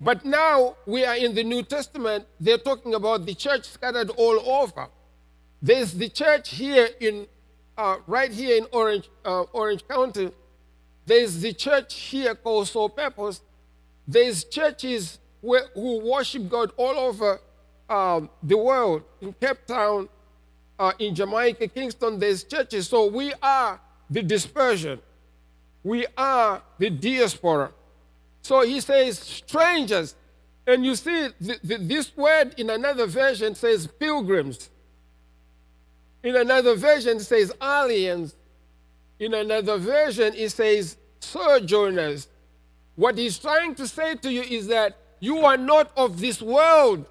But 0.00 0.24
now 0.24 0.76
we 0.86 1.04
are 1.04 1.16
in 1.16 1.34
the 1.34 1.44
New 1.44 1.62
Testament, 1.62 2.24
they're 2.38 2.58
talking 2.58 2.94
about 2.94 3.26
the 3.26 3.34
church 3.34 3.66
scattered 3.66 4.10
all 4.10 4.40
over. 4.48 4.88
There's 5.60 5.92
the 5.92 6.08
church 6.08 6.50
here 6.50 6.88
in, 7.00 7.26
uh, 7.76 7.98
right 8.06 8.30
here 8.30 8.56
in 8.56 8.66
Orange, 8.72 9.10
uh, 9.24 9.42
Orange 9.52 9.86
County. 9.86 10.30
There's 11.04 11.40
the 11.40 11.52
church 11.52 11.94
here 11.94 12.34
called 12.34 12.68
Soul 12.68 12.88
Purpose. 12.88 13.42
There's 14.08 14.44
churches 14.44 15.18
where, 15.42 15.64
who 15.74 16.00
worship 16.00 16.48
God 16.48 16.72
all 16.78 16.96
over 16.96 17.40
um, 17.90 18.30
the 18.42 18.56
world. 18.56 19.02
In 19.20 19.34
Cape 19.34 19.66
Town, 19.66 20.08
uh, 20.78 20.92
in 20.98 21.14
Jamaica, 21.14 21.68
Kingston, 21.68 22.18
there's 22.18 22.42
churches. 22.44 22.88
So 22.88 23.06
we 23.06 23.34
are 23.42 23.78
the 24.08 24.22
dispersion. 24.22 24.98
We 25.82 26.06
are 26.16 26.62
the 26.78 26.88
diaspora. 26.88 27.72
So 28.42 28.62
he 28.62 28.80
says 28.80 29.18
strangers. 29.18 30.14
And 30.66 30.84
you 30.84 30.94
see, 30.94 31.28
the, 31.40 31.58
the, 31.62 31.76
this 31.78 32.16
word 32.16 32.54
in 32.58 32.70
another 32.70 33.06
version 33.06 33.54
says 33.54 33.86
pilgrims. 33.86 34.70
In 36.22 36.36
another 36.36 36.76
version, 36.76 37.16
it 37.16 37.24
says 37.24 37.52
aliens. 37.62 38.36
In 39.18 39.34
another 39.34 39.78
version, 39.78 40.34
it 40.34 40.50
says 40.50 40.96
sojourners. 41.20 42.28
What 42.96 43.16
he's 43.16 43.38
trying 43.38 43.74
to 43.76 43.86
say 43.86 44.14
to 44.16 44.30
you 44.30 44.42
is 44.42 44.66
that 44.68 44.96
you 45.20 45.38
are 45.44 45.56
not 45.56 45.90
of 45.96 46.20
this 46.20 46.40
world. 46.40 47.06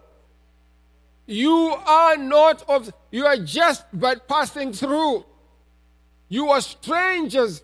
You 1.26 1.76
are 1.86 2.18
not 2.18 2.68
of, 2.68 2.92
you 3.12 3.26
are 3.26 3.38
just 3.38 3.86
but 3.94 4.28
passing 4.28 4.74
through. 4.74 5.26
You 6.28 6.50
are 6.50 6.62
strangers 6.62 7.64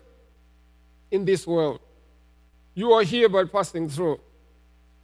in 1.10 1.24
this 1.24 1.46
world. 1.46 1.80
You 2.76 2.92
are 2.92 3.02
here 3.02 3.28
but 3.28 3.50
passing 3.50 3.88
through. 3.88 4.20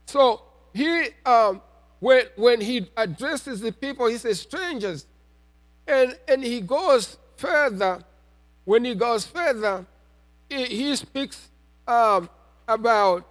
So 0.05 0.43
he, 0.73 1.07
um, 1.25 1.59
when, 1.99 2.25
when 2.35 2.61
he 2.61 2.87
addresses 2.95 3.59
the 3.59 3.71
people, 3.71 4.05
he 4.07 4.17
says 4.17 4.39
strangers. 4.39 5.07
And, 5.87 6.17
and 6.27 6.43
he 6.43 6.61
goes 6.61 7.17
further. 7.35 8.03
When 8.63 8.85
he 8.85 8.93
goes 8.93 9.25
further, 9.25 9.85
he, 10.47 10.65
he 10.65 10.95
speaks 10.95 11.49
um, 11.87 12.29
about 12.67 13.27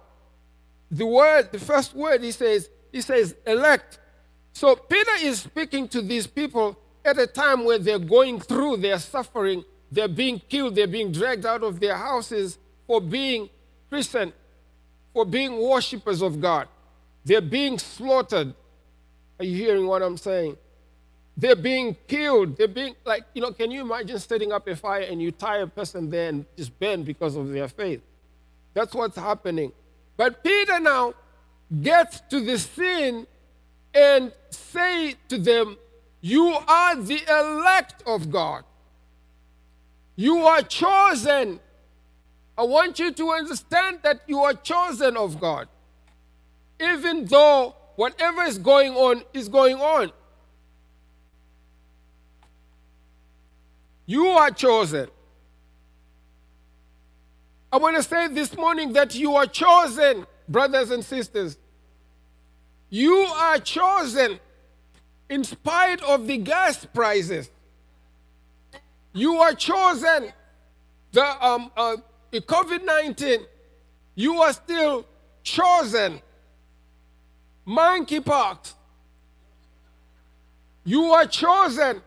the 0.91 1.05
word, 1.05 1.51
the 1.51 1.59
first 1.59 1.95
word 1.95 2.21
he 2.21 2.31
says, 2.31 2.69
he 2.91 2.99
says 2.99 3.35
elect. 3.47 3.97
So 4.51 4.75
Peter 4.75 5.11
is 5.21 5.39
speaking 5.39 5.87
to 5.87 6.01
these 6.01 6.27
people 6.27 6.77
at 7.05 7.17
a 7.17 7.27
time 7.27 7.63
where 7.63 7.79
they're 7.79 7.97
going 7.97 8.41
through, 8.41 8.77
they're 8.77 8.99
suffering, 8.99 9.63
they're 9.89 10.09
being 10.09 10.41
killed, 10.49 10.75
they're 10.75 10.85
being 10.85 11.13
dragged 11.13 11.45
out 11.45 11.63
of 11.63 11.79
their 11.79 11.95
houses 11.95 12.57
for 12.85 12.99
being 12.99 13.49
For 15.13 15.25
being 15.25 15.61
worshippers 15.61 16.21
of 16.21 16.41
God. 16.41 16.67
They're 17.25 17.41
being 17.41 17.77
slaughtered. 17.77 18.53
Are 19.39 19.45
you 19.45 19.55
hearing 19.55 19.87
what 19.87 20.01
I'm 20.01 20.17
saying? 20.17 20.57
They're 21.35 21.55
being 21.55 21.95
killed. 22.07 22.57
They're 22.57 22.67
being, 22.67 22.95
like, 23.05 23.23
you 23.33 23.41
know, 23.41 23.51
can 23.51 23.71
you 23.71 23.81
imagine 23.81 24.19
setting 24.19 24.51
up 24.51 24.67
a 24.67 24.75
fire 24.75 25.01
and 25.01 25.21
you 25.21 25.31
tie 25.31 25.57
a 25.57 25.67
person 25.67 26.09
there 26.09 26.29
and 26.29 26.45
just 26.57 26.77
burn 26.79 27.03
because 27.03 27.35
of 27.35 27.49
their 27.49 27.67
faith? 27.67 28.01
That's 28.73 28.93
what's 28.93 29.17
happening. 29.17 29.71
But 30.17 30.43
Peter 30.43 30.79
now 30.79 31.13
gets 31.81 32.21
to 32.29 32.39
the 32.39 32.57
scene 32.57 33.25
and 33.93 34.31
say 34.49 35.15
to 35.29 35.37
them, 35.37 35.77
You 36.21 36.55
are 36.67 36.95
the 36.95 37.21
elect 37.29 38.03
of 38.05 38.31
God. 38.31 38.63
You 40.15 40.39
are 40.45 40.61
chosen. 40.61 41.59
I 42.57 42.63
want 42.63 42.99
you 42.99 43.11
to 43.11 43.29
understand 43.31 43.99
that 44.03 44.21
you 44.27 44.39
are 44.39 44.53
chosen 44.53 45.17
of 45.17 45.39
God. 45.39 45.67
Even 46.79 47.25
though 47.25 47.75
whatever 47.95 48.43
is 48.43 48.57
going 48.57 48.93
on 48.93 49.23
is 49.33 49.47
going 49.47 49.77
on. 49.77 50.11
You 54.05 54.27
are 54.27 54.51
chosen. 54.51 55.07
I 57.71 57.77
want 57.77 57.95
to 57.95 58.03
say 58.03 58.27
this 58.27 58.55
morning 58.55 58.93
that 58.93 59.15
you 59.15 59.35
are 59.35 59.47
chosen, 59.47 60.27
brothers 60.47 60.91
and 60.91 61.03
sisters. 61.03 61.57
You 62.89 63.15
are 63.15 63.57
chosen 63.57 64.39
in 65.29 65.43
spite 65.43 66.03
of 66.03 66.27
the 66.27 66.37
gas 66.37 66.85
prices. 66.85 67.49
You 69.13 69.37
are 69.37 69.53
chosen. 69.53 70.31
The 71.11 71.45
um, 71.45 71.71
uh, 71.75 71.97
COVID 72.41 72.83
19, 72.83 73.39
you 74.15 74.41
are 74.41 74.53
still 74.53 75.05
chosen. 75.43 76.21
Monkeypox, 77.67 78.73
you 80.83 81.03
are 81.05 81.25
chosen. 81.25 82.01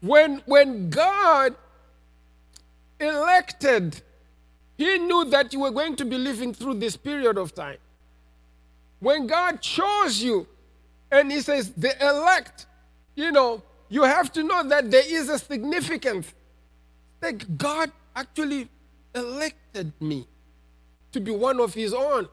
When, 0.00 0.42
when 0.46 0.90
God 0.90 1.54
elected, 3.00 4.02
He 4.76 4.98
knew 4.98 5.24
that 5.26 5.52
you 5.52 5.60
were 5.60 5.70
going 5.70 5.96
to 5.96 6.04
be 6.04 6.18
living 6.18 6.52
through 6.52 6.74
this 6.74 6.96
period 6.96 7.38
of 7.38 7.54
time. 7.54 7.78
When 9.00 9.26
God 9.26 9.60
chose 9.60 10.22
you, 10.22 10.46
and 11.10 11.30
He 11.30 11.40
says, 11.40 11.70
the 11.76 11.94
elect, 12.04 12.66
you 13.14 13.30
know, 13.30 13.62
you 13.88 14.02
have 14.02 14.32
to 14.32 14.42
know 14.42 14.66
that 14.68 14.90
there 14.90 15.06
is 15.06 15.28
a 15.28 15.38
significance. 15.38 16.32
Like 17.22 17.56
God 17.56 17.92
actually 18.16 18.68
elected 19.14 19.92
me 20.00 20.26
to 21.12 21.20
be 21.20 21.30
one 21.30 21.60
of 21.60 21.74
His 21.74 21.94
own. 21.94 22.28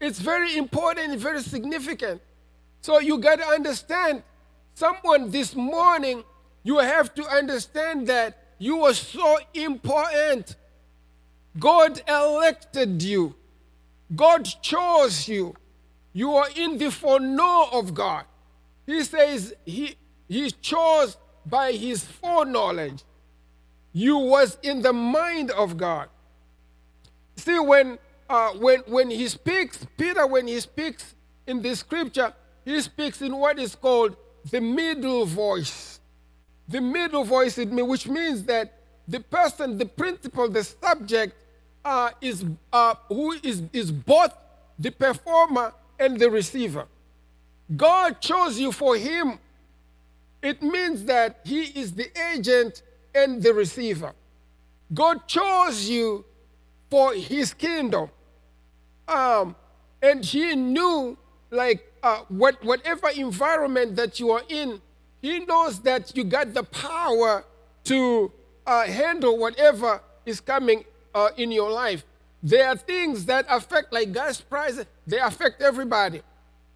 It's 0.00 0.18
very 0.18 0.56
important, 0.56 1.18
very 1.20 1.42
significant. 1.42 2.22
So 2.80 2.98
you 2.98 3.18
got 3.18 3.36
to 3.36 3.46
understand, 3.46 4.22
someone 4.74 5.30
this 5.30 5.54
morning 5.54 6.24
you 6.62 6.78
have 6.78 7.14
to 7.14 7.26
understand 7.26 8.06
that 8.06 8.38
you 8.58 8.84
are 8.84 8.94
so 8.94 9.38
important. 9.54 10.56
God 11.58 12.00
elected 12.06 13.02
you, 13.02 13.34
God 14.14 14.44
chose 14.62 15.28
you. 15.28 15.54
You 16.12 16.32
are 16.34 16.48
in 16.56 16.76
the 16.76 16.90
foreknow 16.90 17.68
of 17.72 17.94
God. 17.94 18.24
He 18.84 19.04
says 19.04 19.54
he, 19.64 19.94
he 20.28 20.50
chose 20.50 21.16
by 21.46 21.72
his 21.72 22.04
foreknowledge. 22.04 23.04
You 23.92 24.18
was 24.18 24.58
in 24.62 24.82
the 24.82 24.92
mind 24.92 25.50
of 25.50 25.76
God. 25.76 26.08
See, 27.36 27.58
when, 27.58 27.98
uh, 28.28 28.50
when, 28.52 28.80
when 28.86 29.10
he 29.10 29.28
speaks, 29.28 29.86
Peter, 29.96 30.26
when 30.26 30.46
he 30.46 30.60
speaks 30.60 31.14
in 31.46 31.62
the 31.62 31.74
scripture, 31.74 32.32
he 32.64 32.80
speaks 32.80 33.20
in 33.22 33.36
what 33.36 33.58
is 33.58 33.74
called 33.74 34.16
the 34.50 34.60
middle 34.60 35.26
voice 35.26 36.00
the 36.70 36.80
middle 36.80 37.24
voice 37.24 37.56
which 37.58 38.06
means 38.06 38.44
that 38.44 38.72
the 39.08 39.18
person, 39.18 39.76
the 39.76 39.86
principal, 39.86 40.48
the 40.48 40.62
subject 40.62 41.34
uh, 41.84 42.10
is 42.20 42.44
uh, 42.72 42.94
who 43.08 43.32
is, 43.42 43.62
is 43.72 43.90
both 43.90 44.32
the 44.78 44.90
performer 44.90 45.74
and 45.98 46.18
the 46.18 46.30
receiver. 46.30 46.86
God 47.76 48.20
chose 48.20 48.58
you 48.58 48.70
for 48.70 48.96
Him. 48.96 49.40
It 50.42 50.62
means 50.62 51.04
that 51.04 51.40
He 51.44 51.62
is 51.62 51.92
the 51.92 52.08
agent 52.32 52.82
and 53.14 53.42
the 53.42 53.52
receiver. 53.54 54.12
God 54.92 55.26
chose 55.26 55.88
you 55.88 56.24
for 56.90 57.14
His 57.14 57.54
kingdom. 57.54 58.10
Um, 59.08 59.56
and 60.02 60.24
He 60.24 60.54
knew, 60.56 61.16
like, 61.50 61.90
uh, 62.02 62.20
what, 62.28 62.62
whatever 62.64 63.08
environment 63.10 63.96
that 63.96 64.18
you 64.18 64.30
are 64.30 64.42
in, 64.48 64.80
he 65.20 65.40
knows 65.40 65.80
that 65.80 66.16
you 66.16 66.24
got 66.24 66.54
the 66.54 66.62
power 66.62 67.44
to 67.84 68.32
uh, 68.66 68.84
handle 68.84 69.36
whatever 69.38 70.00
is 70.24 70.40
coming 70.40 70.84
uh, 71.14 71.28
in 71.36 71.52
your 71.52 71.70
life. 71.70 72.04
There 72.42 72.66
are 72.66 72.76
things 72.76 73.26
that 73.26 73.44
affect, 73.50 73.92
like 73.92 74.12
gas 74.12 74.40
prices, 74.40 74.86
they 75.06 75.18
affect 75.18 75.60
everybody. 75.60 76.22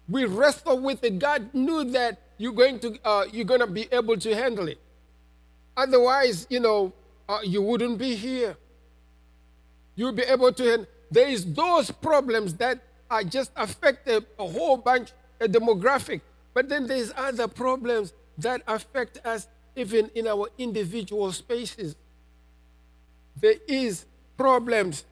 We 0.07 0.25
wrestle 0.25 0.79
with 0.79 1.03
it. 1.03 1.17
God 1.17 1.51
knew 1.53 1.83
that 1.85 2.21
you're 2.37 2.53
going 2.53 2.79
to, 2.79 2.99
uh, 3.03 3.25
you're 3.31 3.45
going 3.45 3.61
to 3.61 3.67
be 3.67 3.87
able 3.91 4.17
to 4.17 4.35
handle 4.35 4.67
it. 4.67 4.79
Otherwise, 5.77 6.47
you 6.49 6.59
know, 6.59 6.93
uh, 7.27 7.39
you 7.43 7.61
wouldn't 7.61 7.97
be 7.97 8.15
here. 8.15 8.55
You'll 9.95 10.11
be 10.11 10.23
able 10.23 10.51
to. 10.53 10.87
There 11.11 11.27
is 11.27 11.53
those 11.53 11.91
problems 11.91 12.55
that 12.55 12.79
are 13.09 13.23
just 13.23 13.51
affect 13.55 14.07
a, 14.07 14.23
a 14.39 14.47
whole 14.47 14.77
bunch, 14.77 15.11
a 15.39 15.47
demographic. 15.47 16.21
But 16.53 16.69
then 16.69 16.87
there's 16.87 17.11
other 17.15 17.47
problems 17.47 18.13
that 18.37 18.61
affect 18.67 19.25
us 19.25 19.47
even 19.75 20.09
in 20.15 20.27
our 20.27 20.49
individual 20.57 21.31
spaces. 21.31 21.95
There 23.39 23.55
is 23.67 24.05
problems 24.37 25.03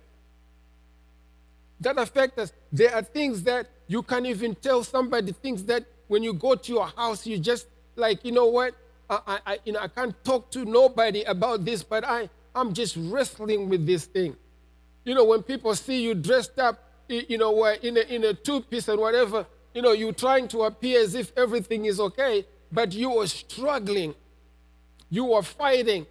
that 1.79 1.97
affect 1.97 2.39
us. 2.39 2.53
There 2.71 2.93
are 2.93 3.01
things 3.01 3.43
that 3.43 3.67
you 3.87 4.01
can't 4.01 4.25
even 4.25 4.55
tell 4.55 4.83
somebody, 4.83 5.33
things 5.33 5.63
that 5.65 5.85
when 6.07 6.23
you 6.23 6.33
go 6.33 6.55
to 6.55 6.71
your 6.71 6.87
house, 6.87 7.27
you 7.27 7.37
just 7.37 7.67
like, 7.95 8.23
you 8.23 8.31
know 8.31 8.47
what? 8.47 8.73
I, 9.25 9.39
I, 9.45 9.59
you 9.65 9.73
know, 9.73 9.79
I 9.79 9.87
can't 9.87 10.15
talk 10.23 10.51
to 10.51 10.65
nobody 10.65 11.23
about 11.23 11.65
this, 11.65 11.83
but 11.83 12.03
I, 12.05 12.29
I'm 12.55 12.73
just 12.73 12.95
wrestling 12.97 13.69
with 13.69 13.85
this 13.85 14.05
thing. 14.05 14.35
You 15.05 15.15
know, 15.15 15.25
when 15.25 15.43
people 15.43 15.75
see 15.75 16.01
you 16.01 16.15
dressed 16.15 16.59
up, 16.59 16.79
you 17.07 17.37
know, 17.37 17.65
in 17.65 17.97
a, 17.97 18.01
in 18.01 18.23
a 18.23 18.33
two 18.33 18.61
piece 18.61 18.87
and 18.87 18.99
whatever, 18.99 19.45
you 19.73 19.81
know, 19.81 19.91
you're 19.91 20.13
trying 20.13 20.47
to 20.49 20.63
appear 20.63 21.01
as 21.01 21.15
if 21.15 21.31
everything 21.37 21.85
is 21.85 21.99
okay, 21.99 22.45
but 22.71 22.93
you 22.93 23.19
are 23.19 23.27
struggling. 23.27 24.15
You 25.09 25.33
are 25.33 25.43
fighting. 25.43 26.05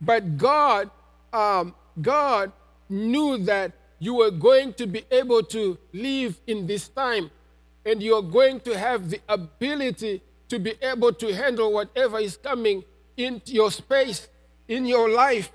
But 0.00 0.36
God, 0.36 0.90
um, 1.32 1.74
God 2.00 2.52
knew 2.88 3.38
that 3.38 3.72
you 3.98 4.14
were 4.14 4.30
going 4.30 4.74
to 4.74 4.86
be 4.86 5.04
able 5.10 5.42
to 5.44 5.78
live 5.92 6.40
in 6.46 6.66
this 6.66 6.88
time 6.88 7.30
and 7.84 8.02
you're 8.02 8.22
going 8.22 8.60
to 8.60 8.78
have 8.78 9.10
the 9.10 9.20
ability 9.28 10.22
to 10.52 10.58
be 10.58 10.74
able 10.82 11.14
to 11.14 11.34
handle 11.34 11.72
whatever 11.72 12.18
is 12.18 12.36
coming 12.36 12.84
into 13.16 13.54
your 13.54 13.70
space, 13.70 14.28
in 14.68 14.84
your 14.84 15.08
life. 15.08 15.50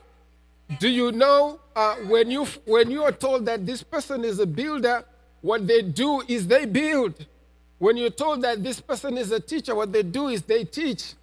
Do 0.79 0.89
you 0.89 1.11
know 1.11 1.59
uh, 1.75 1.97
when, 2.07 2.31
you, 2.31 2.45
when 2.65 2.89
you 2.89 3.03
are 3.03 3.11
told 3.11 3.45
that 3.45 3.63
this 3.63 3.83
person 3.83 4.25
is 4.25 4.39
a 4.39 4.47
builder, 4.47 5.05
what 5.41 5.67
they 5.67 5.83
do 5.83 6.23
is 6.27 6.47
they 6.47 6.65
build. 6.65 7.13
When 7.77 7.95
you're 7.95 8.09
told 8.09 8.41
that 8.41 8.63
this 8.63 8.81
person 8.81 9.19
is 9.19 9.31
a 9.31 9.39
teacher, 9.39 9.75
what 9.75 9.93
they 9.93 10.01
do 10.01 10.29
is 10.29 10.41
they 10.41 10.63
teach. 10.63 11.13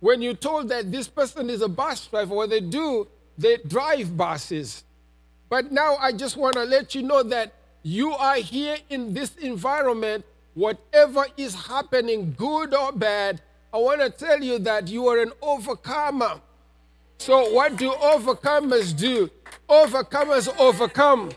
When 0.00 0.20
you're 0.20 0.34
told 0.34 0.68
that 0.68 0.92
this 0.92 1.08
person 1.08 1.48
is 1.48 1.62
a 1.62 1.68
bus 1.68 2.06
driver, 2.06 2.34
what 2.34 2.50
they 2.50 2.60
do, 2.60 3.08
they 3.38 3.56
drive 3.56 4.14
buses. 4.14 4.84
But 5.48 5.72
now 5.72 5.96
I 5.96 6.12
just 6.12 6.36
want 6.36 6.56
to 6.56 6.64
let 6.64 6.94
you 6.94 7.02
know 7.02 7.22
that 7.22 7.54
you 7.82 8.12
are 8.12 8.36
here 8.36 8.76
in 8.90 9.14
this 9.14 9.34
environment, 9.36 10.26
whatever 10.54 11.26
is 11.36 11.54
happening, 11.54 12.34
good 12.36 12.74
or 12.74 12.92
bad, 12.92 13.42
I 13.72 13.78
want 13.78 14.00
to 14.00 14.10
tell 14.10 14.42
you 14.42 14.58
that 14.60 14.88
you 14.88 15.06
are 15.08 15.20
an 15.20 15.32
overcomer. 15.42 16.40
So, 17.18 17.52
what 17.52 17.76
do 17.76 17.90
overcomers 17.90 18.96
do? 18.96 19.30
Overcomers 19.68 20.48
overcome. 20.58 21.30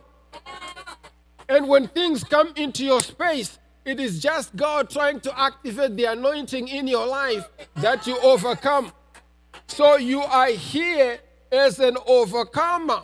And 1.49 1.68
when 1.68 1.88
things 1.88 2.24
come 2.24 2.53
into 2.55 2.84
your 2.84 3.01
space, 3.01 3.57
it 3.86 4.01
is 4.01 4.22
just 4.22 4.53
God 4.55 4.89
trying 4.89 5.22
to 5.22 5.39
activate 5.39 5.95
the 5.95 6.05
anointing 6.05 6.68
in 6.68 6.88
your 6.88 7.07
life 7.07 7.47
that 7.76 8.05
you 8.05 8.20
overcome. 8.20 8.91
So 9.68 9.95
you 9.95 10.22
are 10.22 10.49
here 10.49 11.20
as 11.51 11.80
an 11.80 11.97
overcomer. 12.05 13.03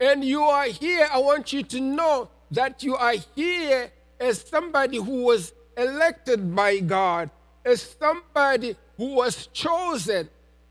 And 0.00 0.24
you 0.24 0.42
are 0.42 0.64
here, 0.64 1.06
I 1.12 1.18
want 1.18 1.52
you 1.52 1.62
to 1.64 1.80
know 1.80 2.30
that 2.50 2.82
you 2.82 2.96
are 2.96 3.14
here 3.34 3.92
as 4.20 4.40
somebody 4.40 4.98
who 4.98 5.24
was 5.24 5.52
elected 5.76 6.54
by 6.54 6.80
God, 6.80 7.30
as 7.64 7.96
somebody 7.98 8.76
who 8.96 9.14
was 9.14 9.48
chosen. 9.48 10.28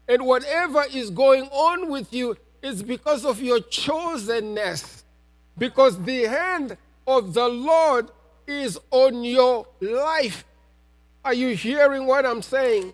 And 0.08 0.26
whatever 0.26 0.84
is 0.91 1.10
going 1.10 1.43
on 1.46 1.89
with 1.89 2.14
you 2.14 2.38
is 2.62 2.84
because 2.84 3.26
of 3.26 3.41
your 3.41 3.60
chosenness. 3.60 5.04
Because 5.58 6.02
the 6.04 6.24
hand 6.24 6.78
of 7.08 7.34
the 7.34 7.48
Lord 7.48 8.10
is 8.48 8.80
on 8.91 9.24
your 9.24 9.68
life. 9.80 10.46
Are 11.24 11.34
you 11.34 11.56
hearing 11.56 12.06
what 12.06 12.26
I'm 12.26 12.41
saying? 12.41 12.93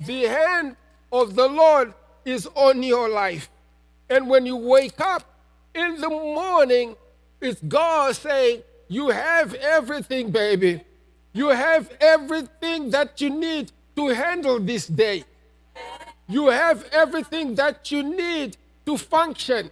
The 0.00 0.24
hand 0.24 0.76
of 1.12 1.34
the 1.34 1.48
Lord 1.48 1.92
is 2.24 2.48
on 2.54 2.82
your 2.82 3.08
life. 3.08 3.50
And 4.08 4.28
when 4.28 4.46
you 4.46 4.56
wake 4.56 5.00
up 5.00 5.24
in 5.74 6.00
the 6.00 6.08
morning, 6.08 6.96
it's 7.40 7.60
God 7.62 8.16
saying, 8.16 8.62
You 8.88 9.10
have 9.10 9.54
everything, 9.54 10.30
baby. 10.30 10.82
You 11.32 11.48
have 11.48 11.90
everything 12.00 12.90
that 12.90 13.20
you 13.20 13.30
need 13.30 13.72
to 13.96 14.08
handle 14.08 14.60
this 14.60 14.86
day. 14.86 15.24
You 16.28 16.48
have 16.48 16.88
everything 16.92 17.54
that 17.56 17.90
you 17.90 18.02
need 18.02 18.56
to 18.86 18.96
function. 18.96 19.70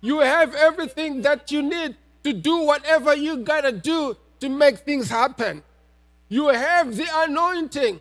You 0.00 0.20
have 0.20 0.54
everything 0.54 1.22
that 1.22 1.50
you 1.50 1.62
need 1.62 1.96
to 2.24 2.32
do 2.32 2.58
whatever 2.58 3.14
you 3.14 3.38
gotta 3.38 3.72
do 3.72 4.16
to 4.40 4.48
make 4.48 4.78
things 4.78 5.08
happen. 5.08 5.62
You 6.28 6.48
have 6.48 6.96
the 6.96 7.06
anointing. 7.12 8.00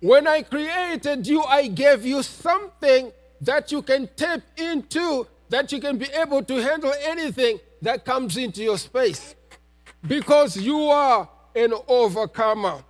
When 0.00 0.26
I 0.26 0.42
created 0.42 1.26
you, 1.26 1.42
I 1.42 1.68
gave 1.68 2.04
you 2.04 2.22
something 2.22 3.10
that 3.40 3.72
you 3.72 3.82
can 3.82 4.08
tap 4.16 4.42
into, 4.56 5.26
that 5.48 5.72
you 5.72 5.80
can 5.80 5.98
be 5.98 6.06
able 6.14 6.42
to 6.44 6.62
handle 6.62 6.92
anything 7.02 7.58
that 7.82 8.04
comes 8.04 8.36
into 8.36 8.62
your 8.62 8.78
space. 8.78 9.34
Because 10.06 10.56
you 10.56 10.78
are 10.88 11.28
an 11.54 11.72
overcomer. 11.88 12.82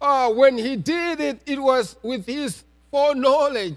Uh, 0.00 0.30
when 0.32 0.58
he 0.58 0.76
did 0.76 1.20
it, 1.20 1.40
it 1.46 1.60
was 1.60 1.96
with 2.02 2.26
his 2.26 2.64
foreknowledge. 2.90 3.76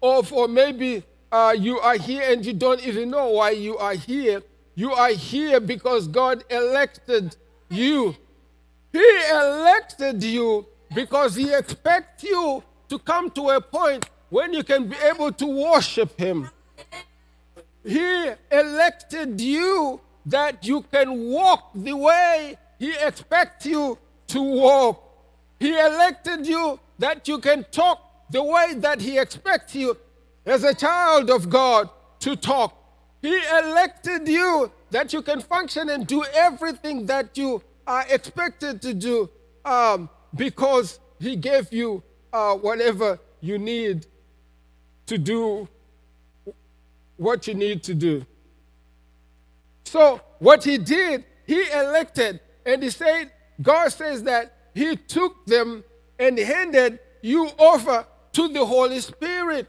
Or 0.00 0.22
for 0.22 0.48
maybe 0.48 1.02
uh, 1.32 1.54
you 1.58 1.78
are 1.80 1.96
here 1.96 2.22
and 2.30 2.44
you 2.44 2.52
don't 2.52 2.84
even 2.86 3.10
know 3.10 3.28
why 3.30 3.50
you 3.50 3.78
are 3.78 3.94
here. 3.94 4.42
You 4.74 4.92
are 4.92 5.10
here 5.10 5.58
because 5.60 6.06
God 6.06 6.44
elected 6.50 7.36
you. 7.70 8.14
He 8.92 9.20
elected 9.30 10.22
you 10.22 10.66
because 10.94 11.34
He 11.34 11.52
expects 11.52 12.22
you 12.24 12.62
to 12.88 12.98
come 12.98 13.30
to 13.32 13.50
a 13.50 13.60
point 13.60 14.08
when 14.28 14.52
you 14.52 14.62
can 14.62 14.88
be 14.88 14.96
able 14.96 15.32
to 15.32 15.46
worship 15.46 16.18
Him. 16.18 16.50
He 17.84 18.30
elected 18.50 19.40
you 19.40 20.00
that 20.26 20.66
you 20.66 20.82
can 20.92 21.30
walk 21.30 21.70
the 21.74 21.96
way 21.96 22.58
He 22.78 22.92
expects 22.94 23.64
you 23.64 23.98
to 24.28 24.42
walk. 24.42 25.02
He 25.58 25.70
elected 25.70 26.46
you 26.46 26.78
that 26.98 27.26
you 27.28 27.38
can 27.38 27.64
talk 27.70 28.00
the 28.30 28.42
way 28.42 28.74
that 28.76 29.00
He 29.00 29.18
expects 29.18 29.74
you 29.74 29.96
as 30.44 30.64
a 30.64 30.74
child 30.74 31.30
of 31.30 31.48
God 31.48 31.88
to 32.20 32.36
talk. 32.36 32.76
He 33.22 33.34
elected 33.58 34.28
you 34.28 34.70
that 34.90 35.12
you 35.12 35.22
can 35.22 35.40
function 35.40 35.88
and 35.90 36.06
do 36.06 36.24
everything 36.34 37.06
that 37.06 37.38
you 37.38 37.62
are 37.86 38.04
expected 38.10 38.82
to 38.82 38.94
do 38.94 39.30
um, 39.64 40.10
because 40.34 40.98
He 41.20 41.36
gave 41.36 41.72
you 41.72 42.02
uh, 42.32 42.54
whatever 42.54 43.18
you 43.40 43.58
need 43.58 44.06
to 45.06 45.18
do 45.18 45.68
what 47.16 47.46
you 47.46 47.54
need 47.54 47.82
to 47.84 47.94
do. 47.94 48.26
So, 49.86 50.20
what 50.40 50.64
He 50.64 50.78
did, 50.78 51.24
He 51.46 51.70
elected, 51.70 52.40
and 52.64 52.82
He 52.82 52.90
said, 52.90 53.30
God 53.62 53.88
says 53.88 54.24
that 54.24 54.52
He 54.74 54.96
took 54.96 55.46
them 55.46 55.84
and 56.18 56.36
handed 56.38 56.98
you 57.22 57.48
over 57.58 58.04
to 58.32 58.48
the 58.48 58.66
Holy 58.66 59.00
Spirit. 59.00 59.68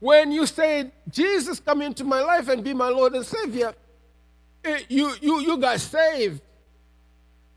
When 0.00 0.32
you 0.32 0.46
said, 0.46 0.92
Jesus, 1.10 1.60
come 1.60 1.82
into 1.82 2.04
my 2.04 2.20
life 2.20 2.48
and 2.48 2.64
be 2.64 2.72
my 2.72 2.88
Lord 2.88 3.14
and 3.14 3.26
Savior, 3.26 3.74
eh, 4.64 4.80
you, 4.88 5.12
you, 5.20 5.40
you 5.40 5.58
got 5.58 5.80
saved. 5.80 6.40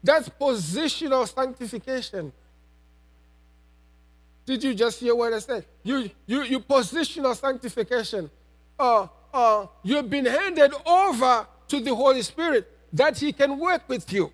That's 0.03 0.27
positional 0.27 1.33
sanctification. 1.33 2.33
Did 4.45 4.63
you 4.63 4.73
just 4.73 4.99
hear 4.99 5.15
what 5.15 5.31
I 5.31 5.39
said? 5.39 5.65
You, 5.83 6.09
you, 6.25 6.43
you 6.43 6.59
positional 6.59 7.35
sanctification. 7.35 8.29
Uh, 8.77 9.07
uh, 9.33 9.67
you've 9.83 10.09
been 10.09 10.25
handed 10.25 10.73
over 10.85 11.47
to 11.67 11.79
the 11.79 11.93
Holy 11.95 12.21
Spirit 12.21 12.67
that 12.93 13.17
He 13.17 13.31
can 13.31 13.57
work 13.57 13.87
with 13.87 14.11
you. 14.11 14.31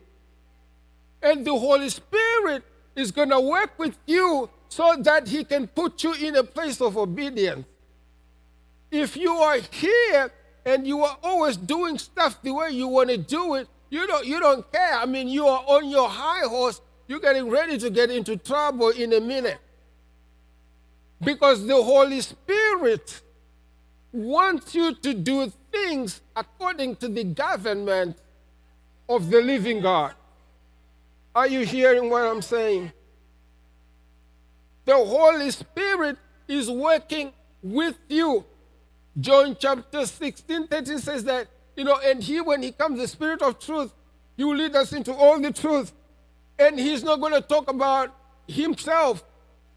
And 1.21 1.45
the 1.45 1.57
Holy 1.57 1.89
Spirit 1.89 2.63
is 2.95 3.11
going 3.11 3.29
to 3.29 3.39
work 3.39 3.77
with 3.77 3.97
you 4.05 4.49
so 4.69 4.95
that 5.01 5.27
He 5.27 5.43
can 5.43 5.67
put 5.67 6.03
you 6.03 6.13
in 6.13 6.35
a 6.35 6.43
place 6.43 6.81
of 6.81 6.97
obedience. 6.97 7.65
If 8.91 9.17
you 9.17 9.31
are 9.31 9.59
here 9.71 10.31
and 10.65 10.87
you 10.87 11.03
are 11.03 11.17
always 11.21 11.57
doing 11.57 11.97
stuff 11.97 12.41
the 12.41 12.53
way 12.53 12.69
you 12.71 12.87
want 12.87 13.09
to 13.09 13.17
do 13.17 13.55
it, 13.55 13.67
you 13.89 14.05
don't, 14.07 14.25
you 14.25 14.39
don't 14.39 14.69
care. 14.71 14.95
I 14.95 15.05
mean, 15.05 15.27
you 15.27 15.47
are 15.47 15.63
on 15.67 15.89
your 15.89 16.09
high 16.09 16.47
horse. 16.47 16.81
You're 17.07 17.19
getting 17.19 17.49
ready 17.49 17.77
to 17.77 17.89
get 17.89 18.11
into 18.11 18.35
trouble 18.35 18.89
in 18.89 19.13
a 19.13 19.19
minute. 19.21 19.59
Because 21.23 21.65
the 21.65 21.81
Holy 21.81 22.21
Spirit 22.21 23.21
wants 24.11 24.73
you 24.73 24.95
to 24.95 25.13
do 25.13 25.51
things 25.71 26.21
according 26.35 26.95
to 26.97 27.07
the 27.07 27.23
government 27.23 28.17
of 29.07 29.29
the 29.29 29.41
living 29.41 29.81
God. 29.81 30.13
Are 31.35 31.47
you 31.47 31.65
hearing 31.65 32.09
what 32.09 32.23
I'm 32.23 32.41
saying? 32.41 32.91
The 34.85 34.95
Holy 34.95 35.51
Spirit 35.51 36.17
is 36.47 36.69
working 36.69 37.31
with 37.61 37.95
you. 38.07 38.45
John 39.19 39.55
chapter 39.59 40.05
16, 40.05 40.67
13 40.67 40.99
says 40.99 41.23
that 41.25 41.47
you 41.77 41.83
know, 41.83 41.99
and 42.03 42.21
he, 42.21 42.41
when 42.41 42.63
he 42.63 42.71
comes, 42.71 42.99
the 42.99 43.07
Spirit 43.07 43.43
of 43.43 43.59
truth, 43.59 43.93
he 44.35 44.43
will 44.43 44.55
lead 44.55 44.75
us 44.75 44.91
into 44.93 45.13
all 45.13 45.39
the 45.39 45.53
truth. 45.53 45.93
And 46.57 46.79
he's 46.79 47.03
not 47.03 47.21
going 47.21 47.33
to 47.33 47.41
talk 47.41 47.69
about 47.69 48.15
himself, 48.47 49.23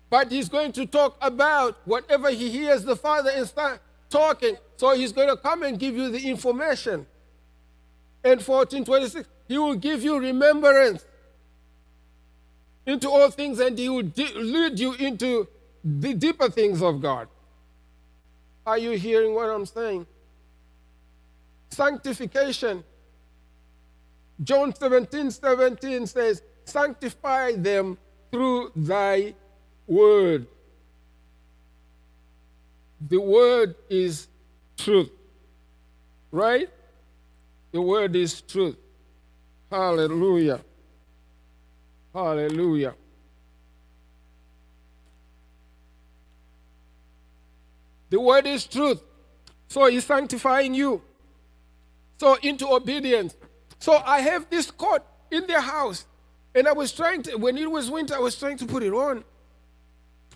but 0.09 0.33
he's 0.33 0.49
going 0.49 0.73
to 0.73 0.87
talk 0.87 1.19
about 1.21 1.77
whatever 1.85 2.31
he 2.31 2.51
hears 2.51 2.85
the 2.85 2.97
Father 2.97 3.45
start 3.45 3.83
talking. 4.11 4.57
So 4.77 4.95
he's 4.95 5.13
going 5.13 5.29
to 5.29 5.37
come 5.37 5.63
and 5.63 5.79
give 5.79 5.97
you 5.97 6.11
the 6.11 6.29
information. 6.29 7.07
And 8.23 8.41
1426, 8.41 9.29
he 9.49 9.57
will 9.57 9.77
give 9.77 10.03
you 10.03 10.19
remembrance 10.19 11.05
into 12.87 13.09
all 13.09 13.31
things 13.31 13.61
and 13.61 13.79
he 13.79 13.89
will 13.89 14.11
lead 14.17 14.79
you 14.79 14.95
into 14.95 15.49
the 15.83 16.13
deeper 16.15 16.51
things 16.51 16.83
of 16.83 17.01
God. 17.01 17.29
Are 18.67 18.79
you 18.79 18.93
hearing 18.93 19.35
what 19.35 19.49
I'm 19.49 19.65
saying? 19.65 20.07
Sanctification. 21.71 22.85
John 24.43 24.75
17 24.75 25.31
17 25.31 26.07
says, 26.07 26.43
Sanctify 26.65 27.53
them 27.57 27.99
through 28.31 28.73
thy 28.77 29.35
word. 29.87 30.47
The 33.09 33.21
word 33.21 33.77
is 33.89 34.29
truth, 34.77 35.11
right? 36.31 36.69
The 37.73 37.81
word 37.81 38.15
is 38.17 38.43
truth. 38.43 38.77
Hallelujah. 39.71 40.61
Hallelujah. 42.13 42.95
The 48.11 48.21
word 48.21 48.47
is 48.47 48.67
truth. 48.67 49.03
So 49.69 49.87
he's 49.87 50.05
sanctifying 50.05 50.75
you. 50.75 51.01
So 52.19 52.37
into 52.43 52.69
obedience. 52.69 53.37
So 53.79 53.97
I 54.05 54.21
have 54.21 54.51
this 54.51 54.71
coat 54.71 55.03
in 55.31 55.47
the 55.47 55.61
house. 55.61 56.05
And 56.55 56.67
I 56.67 56.73
was 56.73 56.93
trying 56.93 57.23
to, 57.23 57.37
when 57.37 57.57
it 57.57 57.71
was 57.71 57.89
winter, 57.89 58.15
I 58.15 58.19
was 58.19 58.37
trying 58.37 58.59
to 58.59 58.67
put 58.67 58.83
it 58.83 58.93
on. 58.93 59.23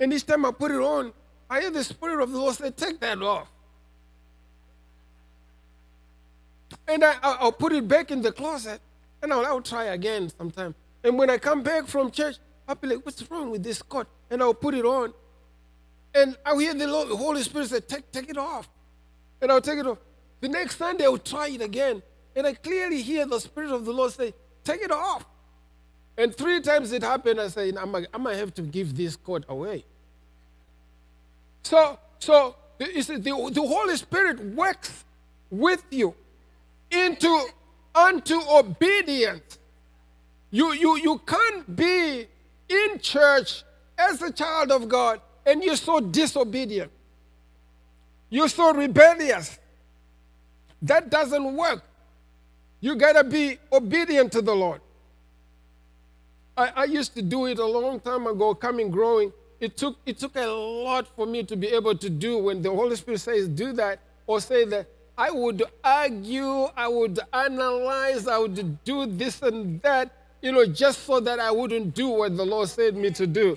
And 0.00 0.12
this 0.12 0.22
time 0.22 0.44
I 0.44 0.52
put 0.52 0.70
it 0.70 0.80
on, 0.80 1.12
I 1.48 1.60
hear 1.60 1.70
the 1.70 1.84
Spirit 1.84 2.22
of 2.22 2.30
the 2.30 2.38
Lord 2.38 2.54
say, 2.54 2.70
Take 2.70 3.00
that 3.00 3.20
off. 3.22 3.50
And 6.88 7.04
I, 7.04 7.16
I'll 7.22 7.52
put 7.52 7.72
it 7.72 7.86
back 7.86 8.10
in 8.10 8.22
the 8.22 8.32
closet 8.32 8.80
and 9.22 9.32
I'll, 9.32 9.44
I'll 9.46 9.62
try 9.62 9.84
again 9.84 10.30
sometime. 10.36 10.74
And 11.02 11.18
when 11.18 11.30
I 11.30 11.38
come 11.38 11.62
back 11.62 11.86
from 11.86 12.10
church, 12.10 12.36
I'll 12.66 12.74
be 12.74 12.88
like, 12.88 13.04
What's 13.04 13.28
wrong 13.30 13.50
with 13.50 13.62
this 13.62 13.82
coat? 13.82 14.06
And 14.30 14.42
I'll 14.42 14.54
put 14.54 14.74
it 14.74 14.84
on. 14.84 15.12
And 16.14 16.36
I'll 16.46 16.58
hear 16.58 16.74
the, 16.74 16.86
Lord, 16.86 17.08
the 17.08 17.16
Holy 17.16 17.42
Spirit 17.42 17.68
say, 17.68 17.80
take, 17.80 18.10
take 18.12 18.30
it 18.30 18.38
off. 18.38 18.68
And 19.42 19.50
I'll 19.50 19.60
take 19.60 19.78
it 19.78 19.86
off. 19.86 19.98
The 20.40 20.48
next 20.48 20.76
Sunday, 20.76 21.04
I'll 21.04 21.18
try 21.18 21.48
it 21.48 21.60
again. 21.60 22.02
And 22.36 22.46
I 22.46 22.54
clearly 22.54 23.02
hear 23.02 23.26
the 23.26 23.40
Spirit 23.40 23.70
of 23.70 23.84
the 23.84 23.92
Lord 23.92 24.12
say, 24.12 24.32
Take 24.62 24.82
it 24.82 24.90
off. 24.90 25.24
And 26.16 26.34
three 26.34 26.60
times 26.60 26.92
it 26.92 27.02
happened, 27.02 27.40
I 27.40 27.48
say, 27.48 27.72
I 27.76 27.84
might, 27.84 28.06
I 28.14 28.18
might 28.18 28.36
have 28.36 28.54
to 28.54 28.62
give 28.62 28.96
this 28.96 29.16
coat 29.16 29.44
away. 29.48 29.84
So, 31.64 31.98
so 32.18 32.54
the, 32.78 32.86
the, 33.52 33.62
Holy 33.66 33.96
Spirit 33.96 34.38
works 34.54 35.04
with 35.50 35.82
you 35.90 36.14
into 36.90 37.46
unto 37.94 38.38
obedience. 38.50 39.58
You, 40.50 40.72
you, 40.72 40.96
you 40.98 41.20
can't 41.26 41.74
be 41.74 42.26
in 42.68 42.98
church 43.00 43.64
as 43.98 44.22
a 44.22 44.30
child 44.30 44.70
of 44.70 44.88
God 44.88 45.20
and 45.46 45.64
you're 45.64 45.76
so 45.76 46.00
disobedient. 46.00 46.92
You're 48.30 48.48
so 48.48 48.72
rebellious. 48.72 49.58
That 50.82 51.10
doesn't 51.10 51.56
work. 51.56 51.82
You 52.80 52.96
gotta 52.96 53.24
be 53.24 53.58
obedient 53.72 54.32
to 54.32 54.42
the 54.42 54.54
Lord. 54.54 54.80
I, 56.56 56.72
I 56.76 56.84
used 56.84 57.14
to 57.14 57.22
do 57.22 57.46
it 57.46 57.58
a 57.58 57.66
long 57.66 58.00
time 58.00 58.26
ago, 58.26 58.54
coming 58.54 58.90
growing. 58.90 59.32
It 59.60 59.76
took, 59.76 59.98
it 60.04 60.18
took 60.18 60.36
a 60.36 60.46
lot 60.46 61.06
for 61.16 61.26
me 61.26 61.42
to 61.44 61.56
be 61.56 61.68
able 61.68 61.96
to 61.96 62.10
do 62.10 62.38
when 62.38 62.62
the 62.62 62.70
Holy 62.70 62.96
Spirit 62.96 63.20
says, 63.20 63.48
do 63.48 63.72
that, 63.74 64.00
or 64.26 64.40
say 64.40 64.64
that. 64.64 64.88
I 65.16 65.30
would 65.30 65.62
argue, 65.82 66.66
I 66.76 66.88
would 66.88 67.20
analyze, 67.32 68.26
I 68.26 68.38
would 68.38 68.82
do 68.84 69.06
this 69.06 69.40
and 69.42 69.80
that, 69.82 70.10
you 70.42 70.50
know, 70.50 70.66
just 70.66 71.04
so 71.04 71.20
that 71.20 71.38
I 71.38 71.50
wouldn't 71.50 71.94
do 71.94 72.08
what 72.08 72.36
the 72.36 72.44
Lord 72.44 72.68
said 72.68 72.96
me 72.96 73.10
to 73.12 73.26
do. 73.26 73.56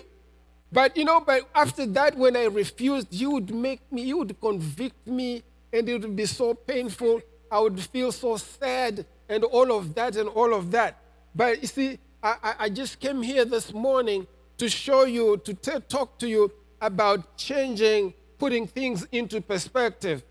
But 0.71 0.97
you 0.97 1.05
know, 1.05 1.19
but 1.19 1.49
after 1.55 1.85
that, 1.87 2.17
when 2.17 2.35
I 2.35 2.45
refused, 2.45 3.07
you 3.11 3.31
would 3.31 3.53
make 3.53 3.79
me, 3.91 4.03
you 4.03 4.17
would 4.17 4.39
convict 4.39 5.07
me, 5.07 5.43
and 5.71 5.87
it 5.87 6.01
would 6.01 6.15
be 6.15 6.25
so 6.25 6.53
painful. 6.53 7.21
I 7.49 7.59
would 7.59 7.79
feel 7.79 8.11
so 8.11 8.35
sad, 8.37 9.05
and 9.29 9.43
all 9.45 9.71
of 9.71 9.95
that, 9.95 10.17
and 10.17 10.27
all 10.29 10.53
of 10.53 10.71
that. 10.71 10.99
But 11.33 11.61
you 11.61 11.67
see, 11.67 11.99
I, 12.21 12.55
I 12.59 12.69
just 12.69 12.99
came 12.99 13.21
here 13.21 13.45
this 13.45 13.73
morning 13.73 14.27
to 14.57 14.69
show 14.69 15.05
you, 15.05 15.37
to 15.37 15.53
t- 15.53 15.79
talk 15.87 16.17
to 16.19 16.27
you 16.27 16.51
about 16.81 17.37
changing, 17.37 18.13
putting 18.37 18.67
things 18.67 19.05
into 19.11 19.41
perspective. 19.41 20.23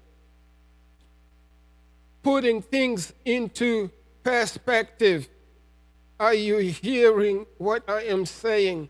Putting 2.23 2.63
things 2.63 3.13
into 3.25 3.91
perspective. 4.23 5.29
Are 6.19 6.35
you 6.35 6.59
hearing 6.59 7.47
what 7.59 7.89
I 7.89 8.03
am 8.03 8.27
saying? 8.27 8.89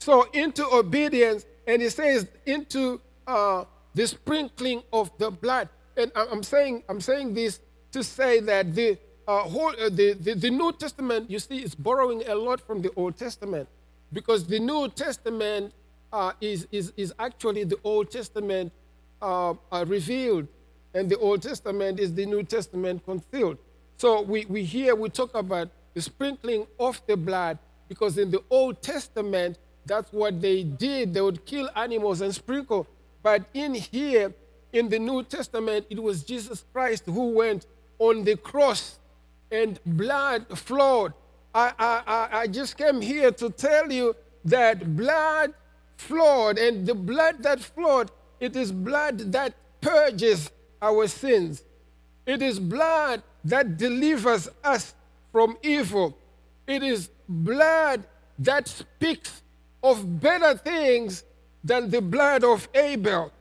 So, 0.00 0.28
into 0.32 0.66
obedience, 0.66 1.46
and 1.66 1.80
he 1.80 1.88
says, 1.88 2.26
into 2.44 3.00
uh, 3.26 3.64
the 3.94 4.06
sprinkling 4.06 4.82
of 4.92 5.16
the 5.18 5.30
blood. 5.30 5.68
And 5.96 6.10
I'm 6.16 6.42
saying, 6.42 6.82
I'm 6.88 7.00
saying 7.00 7.34
this 7.34 7.60
to 7.92 8.02
say 8.02 8.40
that 8.40 8.74
the 8.74 8.98
uh, 9.26 9.40
whole, 9.40 9.70
uh, 9.70 9.88
the, 9.88 10.14
the, 10.14 10.34
the 10.34 10.50
New 10.50 10.72
Testament, 10.72 11.30
you 11.30 11.38
see, 11.38 11.62
is 11.62 11.74
borrowing 11.74 12.22
a 12.26 12.34
lot 12.34 12.60
from 12.60 12.82
the 12.82 12.90
Old 12.96 13.16
Testament 13.16 13.68
because 14.12 14.46
the 14.46 14.58
New 14.58 14.88
Testament 14.88 15.72
uh, 16.12 16.32
is, 16.40 16.66
is, 16.70 16.92
is 16.96 17.14
actually 17.18 17.64
the 17.64 17.78
Old 17.84 18.10
Testament 18.10 18.72
uh, 19.20 19.54
uh, 19.70 19.84
revealed, 19.86 20.48
and 20.94 21.08
the 21.08 21.18
Old 21.18 21.42
Testament 21.42 22.00
is 22.00 22.14
the 22.14 22.26
New 22.26 22.42
Testament 22.42 23.04
concealed. 23.04 23.58
So 23.96 24.20
we, 24.22 24.44
we 24.46 24.64
here 24.64 24.94
we 24.94 25.08
talk 25.08 25.34
about 25.34 25.68
the 25.94 26.02
sprinkling 26.02 26.66
of 26.78 27.00
the 27.06 27.16
blood 27.16 27.58
because 27.88 28.18
in 28.18 28.30
the 28.30 28.42
Old 28.50 28.82
Testament, 28.82 29.58
that's 29.86 30.12
what 30.12 30.40
they 30.40 30.64
did. 30.64 31.14
They 31.14 31.20
would 31.20 31.44
kill 31.44 31.68
animals 31.76 32.20
and 32.20 32.34
sprinkle. 32.34 32.86
But 33.22 33.44
in 33.54 33.74
here, 33.74 34.32
in 34.72 34.88
the 34.88 34.98
New 34.98 35.22
Testament, 35.22 35.86
it 35.90 36.02
was 36.02 36.24
Jesus 36.24 36.64
Christ 36.72 37.04
who 37.06 37.30
went 37.30 37.66
on 37.98 38.24
the 38.24 38.36
cross 38.36 38.98
and 39.52 39.78
blood 39.84 40.46
flowed. 40.58 41.12
I, 41.54 41.72
I, 41.78 42.28
I 42.40 42.46
just 42.46 42.78
came 42.78 43.00
here 43.00 43.30
to 43.32 43.50
tell 43.50 43.92
you 43.92 44.16
that 44.46 44.96
blood 44.96 45.52
flowed, 45.98 46.58
and 46.58 46.86
the 46.86 46.94
blood 46.94 47.42
that 47.42 47.60
flowed, 47.60 48.10
it 48.40 48.56
is 48.56 48.72
blood 48.72 49.18
that 49.32 49.54
purges 49.80 50.50
our 50.80 51.06
sins. 51.06 51.62
It 52.26 52.42
is 52.42 52.58
blood 52.58 53.22
that 53.44 53.76
delivers 53.76 54.48
us 54.64 54.94
from 55.30 55.56
evil. 55.62 56.16
It 56.66 56.82
is 56.82 57.10
blood 57.28 58.04
that 58.38 58.66
speaks 58.68 59.42
of 59.82 60.20
better 60.20 60.56
things 60.56 61.24
than 61.62 61.90
the 61.90 62.00
blood 62.00 62.44
of 62.44 62.68
Abel. 62.74 63.32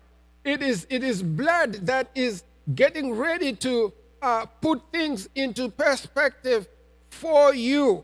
It 0.44 0.62
is, 0.62 0.86
it 0.90 1.04
is 1.04 1.24
blood 1.24 1.74
that 1.86 2.10
is 2.14 2.44
getting 2.76 3.16
ready 3.16 3.54
to 3.54 3.94
uh, 4.22 4.46
put 4.46 4.82
things 4.92 5.28
into 5.36 5.70
perspective 5.70 6.68
for 7.10 7.54
you. 7.54 8.04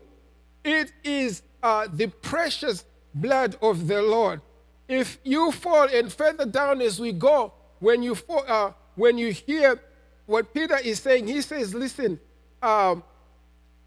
It 0.64 0.92
is 1.04 1.42
uh, 1.62 1.88
the 1.92 2.08
precious 2.08 2.84
blood 3.14 3.56
of 3.62 3.86
the 3.86 4.02
Lord. 4.02 4.40
If 4.88 5.18
you 5.22 5.52
fall, 5.52 5.88
and 5.92 6.12
further 6.12 6.46
down 6.46 6.80
as 6.80 6.98
we 6.98 7.12
go, 7.12 7.52
when 7.78 8.02
you 8.02 8.14
fall, 8.14 8.44
uh, 8.48 8.72
when 8.94 9.18
you 9.18 9.32
hear 9.32 9.80
what 10.26 10.52
Peter 10.52 10.78
is 10.78 11.00
saying, 11.00 11.26
he 11.26 11.40
says, 11.42 11.74
"Listen, 11.74 12.18
um, 12.62 13.02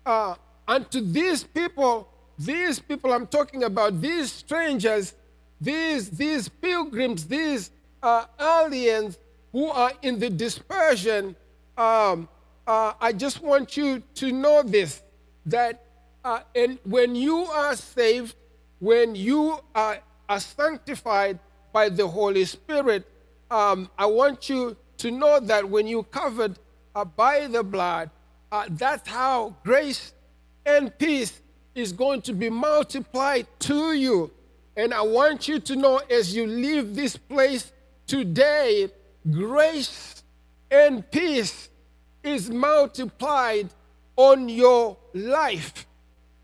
uh, 0.05 0.35
unto 0.67 1.01
these 1.01 1.43
people, 1.43 2.07
these 2.37 2.79
people 2.79 3.11
I'm 3.11 3.27
talking 3.27 3.63
about, 3.63 3.99
these 3.99 4.31
strangers, 4.31 5.13
these 5.59 6.09
these 6.09 6.47
pilgrims, 6.47 7.25
these 7.25 7.71
uh, 8.01 8.25
aliens 8.39 9.17
who 9.51 9.67
are 9.67 9.91
in 10.01 10.19
the 10.19 10.29
dispersion, 10.29 11.35
um, 11.81 12.29
uh, 12.67 12.93
I 13.01 13.11
just 13.11 13.41
want 13.41 13.75
you 13.75 14.03
to 14.15 14.31
know 14.31 14.61
this 14.61 15.01
that 15.47 15.83
uh, 16.23 16.41
and 16.55 16.77
when 16.83 17.15
you 17.15 17.37
are 17.45 17.75
saved, 17.75 18.35
when 18.79 19.15
you 19.15 19.59
are, 19.73 19.99
are 20.29 20.39
sanctified 20.39 21.39
by 21.73 21.89
the 21.89 22.07
Holy 22.07 22.45
Spirit, 22.45 23.07
um, 23.49 23.89
I 23.97 24.05
want 24.05 24.47
you 24.47 24.77
to 24.97 25.09
know 25.09 25.39
that 25.39 25.67
when 25.67 25.87
you're 25.87 26.03
covered 26.03 26.59
uh, 26.93 27.05
by 27.05 27.47
the 27.47 27.63
blood, 27.63 28.11
uh, 28.51 28.65
that's 28.69 29.09
how 29.09 29.55
grace 29.63 30.13
and 30.63 30.95
peace 30.99 31.41
is 31.73 31.91
going 31.91 32.21
to 32.21 32.33
be 32.33 32.49
multiplied 32.49 33.47
to 33.59 33.93
you. 33.93 34.29
And 34.77 34.93
I 34.93 35.01
want 35.01 35.47
you 35.47 35.59
to 35.59 35.75
know 35.75 35.97
as 36.09 36.35
you 36.35 36.45
leave 36.45 36.95
this 36.95 37.17
place 37.17 37.71
today, 38.05 38.91
grace 39.31 40.23
and 40.69 41.09
peace 41.09 41.69
is 42.23 42.49
multiplied 42.49 43.69
on 44.15 44.49
your 44.49 44.97
life. 45.13 45.85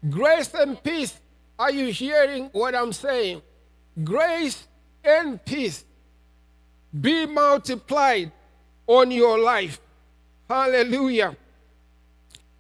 Grace 0.10 0.54
and 0.54 0.82
peace. 0.84 1.20
Are 1.60 1.72
you 1.72 1.92
hearing 1.92 2.50
what 2.52 2.76
I'm 2.76 2.94
saying? 2.94 3.42
Grace 4.04 4.68
and 5.04 5.44
peace 5.44 5.84
be 7.00 7.26
multiplied 7.26 8.32
on 8.86 9.12
your 9.12 9.40
life. 9.40 9.80
Hallelujah. 10.50 11.36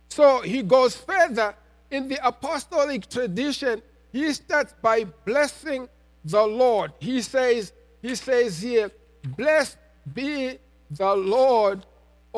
So 0.09 0.41
he 0.41 0.63
goes 0.63 0.95
further 0.95 1.55
in 1.89 2.07
the 2.07 2.19
apostolic 2.25 3.09
tradition. 3.09 3.81
he 4.11 4.33
starts 4.33 4.73
by 4.81 5.03
blessing 5.25 5.87
the 6.25 6.43
Lord. 6.43 6.91
He 6.99 7.21
says, 7.21 7.71
he 8.01 8.15
says 8.15 8.61
here, 8.61 8.91
blessed 9.35 9.77
be 10.13 10.57
the 10.89 11.15
Lord 11.15 11.85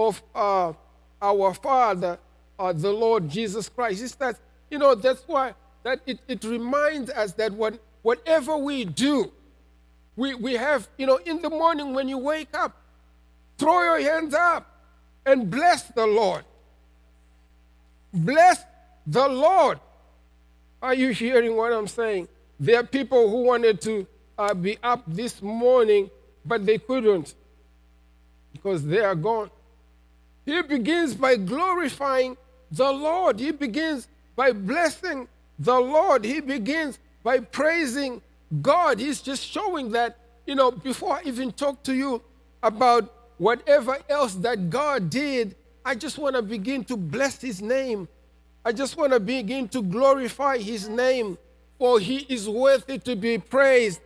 of 0.07 0.23
uh, 0.33 0.71
our 1.21 1.53
Father, 1.53 2.17
uh, 2.57 2.71
the 2.71 2.91
Lord 2.91 3.29
Jesus 3.29 3.67
Christ. 3.67 4.01
He 4.01 4.07
starts, 4.07 4.39
you 4.69 4.77
know, 4.77 4.95
that's 4.95 5.23
why 5.27 5.53
that 5.83 5.99
it, 6.05 6.19
it 6.27 6.43
reminds 6.43 7.09
us 7.09 7.33
that 7.33 7.53
when, 7.53 7.79
whatever 8.01 8.57
we 8.57 8.85
do, 8.85 9.31
we, 10.15 10.35
we 10.35 10.53
have, 10.53 10.87
you 10.97 11.05
know, 11.05 11.17
in 11.17 11.41
the 11.41 11.49
morning 11.49 11.93
when 11.93 12.07
you 12.07 12.17
wake 12.17 12.49
up, 12.53 12.75
throw 13.57 13.83
your 13.83 13.99
hands 13.99 14.33
up 14.33 14.65
and 15.25 15.49
bless 15.49 15.83
the 15.83 16.05
Lord. 16.05 16.45
Bless 18.13 18.63
the 19.05 19.27
Lord. 19.27 19.79
Are 20.81 20.93
you 20.93 21.09
hearing 21.09 21.55
what 21.57 21.73
I'm 21.73 21.87
saying? 21.87 22.29
There 22.59 22.79
are 22.79 22.83
people 22.83 23.29
who 23.29 23.43
wanted 23.43 23.81
to 23.81 24.07
uh, 24.37 24.53
be 24.53 24.77
up 24.81 25.03
this 25.07 25.41
morning, 25.41 26.09
but 26.45 26.65
they 26.65 26.77
couldn't 26.77 27.33
because 28.53 28.85
they 28.85 28.99
are 28.99 29.15
gone. 29.15 29.51
He 30.45 30.61
begins 30.61 31.15
by 31.15 31.35
glorifying 31.35 32.37
the 32.71 32.91
Lord. 32.91 33.39
He 33.39 33.51
begins 33.51 34.07
by 34.35 34.51
blessing 34.51 35.27
the 35.57 35.79
Lord. 35.79 36.23
He 36.23 36.39
begins 36.39 36.99
by 37.23 37.39
praising 37.39 38.21
God. 38.61 38.99
He's 38.99 39.21
just 39.21 39.45
showing 39.45 39.91
that, 39.91 40.17
you 40.45 40.55
know, 40.55 40.71
before 40.71 41.13
I 41.13 41.21
even 41.25 41.51
talk 41.51 41.83
to 41.83 41.93
you 41.93 42.21
about 42.63 43.13
whatever 43.37 43.97
else 44.09 44.35
that 44.35 44.69
God 44.69 45.09
did, 45.09 45.55
I 45.85 45.95
just 45.95 46.17
want 46.17 46.35
to 46.35 46.41
begin 46.41 46.83
to 46.85 46.97
bless 46.97 47.41
His 47.41 47.61
name. 47.61 48.07
I 48.65 48.71
just 48.71 48.97
want 48.97 49.13
to 49.13 49.19
begin 49.19 49.67
to 49.69 49.81
glorify 49.81 50.57
His 50.57 50.89
name, 50.89 51.37
for 51.77 51.99
He 51.99 52.17
is 52.29 52.47
worthy 52.49 52.97
to 52.99 53.15
be 53.15 53.37
praised. 53.37 54.01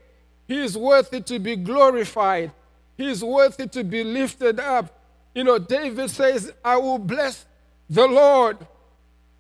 He 0.48 0.62
is 0.62 0.78
worthy 0.78 1.22
to 1.22 1.40
be 1.40 1.56
glorified. 1.56 2.52
He 2.98 3.10
is 3.10 3.24
worthy 3.24 3.68
to 3.68 3.84
be 3.84 4.04
lifted 4.04 4.60
up. 4.60 5.00
You 5.34 5.44
know, 5.44 5.58
David 5.58 6.10
says, 6.10 6.52
I 6.64 6.78
will 6.78 7.00
bless 7.00 7.46
the 7.90 8.08
Lord 8.08 8.58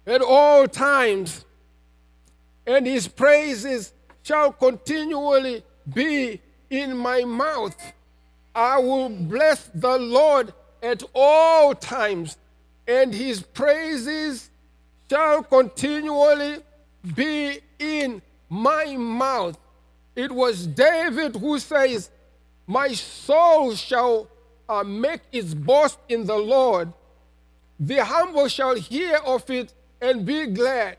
at 0.08 0.22
all 0.22 0.68
times, 0.68 1.46
and 2.66 2.86
his 2.86 3.08
praises 3.08 3.94
shall 4.24 4.52
continually 4.54 5.64
be 5.92 6.42
in 6.70 6.98
my 6.98 7.24
mouth. 7.24 7.76
I 8.56 8.80
will 8.80 9.10
bless 9.10 9.70
the 9.74 9.98
Lord 9.98 10.54
at 10.82 11.04
all 11.14 11.76
times, 11.76 12.38
and 12.88 13.14
his 13.14 13.42
praises 13.42 14.50
shall 15.10 15.44
continually 15.44 16.58
be 17.16 17.60
in 17.80 18.22
my 18.50 18.96
mouth. 18.98 19.58
It 20.16 20.32
was 20.32 20.68
David 20.68 21.36
who 21.36 21.60
says, 21.60 22.10
My 22.68 22.94
soul 22.94 23.76
shall 23.76 24.28
uh, 24.68 24.84
make 24.84 25.22
its 25.32 25.54
boast 25.54 26.00
in 26.10 26.26
the 26.26 26.36
Lord. 26.36 26.92
The 27.80 28.04
humble 28.04 28.48
shall 28.48 28.76
hear 28.76 29.18
of 29.26 29.50
it 29.50 29.74
and 30.02 30.26
be 30.26 30.48
glad. 30.48 30.98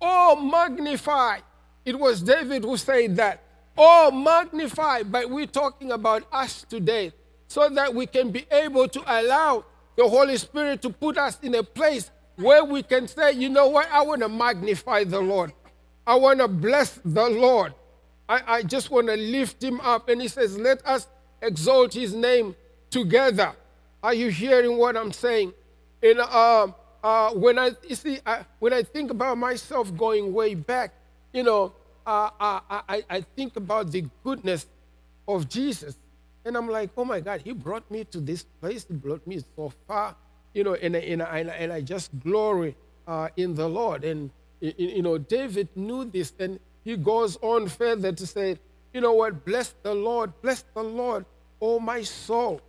Oh, 0.00 0.36
magnify. 0.36 1.38
It 1.84 1.98
was 1.98 2.22
David 2.22 2.64
who 2.64 2.76
said 2.76 3.16
that. 3.16 3.42
Oh, 3.76 4.10
magnify. 4.10 5.02
But 5.04 5.30
we're 5.30 5.46
talking 5.46 5.92
about 5.92 6.24
us 6.32 6.64
today 6.68 7.12
so 7.48 7.68
that 7.68 7.94
we 7.94 8.06
can 8.06 8.30
be 8.30 8.44
able 8.50 8.88
to 8.88 9.00
allow 9.06 9.64
the 9.96 10.08
Holy 10.08 10.36
Spirit 10.36 10.82
to 10.82 10.90
put 10.90 11.16
us 11.16 11.38
in 11.42 11.54
a 11.54 11.62
place 11.62 12.10
where 12.36 12.64
we 12.64 12.82
can 12.82 13.08
say, 13.08 13.32
you 13.32 13.48
know 13.48 13.68
what, 13.68 13.88
I 13.90 14.02
want 14.02 14.20
to 14.22 14.28
magnify 14.28 15.04
the 15.04 15.20
Lord. 15.20 15.52
I 16.06 16.16
want 16.16 16.40
to 16.40 16.48
bless 16.48 17.00
the 17.04 17.28
Lord. 17.28 17.74
I, 18.28 18.42
I 18.46 18.62
just 18.62 18.90
want 18.90 19.06
to 19.06 19.16
lift 19.16 19.62
him 19.62 19.80
up. 19.80 20.08
And 20.08 20.20
he 20.20 20.28
says, 20.28 20.58
let 20.58 20.86
us 20.86 21.08
exalt 21.40 21.94
his 21.94 22.14
name 22.14 22.54
together. 22.96 23.52
Are 24.02 24.14
you 24.14 24.28
hearing 24.28 24.78
what 24.78 24.96
I'm 24.96 25.12
saying? 25.12 25.52
And 26.02 26.20
uh, 26.20 26.68
uh, 27.02 27.30
when 27.32 27.58
I 27.58 27.72
see, 27.92 28.20
I, 28.24 28.44
when 28.58 28.72
I 28.72 28.82
think 28.82 29.10
about 29.10 29.36
myself 29.36 29.94
going 29.96 30.32
way 30.32 30.54
back, 30.54 30.94
you 31.32 31.42
know, 31.42 31.72
uh, 32.06 32.30
uh 32.40 32.60
I, 32.88 33.04
I 33.10 33.20
think 33.20 33.56
about 33.56 33.90
the 33.90 34.04
goodness 34.24 34.66
of 35.28 35.48
Jesus, 35.48 35.96
and 36.44 36.56
I'm 36.56 36.68
like, 36.68 36.90
oh 36.96 37.04
my 37.04 37.20
God, 37.20 37.42
He 37.42 37.52
brought 37.52 37.90
me 37.90 38.04
to 38.04 38.20
this 38.20 38.44
place. 38.60 38.86
He 38.88 38.94
brought 38.94 39.26
me 39.26 39.42
so 39.56 39.72
far, 39.86 40.16
you 40.54 40.64
know, 40.64 40.74
and, 40.74 40.96
and, 40.96 41.22
and, 41.22 41.50
and 41.50 41.72
I 41.72 41.80
just 41.80 42.10
glory 42.20 42.76
uh, 43.06 43.28
in 43.36 43.54
the 43.54 43.68
Lord. 43.68 44.04
And 44.04 44.30
you 44.60 45.02
know, 45.02 45.18
David 45.18 45.68
knew 45.74 46.04
this, 46.04 46.32
and 46.38 46.60
he 46.84 46.96
goes 46.96 47.36
on 47.42 47.68
further 47.68 48.12
to 48.12 48.26
say, 48.26 48.58
you 48.94 49.00
know 49.00 49.12
what? 49.12 49.44
Bless 49.44 49.74
the 49.82 49.92
Lord, 49.92 50.32
bless 50.40 50.64
the 50.72 50.82
Lord, 50.82 51.26
oh 51.60 51.78
my 51.78 52.02
soul, 52.02 52.60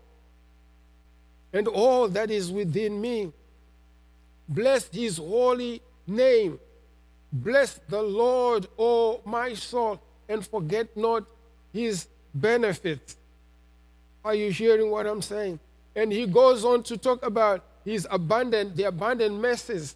and 1.57 1.67
all 1.67 2.07
that 2.07 2.29
is 2.29 2.51
within 2.51 3.01
me. 3.01 3.33
Bless 4.47 4.87
his 4.89 5.17
holy 5.17 5.81
name. 6.05 6.59
Bless 7.33 7.79
the 7.89 8.01
Lord, 8.01 8.67
O 8.77 9.21
my 9.25 9.55
soul, 9.55 9.99
and 10.29 10.45
forget 10.45 10.95
not 10.95 11.25
his 11.73 12.07
benefits. 12.33 13.17
Are 14.23 14.35
you 14.35 14.51
hearing 14.51 14.91
what 14.91 15.07
I'm 15.07 15.21
saying? 15.21 15.59
And 15.95 16.11
he 16.11 16.27
goes 16.27 16.63
on 16.63 16.83
to 16.83 16.97
talk 16.97 17.25
about 17.25 17.63
his 17.83 18.07
abundant, 18.11 18.75
the 18.75 18.83
abundant 18.83 19.39
messes. 19.39 19.95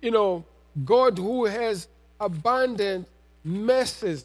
You 0.00 0.12
know, 0.12 0.44
God 0.84 1.18
who 1.18 1.44
has 1.44 1.88
abundant 2.18 3.06
messes. 3.44 4.24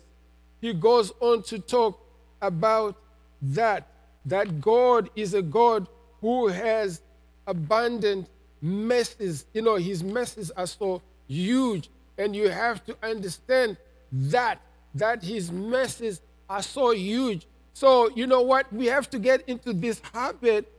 He 0.61 0.74
goes 0.74 1.11
on 1.19 1.43
to 1.43 1.59
talk 1.59 1.99
about 2.41 2.95
that, 3.41 3.88
that 4.26 4.61
God 4.61 5.09
is 5.17 5.34
a 5.34 5.41
God 5.41 5.88
who 6.22 6.47
has 6.47 7.01
abundant 7.47 8.30
messes. 8.61 9.45
You 9.53 9.63
know, 9.63 9.76
his 9.76 10.03
messes 10.03 10.51
are 10.51 10.67
so 10.67 11.01
huge, 11.28 11.89
and 12.17 12.36
you 12.36 12.49
have 12.49 12.86
to 12.86 12.95
understand 13.03 13.78
that 14.11 14.61
that 14.95 15.24
his 15.24 15.51
messes 15.51 16.22
are 16.49 16.61
so 16.61 16.91
huge. 16.91 17.47
So, 17.74 18.09
you 18.09 18.28
know 18.28 18.41
what? 18.41 18.72
We 18.74 18.88
have 18.88 19.09
to 19.11 19.19
get 19.19 19.47
into 19.47 19.74
this 19.74 20.01
habit 20.13 20.72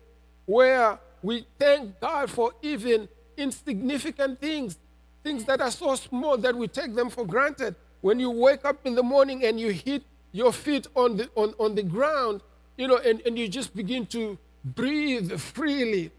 where 0.45 0.99
we 1.23 1.47
thank 1.59 1.99
God 2.01 2.31
for 2.31 2.53
even 2.61 3.09
insignificant 3.37 4.41
things, 4.41 4.79
things 5.25 5.45
that 5.45 5.61
are 5.61 5.71
so 5.71 5.95
small 5.95 6.37
that 6.39 6.55
we 6.55 6.69
take 6.69 6.95
them 6.95 7.09
for 7.09 7.25
granted. 7.25 7.75
When 8.03 8.21
you 8.21 8.31
wake 8.31 8.65
up 8.65 8.85
in 8.85 8.95
the 8.95 9.03
morning 9.03 9.45
and 9.45 9.59
you 9.59 9.71
hit 9.71 10.03
your 10.33 10.53
feet 10.53 10.87
on 10.95 11.17
the, 11.17 11.31
on, 11.37 11.55
on 11.59 11.75
the 11.75 11.83
ground, 11.83 12.43
you 12.77 12.89
know, 12.89 12.99
and, 12.99 13.23
and 13.25 13.39
you 13.39 13.49
just 13.49 13.75
begin 13.75 14.07
to 14.07 14.39
breathe 14.65 15.39
freely 15.39 16.11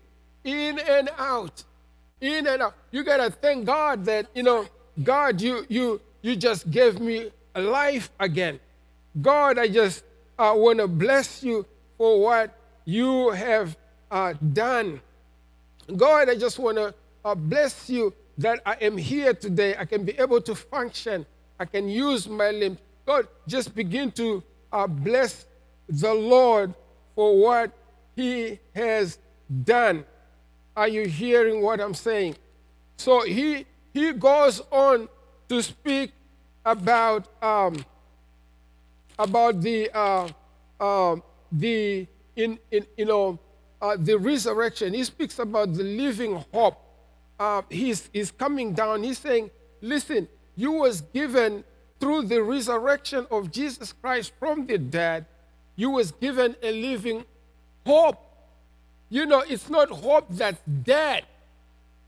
in 0.44 0.80
and 0.80 1.10
out, 1.18 1.64
in 2.22 2.48
and 2.48 2.62
out. 2.62 2.76
You 2.92 3.04
gotta 3.04 3.30
thank 3.30 3.66
God 3.66 4.06
that 4.06 4.28
you 4.34 4.44
know, 4.44 4.68
God, 5.02 5.42
you 5.42 5.66
you 5.70 6.02
you 6.22 6.36
just 6.36 6.70
gave 6.70 7.00
me 7.00 7.32
life 7.56 8.12
again. 8.20 8.60
God, 9.22 9.60
I 9.60 9.68
just 9.68 10.04
uh, 10.38 10.54
want 10.56 10.80
to 10.80 10.88
bless 10.88 11.44
you 11.44 11.66
for 11.98 12.22
what 12.22 12.58
you 12.86 13.30
have 13.32 13.78
uh, 14.10 14.34
done. 14.54 15.02
God, 15.96 16.30
I 16.30 16.36
just 16.36 16.60
want 16.60 16.78
to 16.78 16.94
uh, 17.24 17.36
bless 17.36 17.90
you 17.90 18.14
that 18.38 18.62
I 18.66 18.74
am 18.82 18.98
here 18.98 19.34
today. 19.34 19.76
I 19.78 19.86
can 19.86 20.04
be 20.04 20.18
able 20.20 20.42
to 20.42 20.56
function. 20.56 21.26
I 21.60 21.66
can 21.66 21.88
use 21.88 22.28
my 22.28 22.50
limbs. 22.50 22.80
God, 23.06 23.28
just 23.48 23.76
begin 23.76 24.12
to 24.14 24.44
uh, 24.72 24.88
bless 24.88 25.46
the 25.88 26.14
Lord 26.14 26.74
for 27.16 27.38
what 27.40 27.72
He 28.16 28.60
has 28.76 29.18
done. 29.64 30.06
Are 30.76 30.88
you 30.88 31.08
hearing 31.08 31.62
what 31.62 31.80
I'm 31.80 31.94
saying? 31.94 32.36
So 32.98 33.22
he 33.22 33.66
he 33.94 34.14
goes 34.14 34.62
on 34.72 35.10
to 35.50 35.62
speak 35.62 36.12
about 36.66 37.28
um, 37.44 37.86
about 39.20 39.62
the 39.62 39.90
uh, 39.94 40.30
uh, 40.80 41.16
the 41.52 42.08
in, 42.36 42.60
in 42.72 42.86
you 42.98 43.06
know 43.06 43.40
uh, 43.82 43.98
the 43.98 44.18
resurrection. 44.18 44.94
He 44.94 45.04
speaks 45.04 45.40
about 45.40 45.74
the 45.74 45.84
living 45.84 46.44
hope. 46.54 46.78
Uh, 47.40 47.62
he's 47.70 48.10
he's 48.14 48.32
coming 48.32 48.74
down. 48.74 49.04
He's 49.04 49.20
saying, 49.20 49.52
"Listen, 49.82 50.28
you 50.56 50.72
was 50.72 51.02
given 51.02 51.64
through 52.00 52.24
the 52.24 52.42
resurrection 52.42 53.28
of 53.32 53.52
Jesus 53.52 53.94
Christ 53.94 54.34
from 54.40 54.68
the 54.68 54.78
dead. 54.78 55.26
You 55.76 55.92
was 55.92 56.12
given 56.12 56.56
a 56.62 56.72
living 56.72 57.26
hope 57.86 58.24
you 59.14 59.28
know, 59.28 59.44
it's 59.48 59.70
not 59.70 59.92
hope 59.92 60.26
that's 60.32 60.60
dead. 60.82 61.26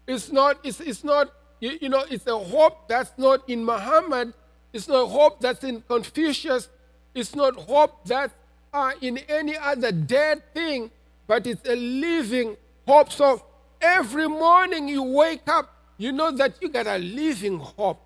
It's 0.08 0.32
not, 0.32 0.58
it's, 0.64 0.80
it's 0.80 1.04
not, 1.04 1.32
you, 1.60 1.78
you 1.80 1.88
know, 1.88 2.04
it's 2.10 2.26
a 2.26 2.36
hope 2.36 2.88
that's 2.88 3.12
not 3.16 3.48
in 3.48 3.64
Muhammad. 3.64 4.34
It's 4.74 4.88
not 4.88 5.10
hope 5.10 5.40
that's 5.40 5.64
in 5.64 5.84
Confucius. 5.88 6.68
It's 7.14 7.36
not 7.36 7.58
hope 7.58 8.06
that's 8.06 8.34
uh, 8.74 8.94
in 9.02 9.20
any 9.30 9.56
other 9.56 9.92
dead 9.92 10.52
thing, 10.52 10.90
but 11.28 11.46
it's 11.46 11.62
a 11.70 11.76
living 11.76 12.58
hope. 12.88 13.12
So 13.12 13.46
every 13.80 14.28
morning 14.28 14.88
you 14.88 15.04
wake 15.04 15.48
up, 15.48 15.76
you 16.00 16.12
know 16.12 16.32
that 16.32 16.56
you 16.60 16.70
got 16.70 16.88
a 16.88 16.98
living 16.98 17.60
hope. 17.60 18.02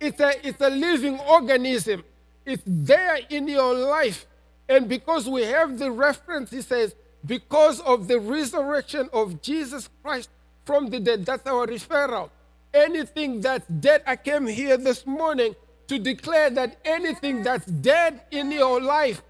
It's 0.00 0.20
a, 0.20 0.32
it's 0.48 0.60
a 0.62 0.70
living 0.70 1.20
organism. 1.20 2.02
It's 2.46 2.62
there 2.66 3.18
in 3.28 3.46
your 3.46 3.74
life. 3.74 4.24
And 4.68 4.88
because 4.88 5.28
we 5.28 5.42
have 5.44 5.78
the 5.78 5.90
reference, 5.90 6.50
he 6.50 6.62
says, 6.62 6.94
because 7.24 7.80
of 7.80 8.06
the 8.06 8.20
resurrection 8.20 9.08
of 9.12 9.40
Jesus 9.42 9.88
Christ 10.02 10.30
from 10.64 10.90
the 10.90 11.00
dead, 11.00 11.24
that's 11.24 11.46
our 11.46 11.66
referral. 11.66 12.30
Anything 12.72 13.40
that's 13.40 13.66
dead, 13.66 14.02
I 14.06 14.16
came 14.16 14.46
here 14.46 14.76
this 14.76 15.06
morning 15.06 15.56
to 15.88 15.98
declare 15.98 16.50
that 16.50 16.76
anything 16.84 17.42
that's 17.42 17.66
dead 17.66 18.20
in 18.30 18.52
your 18.52 18.80
life, 18.80 19.22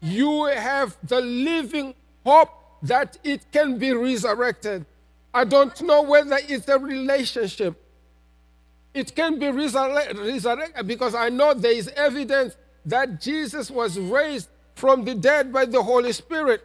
you 0.00 0.44
have 0.44 0.96
the 1.02 1.20
living 1.20 1.94
hope 2.24 2.50
that 2.82 3.18
it 3.24 3.50
can 3.50 3.78
be 3.78 3.92
resurrected. 3.92 4.86
I 5.32 5.44
don't 5.44 5.80
know 5.82 6.02
whether 6.02 6.38
it's 6.48 6.68
a 6.68 6.78
relationship. 6.78 7.80
It 8.92 9.16
can 9.16 9.40
be 9.40 9.50
resurrected 9.50 10.86
because 10.86 11.16
I 11.16 11.30
know 11.30 11.52
there 11.52 11.72
is 11.72 11.88
evidence 11.88 12.56
that 12.86 13.20
Jesus 13.20 13.70
was 13.70 13.98
raised 13.98 14.48
from 14.74 15.04
the 15.04 15.14
dead 15.14 15.52
by 15.52 15.64
the 15.64 15.82
Holy 15.82 16.12
Spirit. 16.12 16.64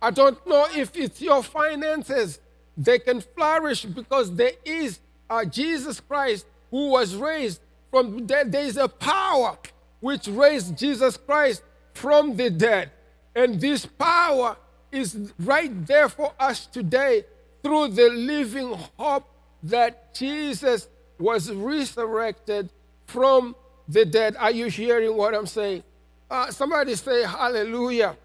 I 0.00 0.10
don't 0.10 0.44
know 0.46 0.66
if 0.74 0.96
it's 0.96 1.20
your 1.20 1.42
finances. 1.42 2.40
They 2.76 2.98
can 2.98 3.20
flourish 3.20 3.84
because 3.84 4.34
there 4.34 4.52
is 4.64 5.00
uh, 5.30 5.44
Jesus 5.44 6.00
Christ 6.00 6.46
who 6.70 6.90
was 6.90 7.14
raised 7.14 7.60
from 7.90 8.16
the 8.16 8.20
dead. 8.22 8.52
There 8.52 8.64
is 8.64 8.76
a 8.76 8.88
power 8.88 9.56
which 10.00 10.26
raised 10.28 10.76
Jesus 10.76 11.16
Christ 11.16 11.62
from 11.94 12.36
the 12.36 12.50
dead. 12.50 12.90
And 13.34 13.60
this 13.60 13.86
power 13.86 14.56
is 14.92 15.32
right 15.38 15.86
there 15.86 16.08
for 16.08 16.32
us 16.38 16.66
today 16.66 17.24
through 17.62 17.88
the 17.88 18.10
living 18.10 18.74
hope 18.98 19.24
that 19.62 20.14
Jesus 20.14 20.88
was 21.18 21.50
resurrected 21.50 22.70
from 23.06 23.56
the 23.88 24.04
dead. 24.04 24.36
Are 24.36 24.50
you 24.50 24.66
hearing 24.66 25.16
what 25.16 25.34
I'm 25.34 25.46
saying? 25.46 25.82
Uh, 26.30 26.50
somebody 26.50 26.94
say 26.94 27.24
hallelujah. 27.24 28.16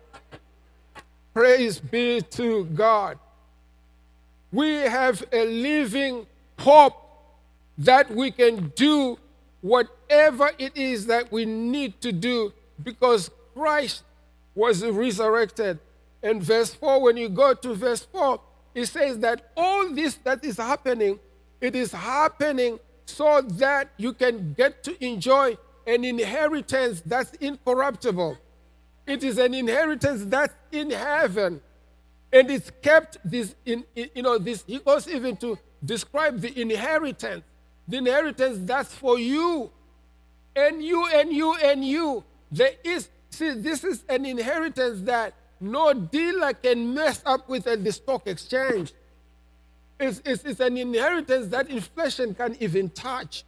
Praise 1.33 1.79
be 1.79 2.21
to 2.21 2.65
God. 2.65 3.19
We 4.51 4.75
have 4.75 5.23
a 5.31 5.45
living 5.45 6.25
hope 6.57 6.95
that 7.77 8.09
we 8.09 8.31
can 8.31 8.71
do 8.75 9.17
whatever 9.61 10.51
it 10.57 10.75
is 10.75 11.05
that 11.07 11.31
we 11.31 11.45
need 11.45 12.01
to 12.01 12.11
do 12.11 12.53
because 12.83 13.29
Christ 13.53 14.03
was 14.55 14.83
resurrected. 14.83 15.79
And 16.23 16.41
verse 16.41 16.73
4, 16.73 17.01
when 17.01 17.17
you 17.17 17.29
go 17.29 17.53
to 17.53 17.73
verse 17.73 18.03
4, 18.11 18.41
it 18.75 18.85
says 18.87 19.19
that 19.19 19.51
all 19.55 19.89
this 19.93 20.15
that 20.23 20.43
is 20.43 20.57
happening, 20.57 21.19
it 21.61 21.75
is 21.75 21.91
happening 21.91 22.79
so 23.05 23.41
that 23.41 23.89
you 23.97 24.13
can 24.13 24.53
get 24.53 24.83
to 24.83 25.05
enjoy 25.05 25.57
an 25.89 26.05
inheritance 26.05 27.01
that's 27.05 27.33
incorruptible. 27.33 28.37
It 29.07 29.23
is 29.23 29.39
an 29.39 29.53
inheritance 29.55 30.23
that's 30.25 30.53
in 30.71 30.91
heaven. 30.91 31.61
And 32.31 32.51
it's 32.51 32.71
kept 32.81 33.17
this 33.25 33.55
in, 33.65 33.83
you 33.95 34.21
know, 34.21 34.37
this 34.37 34.63
he 34.67 34.77
goes 34.77 35.07
even 35.07 35.35
to 35.37 35.57
describe 35.83 36.39
the 36.41 36.61
inheritance. 36.61 37.43
The 37.87 37.97
inheritance 37.97 38.59
that's 38.61 38.93
for 38.93 39.17
you. 39.17 39.71
And 40.55 40.83
you 40.83 41.07
and 41.07 41.33
you 41.33 41.55
and 41.55 41.83
you. 41.83 42.23
There 42.51 42.71
is 42.83 43.09
see, 43.31 43.51
this 43.51 43.83
is 43.83 44.03
an 44.07 44.25
inheritance 44.25 45.01
that 45.01 45.33
no 45.59 45.93
dealer 45.93 46.53
can 46.53 46.93
mess 46.93 47.23
up 47.25 47.49
with 47.49 47.65
at 47.65 47.83
the 47.83 47.91
stock 47.91 48.27
exchange. 48.27 48.93
It's, 49.99 50.21
it's, 50.23 50.43
it's 50.45 50.59
an 50.59 50.77
inheritance 50.77 51.47
that 51.47 51.69
inflation 51.69 52.35
can 52.35 52.55
even 52.59 52.89
touch. 52.89 53.43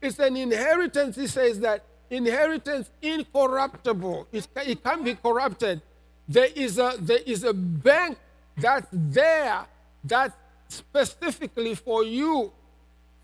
It's 0.00 0.18
an 0.18 0.36
inheritance, 0.36 1.16
he 1.16 1.26
says 1.26 1.60
that 1.60 1.84
inheritance 2.10 2.90
incorruptible. 3.02 4.28
It, 4.32 4.46
it 4.66 4.84
can't 4.84 5.04
be 5.04 5.14
corrupted. 5.14 5.82
There 6.28 6.48
is, 6.54 6.78
a, 6.78 6.94
there 7.00 7.20
is 7.26 7.44
a 7.44 7.52
bank 7.54 8.18
that's 8.56 8.86
there 8.92 9.66
that's 10.04 10.34
specifically 10.68 11.74
for 11.74 12.04
you 12.04 12.52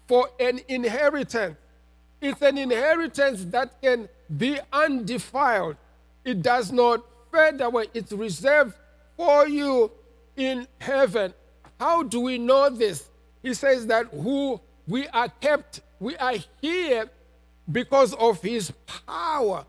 for 0.06 0.28
an 0.38 0.60
inheritance. 0.68 1.56
It's 2.20 2.40
an 2.42 2.58
inheritance 2.58 3.44
that 3.46 3.80
can 3.82 4.08
be 4.36 4.58
undefiled. 4.72 5.76
It 6.24 6.42
does 6.42 6.70
not 6.70 7.04
fade 7.32 7.60
away. 7.60 7.86
It's 7.94 8.12
reserved 8.12 8.74
for 9.16 9.48
you 9.48 9.90
in 10.36 10.68
heaven. 10.78 11.34
How 11.80 12.04
do 12.04 12.20
we 12.20 12.38
know 12.38 12.70
this? 12.70 13.08
He 13.42 13.54
says 13.54 13.86
that 13.88 14.06
who 14.06 14.60
we 14.86 15.08
are 15.08 15.28
kept, 15.28 15.80
we 16.00 16.16
are 16.16 16.34
here 16.60 17.10
because 17.70 18.14
of 18.14 18.42
his 18.42 18.72
power, 19.06 19.64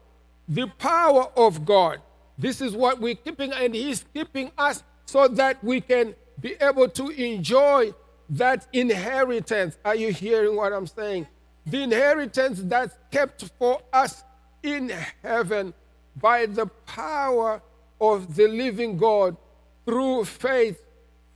the 0.47 0.67
power 0.77 1.29
of 1.37 1.65
God. 1.65 2.01
This 2.37 2.61
is 2.61 2.73
what 2.73 2.99
we're 2.99 3.15
keeping, 3.15 3.53
and 3.53 3.75
he's 3.75 4.03
keeping 4.13 4.51
us 4.57 4.83
so 5.05 5.27
that 5.27 5.63
we 5.63 5.81
can 5.81 6.15
be 6.39 6.55
able 6.59 6.89
to 6.89 7.09
enjoy 7.09 7.93
that 8.29 8.67
inheritance. 8.73 9.77
Are 9.85 9.95
you 9.95 10.11
hearing 10.11 10.55
what 10.55 10.73
I'm 10.73 10.87
saying? 10.87 11.27
The 11.65 11.83
inheritance 11.83 12.61
that's 12.63 12.95
kept 13.11 13.43
for 13.59 13.81
us 13.91 14.23
in 14.63 14.91
heaven 15.21 15.73
by 16.15 16.45
the 16.47 16.65
power 16.85 17.61
of 18.01 18.35
the 18.35 18.47
living 18.47 18.97
God 18.97 19.37
through 19.85 20.25
faith 20.25 20.83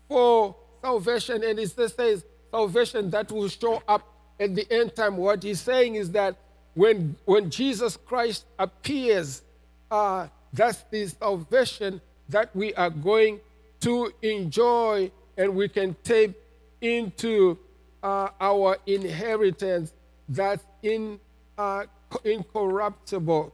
for 0.08 0.56
salvation. 0.82 1.44
And 1.44 1.60
it 1.60 1.70
says 1.70 2.26
salvation 2.52 3.10
that 3.12 3.32
will 3.32 3.48
show 3.48 3.82
up 3.88 4.04
at 4.39 4.56
the 4.56 4.66
end 4.72 4.95
time. 4.95 5.18
What 5.18 5.43
he's 5.43 5.62
saying 5.62 5.95
is 5.95 6.12
that 6.12 6.36
when, 6.74 7.16
when 7.26 7.50
Jesus 7.50 7.98
Christ 7.98 8.45
appears, 8.60 9.41
uh, 9.89 10.28
that's 10.54 10.84
the 10.91 11.08
salvation 11.08 12.02
that 12.30 12.56
we 12.56 12.74
are 12.76 12.89
going 12.89 13.39
to 13.82 14.12
enjoy 14.22 15.12
and 15.38 15.56
we 15.56 15.70
can 15.70 15.95
take 16.04 16.34
into 16.82 17.58
uh, 18.04 18.30
our 18.39 18.78
inheritance 18.86 19.93
that's 20.30 20.64
in, 20.84 21.20
uh, 21.58 21.86
incorruptible. 22.24 23.54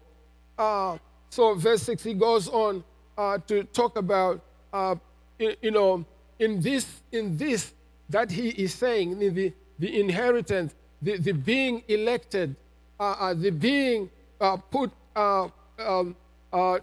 Uh, 0.58 0.98
so 1.30 1.56
verse 1.56 1.84
6, 1.84 2.04
he 2.04 2.14
goes 2.14 2.48
on 2.48 2.84
uh, 3.18 3.38
to 3.48 3.64
talk 3.66 3.98
about, 3.98 4.42
uh, 4.72 4.96
you 5.40 5.72
know, 5.72 6.06
in 6.40 6.62
this, 6.62 7.02
in 7.12 7.38
this 7.38 7.74
that 8.14 8.32
he 8.32 8.50
is 8.50 8.74
saying, 8.74 9.20
the, 9.20 9.52
the 9.80 10.00
inheritance, 10.00 10.74
the, 11.02 11.18
the 11.18 11.32
being 11.32 11.84
elected, 11.88 12.56
uh, 13.00 13.16
uh, 13.20 13.34
the 13.34 13.50
being 13.50 14.10
uh, 14.40 14.56
put 14.58 14.92
uh, 15.16 15.48
um, 15.80 16.16
uh, 16.52 16.78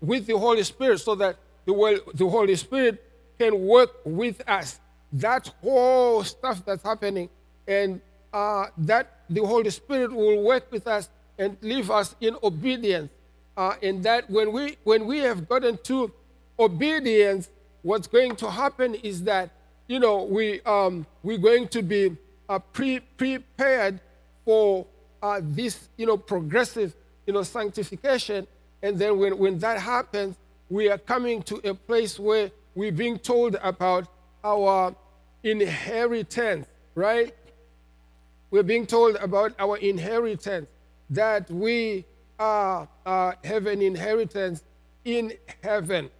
with 0.00 0.26
the 0.26 0.36
Holy 0.36 0.62
Spirit 0.62 1.00
so 1.00 1.14
that 1.14 1.36
the, 1.64 2.02
the 2.14 2.28
Holy 2.28 2.54
Spirit 2.56 3.02
can 3.38 3.58
work 3.66 3.90
with 4.04 4.46
us. 4.48 4.78
That 5.12 5.50
whole 5.62 6.22
stuff 6.24 6.64
that's 6.64 6.82
happening, 6.82 7.30
and 7.66 8.00
uh, 8.32 8.66
that 8.78 9.20
the 9.30 9.40
Holy 9.40 9.70
Spirit 9.70 10.12
will 10.12 10.42
work 10.44 10.70
with 10.70 10.86
us 10.86 11.08
and 11.38 11.56
leave 11.62 11.90
us 11.90 12.14
in 12.20 12.36
obedience. 12.42 13.10
and 13.56 14.02
that 14.04 14.28
when 14.28 14.52
we, 14.52 14.76
when 14.84 15.06
we 15.06 15.20
have 15.20 15.48
gotten 15.48 15.78
to 15.84 16.12
obedience, 16.58 17.48
what's 17.82 18.06
going 18.06 18.36
to 18.36 18.50
happen 18.50 18.94
is 18.96 19.22
that, 19.22 19.50
you 19.86 19.98
know, 19.98 20.24
we, 20.24 20.60
um, 20.62 21.06
we're 21.22 21.38
going 21.38 21.68
to 21.68 21.82
be 21.82 22.16
uh, 22.48 22.58
pre- 22.58 23.00
prepared 23.00 24.00
for 24.44 24.86
uh, 25.22 25.40
this, 25.42 25.88
you 25.96 26.06
know, 26.06 26.16
progressive, 26.16 26.94
you 27.26 27.32
know, 27.32 27.42
sanctification. 27.42 28.46
And 28.82 28.98
then 28.98 29.18
when, 29.18 29.38
when 29.38 29.58
that 29.60 29.80
happens, 29.80 30.36
we 30.68 30.88
are 30.88 30.98
coming 30.98 31.42
to 31.44 31.56
a 31.68 31.74
place 31.74 32.18
where 32.18 32.50
we're 32.74 32.92
being 32.92 33.18
told 33.18 33.56
about 33.62 34.08
our 34.44 34.94
inheritance, 35.42 36.66
right? 36.94 37.34
We're 38.50 38.62
being 38.62 38.86
told 38.86 39.16
about 39.16 39.54
our 39.58 39.76
inheritance, 39.76 40.68
that 41.10 41.50
we 41.50 42.04
uh, 42.38 42.86
uh, 43.04 43.32
have 43.44 43.66
an 43.66 43.80
inheritance 43.80 44.62
in 45.04 45.32
heaven. 45.62 46.10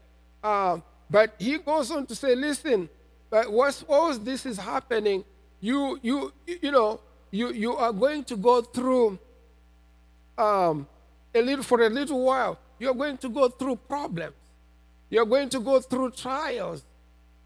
Uh, 0.43 0.79
but 1.11 1.35
he 1.39 1.59
goes 1.59 1.91
on 1.91 2.07
to 2.07 2.15
say, 2.15 2.35
listen, 2.35 2.89
but 3.31 3.51
what's 3.51 3.79
suppose 3.79 4.21
this 4.21 4.47
is 4.47 4.59
happening, 4.59 5.25
you, 5.61 5.99
you, 6.03 6.33
you 6.47 6.71
know, 6.71 7.01
you, 7.31 7.53
you 7.53 7.77
are 7.77 7.93
going 7.93 8.25
to 8.25 8.37
go 8.37 8.63
through 8.63 9.19
um, 10.39 10.87
a 11.35 11.43
little, 11.43 11.65
for 11.65 11.81
a 11.83 11.89
little 11.89 12.25
while, 12.25 12.59
you're 12.79 12.95
going 12.95 13.17
to 13.19 13.29
go 13.29 13.49
through 13.49 13.77
problems. 13.77 14.35
You're 15.09 15.27
going 15.27 15.49
to 15.51 15.61
go 15.61 15.81
through 15.81 16.11
trials. 16.13 16.85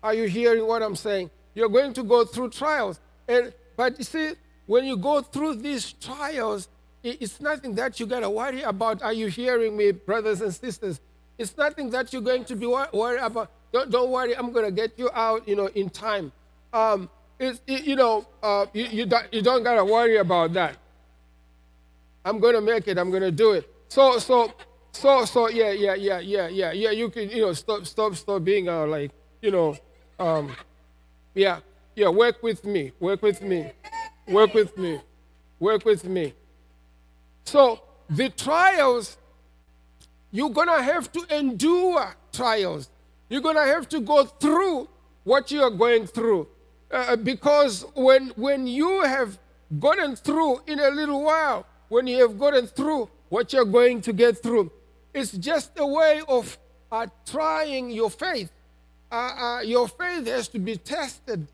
Are 0.03 0.14
you 0.14 0.24
hearing 0.28 0.66
what 0.66 0.83
I'm 0.83 0.97
saying? 0.97 1.31
You're 1.55 1.68
going 1.68 1.93
to 1.95 2.03
go 2.03 2.24
through 2.24 2.51
trials. 2.51 3.01
And, 3.28 3.53
but 3.76 3.99
you 3.99 4.05
see, 4.05 4.33
when 4.66 4.85
you 4.85 4.97
go 4.97 5.20
through 5.20 5.57
these 5.57 5.93
trials, 5.93 6.68
it's 7.03 7.41
nothing 7.41 7.74
that 7.76 7.99
you 7.99 8.07
got 8.07 8.20
to 8.20 8.31
worry 8.31 8.62
about. 8.62 9.03
Are 9.03 9.12
you 9.12 9.28
hearing 9.28 9.76
me, 9.76 9.93
brothers 9.93 10.41
and 10.41 10.55
sisters? 10.55 11.01
It's 11.39 11.57
nothing 11.57 11.91
that 11.91 12.12
you're 12.12 12.22
going 12.22 12.45
to 12.45 12.57
be 12.57 12.66
worried 12.66 13.20
about. 13.20 13.51
Don't, 13.73 13.91
don't 13.91 14.11
worry, 14.11 14.37
I'm 14.37 14.53
going 14.53 14.64
to 14.64 14.73
get 14.73 14.99
you 14.99 15.11
out, 15.14 15.47
you 15.47 15.57
know, 15.57 15.66
in 15.68 15.91
time. 15.91 16.33
Um, 16.73 17.09
it's, 17.39 17.61
it, 17.66 17.85
you 17.85 17.97
know, 17.97 18.27
uh, 18.43 18.66
you, 18.73 18.85
you, 18.87 19.07
don't, 19.07 19.33
you 19.33 19.43
don't 19.43 19.62
got 19.62 19.75
to 19.75 19.85
worry 19.85 20.16
about 20.16 20.53
that. 20.55 20.77
I'm 22.25 22.39
gonna 22.39 22.61
make 22.61 22.87
it. 22.89 22.99
I'm 22.99 23.11
gonna 23.11 23.31
do 23.31 23.53
it. 23.53 23.68
So 23.89 24.18
so 24.18 24.53
so 24.93 25.25
so 25.25 25.49
yeah 25.49 25.71
yeah 25.71 25.95
yeah 25.95 26.18
yeah 26.21 26.49
yeah 26.49 26.73
yeah. 26.73 26.91
You 26.91 27.09
can 27.09 27.31
you 27.31 27.43
know 27.43 27.53
stop 27.53 27.87
stop 27.87 28.14
stop 28.14 28.45
being 28.45 28.68
uh, 28.68 28.87
like 28.87 29.11
you 29.41 29.51
know 29.51 29.77
um 30.18 30.55
yeah 31.35 31.61
yeah. 31.97 32.09
Work 32.09 32.43
with 32.43 32.64
me. 32.64 32.93
Work 33.01 33.23
with 33.23 33.41
me. 33.43 33.73
Work 34.29 34.55
with 34.55 34.77
me. 34.77 35.01
Work 35.59 35.85
with 35.85 36.05
me. 36.05 36.35
So 37.45 37.81
the 38.09 38.29
trials 38.31 39.16
you're 40.31 40.51
gonna 40.51 40.83
have 40.83 41.11
to 41.12 41.25
endure 41.37 42.14
trials. 42.33 42.91
You're 43.31 43.41
gonna 43.41 43.64
have 43.64 43.89
to 43.91 44.01
go 44.01 44.24
through 44.24 44.89
what 45.24 45.51
you 45.51 45.62
are 45.62 45.70
going 45.70 46.07
through. 46.07 46.49
Uh, 46.91 47.16
because 47.16 47.87
when 47.95 48.31
when 48.37 48.66
you 48.66 49.03
have 49.03 49.39
gotten 49.78 50.16
through 50.16 50.61
in 50.66 50.81
a 50.81 50.91
little 50.91 51.22
while, 51.22 51.64
when 51.89 52.07
you 52.07 52.20
have 52.20 52.39
gotten 52.39 52.66
through 52.66 53.09
what 53.28 53.53
you're 53.53 53.64
going 53.64 54.03
to 54.03 54.12
get 54.12 54.43
through, 54.43 54.70
it's 55.14 55.33
just 55.33 55.70
a 55.78 55.87
way 55.87 56.20
of 56.28 56.59
uh, 56.91 57.07
trying 57.24 57.91
your 57.91 58.11
faith. 58.11 58.51
Uh, 59.11 59.14
uh, 59.14 59.61
your 59.61 59.89
faith 59.89 60.26
has 60.26 60.49
to 60.49 60.59
be 60.59 60.76
tested. 60.76 61.47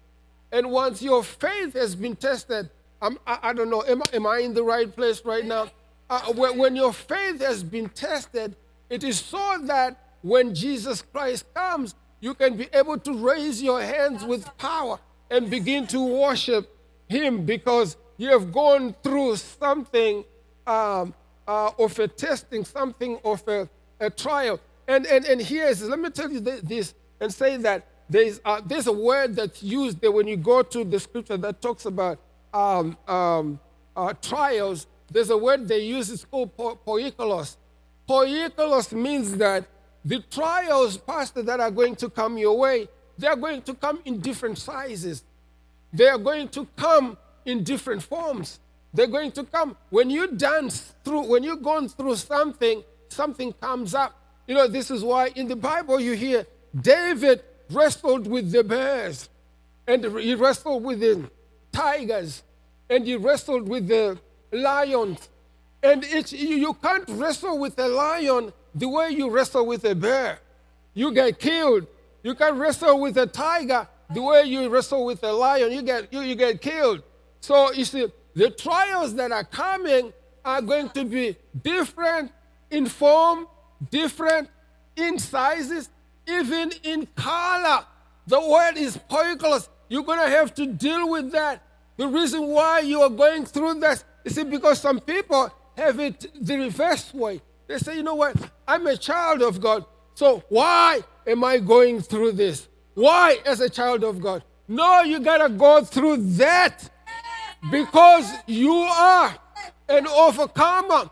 And 0.53 0.71
once 0.71 1.03
your 1.03 1.23
faith 1.23 1.75
has 1.75 1.95
been 1.95 2.17
tested, 2.17 2.71
I, 3.03 3.11
I 3.27 3.53
don't 3.53 3.71
know, 3.71 3.83
am, 3.87 4.03
am, 4.13 4.27
I 4.27 4.39
in 4.39 4.55
the 4.55 4.63
right 4.63 4.95
place 4.95 5.23
right 5.25 5.45
now? 5.45 5.71
Uh, 6.09 6.33
when, 6.33 6.57
when 6.57 6.77
your 6.77 6.93
faith 6.93 7.41
has 7.41 7.63
been 7.63 7.89
tested, 7.91 8.57
it 8.89 9.05
is 9.05 9.19
so 9.19 9.59
that 9.63 9.99
when 10.27 10.55
Jesus 10.55 11.03
Christ 11.03 11.47
comes, 11.55 11.95
you 12.21 12.35
can 12.35 12.57
be 12.57 12.69
able 12.73 12.99
to 12.99 13.13
raise 13.15 13.63
your 13.63 13.81
hands 13.81 14.25
with 14.25 14.45
power 14.59 14.99
and 15.31 15.49
begin 15.49 15.87
to 15.89 16.01
worship 16.01 16.69
Him 17.09 17.45
because 17.45 17.97
you 18.17 18.31
have 18.31 18.53
gone 18.53 18.95
through 19.05 19.37
something 19.37 20.25
um, 20.67 21.15
uh, 21.47 21.71
of 21.79 21.97
a 22.01 22.09
testing, 22.09 22.65
something 22.65 23.19
of 23.25 23.47
a, 23.47 23.69
a 24.01 24.11
trial. 24.11 24.59
And, 24.89 25.07
and, 25.07 25.25
and 25.27 25.41
here's, 25.41 25.83
let 25.83 25.99
me 26.01 26.11
tell 26.11 26.31
you 26.31 26.41
this 26.41 26.95
and 27.21 27.33
say 27.33 27.57
that 27.59 27.87
there's, 28.09 28.41
uh, 28.45 28.61
there's 28.65 28.89
a 28.89 28.93
word 28.93 29.37
that's 29.37 29.63
used 29.63 30.01
there 30.01 30.11
when 30.11 30.27
you 30.27 30.37
go 30.37 30.63
to 30.63 30.85
the 30.85 30.99
scripture 30.99 31.37
that 31.37 31.63
talks 31.63 31.87
about 31.87 32.19
um, 32.53 32.97
um, 33.07 33.61
uh, 33.97 34.13
trials. 34.23 34.89
There's 35.11 35.31
a 35.31 35.37
word 35.37 35.69
they 35.69 35.81
use, 35.81 36.11
it's 36.11 36.25
called 36.25 36.57
po- 36.57 36.79
poikilos. 36.85 37.57
Poikilos 38.09 38.93
means 38.93 39.37
that 39.37 39.67
the 40.07 40.21
trials, 40.31 40.97
Pastor, 40.97 41.43
that 41.43 41.59
are 41.59 41.71
going 41.71 41.97
to 41.97 42.09
come 42.09 42.39
your 42.39 42.57
way, 42.57 42.89
they 43.19 43.27
are 43.27 43.35
going 43.35 43.61
to 43.63 43.75
come 43.75 44.01
in 44.05 44.21
different 44.21 44.57
sizes. 44.57 45.25
They 45.93 46.07
are 46.07 46.19
going 46.19 46.49
to 46.51 46.65
come 46.77 47.19
in 47.45 47.65
different 47.65 48.05
forms. 48.05 48.61
They're 48.95 49.09
going 49.09 49.33
to 49.33 49.43
come. 49.43 49.77
When 49.91 50.09
you 50.09 50.29
dance 50.29 50.95
through, 51.05 51.27
when 51.27 51.43
you're 51.43 51.57
going 51.57 51.89
through 51.89 52.17
something, 52.17 52.85
something 53.09 53.53
comes 53.55 53.97
up. 53.97 54.15
You 54.47 54.55
know, 54.55 54.69
this 54.69 54.93
is 54.93 55.03
why 55.03 55.33
in 55.35 55.49
the 55.49 55.57
Bible 55.57 55.99
you 55.99 56.13
hear 56.13 56.47
David 56.81 57.43
wrestled 57.71 58.29
with 58.29 58.53
the 58.53 58.63
bears, 58.63 59.29
and 59.89 60.05
he 60.05 60.37
wrestled 60.37 60.85
with 60.85 61.01
the 61.01 61.29
tigers, 61.73 62.45
and 62.89 63.05
he 63.05 63.17
wrestled 63.17 63.69
with 63.69 63.89
the 63.89 64.21
lions. 64.53 65.29
And 65.83 66.05
you 66.31 66.75
can't 66.75 67.09
wrestle 67.09 67.59
with 67.59 67.77
a 67.81 67.89
lion 67.89 68.53
the 68.77 68.89
way 68.89 69.11
you 69.11 69.31
wrestle 69.31 69.67
with 69.67 69.85
a 69.85 69.95
bear. 69.95 70.39
You 70.95 71.13
get 71.13 71.39
killed. 71.39 71.87
You 72.23 72.35
can 72.35 72.59
wrestle 72.59 73.01
with 73.01 73.17
a 73.17 73.27
tiger 73.27 73.89
the 74.13 74.23
way 74.23 74.45
you 74.45 74.69
wrestle 74.69 75.05
with 75.05 75.23
a 75.25 75.33
lion. 75.33 75.73
You 75.73 75.83
get, 75.83 76.13
you, 76.13 76.21
you 76.21 76.37
get 76.37 76.61
killed. 76.61 77.03
So 77.41 77.73
you 77.73 77.85
see, 77.85 78.07
the 78.35 78.51
trials 78.51 79.15
that 79.15 79.33
are 79.33 79.45
coming 79.45 80.13
are 80.45 80.61
going 80.63 80.91
to 80.91 81.05
be 81.05 81.37
different 81.63 82.31
in 82.71 82.87
form, 82.87 83.49
different 83.91 84.49
in 84.95 85.19
sizes, 85.19 85.89
even 86.29 86.73
in 86.83 87.07
color. 87.17 87.85
The 88.27 88.41
word 88.41 88.77
is 88.77 88.97
poikilos. 88.97 89.69
You're 89.89 90.05
going 90.05 90.19
to 90.19 90.29
have 90.29 90.55
to 90.57 90.67
deal 90.67 91.09
with 91.09 91.33
that. 91.33 91.63
The 91.97 92.09
reason 92.09 92.47
why 92.49 92.81
you 92.81 93.01
are 93.01 93.11
going 93.11 93.47
through 93.47 93.81
this 93.81 94.05
is 94.25 94.43
because 94.45 94.81
some 94.81 95.01
people 95.01 95.51
have 95.77 95.99
it 95.99 96.27
the 96.41 96.59
reverse 96.59 97.15
way. 97.15 97.41
They 97.67 97.79
say, 97.79 97.97
you 97.97 98.03
know 98.03 98.15
what? 98.15 98.37
I'm 98.69 98.87
a 98.87 98.97
child 98.97 99.43
of 99.43 99.61
God. 99.61 99.85
So 100.15 100.43
why 100.49 101.01
am 101.27 101.45
I 101.45 101.59
going 101.59 102.01
through 102.01 102.33
this? 102.33 102.69
Why, 102.95 103.39
as 103.45 103.61
a 103.61 103.69
child 103.69 104.05
of 104.05 104.21
God? 104.21 104.43
No, 104.69 105.03
you 105.03 105.21
got 105.21 105.47
to 105.47 105.49
go 105.51 105.85
through 105.85 106.17
that 106.39 106.89
because 107.71 108.33
you 108.47 108.73
are 108.73 109.37
an 109.89 110.07
overcomer. 110.07 111.11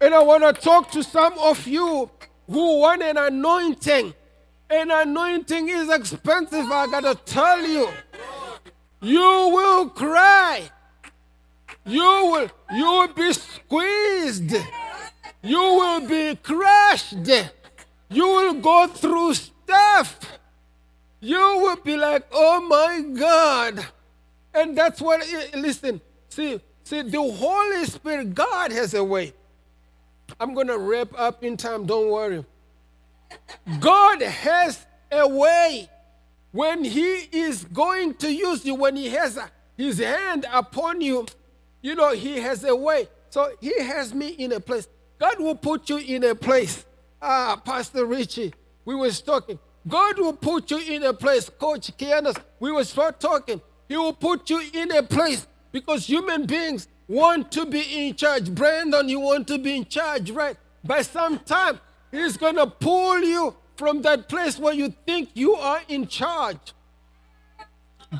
And 0.00 0.14
I 0.14 0.22
want 0.22 0.42
to 0.42 0.52
talk 0.52 0.90
to 0.90 1.02
some 1.02 1.38
of 1.38 1.66
you 1.66 2.10
who 2.50 2.80
want 2.80 3.02
an 3.02 3.16
anointing. 3.16 4.12
An 4.68 4.90
anointing 4.90 5.68
is 5.68 5.88
expensive, 5.88 6.66
I 6.70 6.86
got 6.88 7.04
to 7.04 7.14
tell 7.32 7.64
you. 7.64 7.88
You 9.00 9.20
will 9.52 9.90
cry. 9.90 10.70
You 11.86 12.00
will, 12.00 12.50
you 12.74 12.84
will 12.84 13.08
be 13.08 13.32
squeezed. 13.32 14.54
You 15.44 15.58
will 15.58 16.08
be 16.08 16.36
crushed. 16.36 17.28
You 18.08 18.26
will 18.26 18.54
go 18.54 18.86
through 18.86 19.34
stuff. 19.34 20.38
You 21.20 21.38
will 21.38 21.76
be 21.76 21.96
like, 21.96 22.26
oh 22.32 22.60
my 22.60 23.02
God. 23.18 23.86
And 24.54 24.76
that's 24.76 25.00
what, 25.02 25.20
eh, 25.20 25.48
listen, 25.54 26.00
see, 26.28 26.60
see, 26.82 27.02
the 27.02 27.20
Holy 27.20 27.84
Spirit, 27.84 28.34
God 28.34 28.72
has 28.72 28.94
a 28.94 29.04
way. 29.04 29.34
I'm 30.40 30.54
going 30.54 30.68
to 30.68 30.78
wrap 30.78 31.08
up 31.16 31.44
in 31.44 31.56
time, 31.56 31.84
don't 31.84 32.10
worry. 32.10 32.44
God 33.80 34.22
has 34.22 34.86
a 35.12 35.28
way 35.28 35.90
when 36.52 36.84
He 36.84 37.28
is 37.32 37.64
going 37.64 38.14
to 38.14 38.32
use 38.32 38.64
you, 38.64 38.76
when 38.76 38.96
He 38.96 39.08
has 39.10 39.36
uh, 39.36 39.48
His 39.76 39.98
hand 39.98 40.46
upon 40.52 41.00
you, 41.00 41.26
you 41.82 41.94
know, 41.94 42.14
He 42.14 42.38
has 42.40 42.64
a 42.64 42.74
way. 42.74 43.08
So 43.28 43.52
He 43.60 43.82
has 43.82 44.14
me 44.14 44.28
in 44.28 44.52
a 44.52 44.60
place. 44.60 44.88
God 45.24 45.40
will 45.40 45.54
put 45.54 45.88
you 45.88 45.96
in 45.96 46.22
a 46.24 46.34
place. 46.34 46.84
Ah, 47.22 47.58
Pastor 47.64 48.04
Richie, 48.04 48.52
we 48.84 48.94
was 48.94 49.22
talking. 49.22 49.58
God 49.88 50.18
will 50.18 50.34
put 50.34 50.70
you 50.70 50.78
in 50.78 51.02
a 51.02 51.14
place. 51.14 51.48
Coach 51.48 51.96
Kianas, 51.96 52.36
we 52.60 52.70
was 52.70 52.92
talking. 52.92 53.62
He 53.88 53.96
will 53.96 54.12
put 54.12 54.50
you 54.50 54.62
in 54.74 54.90
a 54.94 55.02
place 55.02 55.46
because 55.72 56.06
human 56.06 56.44
beings 56.44 56.88
want 57.08 57.50
to 57.52 57.64
be 57.64 57.80
in 58.06 58.14
charge. 58.16 58.54
Brandon, 58.54 59.08
you 59.08 59.18
want 59.18 59.48
to 59.48 59.56
be 59.56 59.78
in 59.78 59.86
charge, 59.86 60.30
right? 60.30 60.58
By 60.84 61.00
some 61.00 61.38
time, 61.38 61.80
he's 62.10 62.36
going 62.36 62.56
to 62.56 62.66
pull 62.66 63.20
you 63.20 63.56
from 63.76 64.02
that 64.02 64.28
place 64.28 64.58
where 64.58 64.74
you 64.74 64.92
think 65.06 65.30
you 65.32 65.54
are 65.54 65.80
in 65.88 66.06
charge 66.06 66.74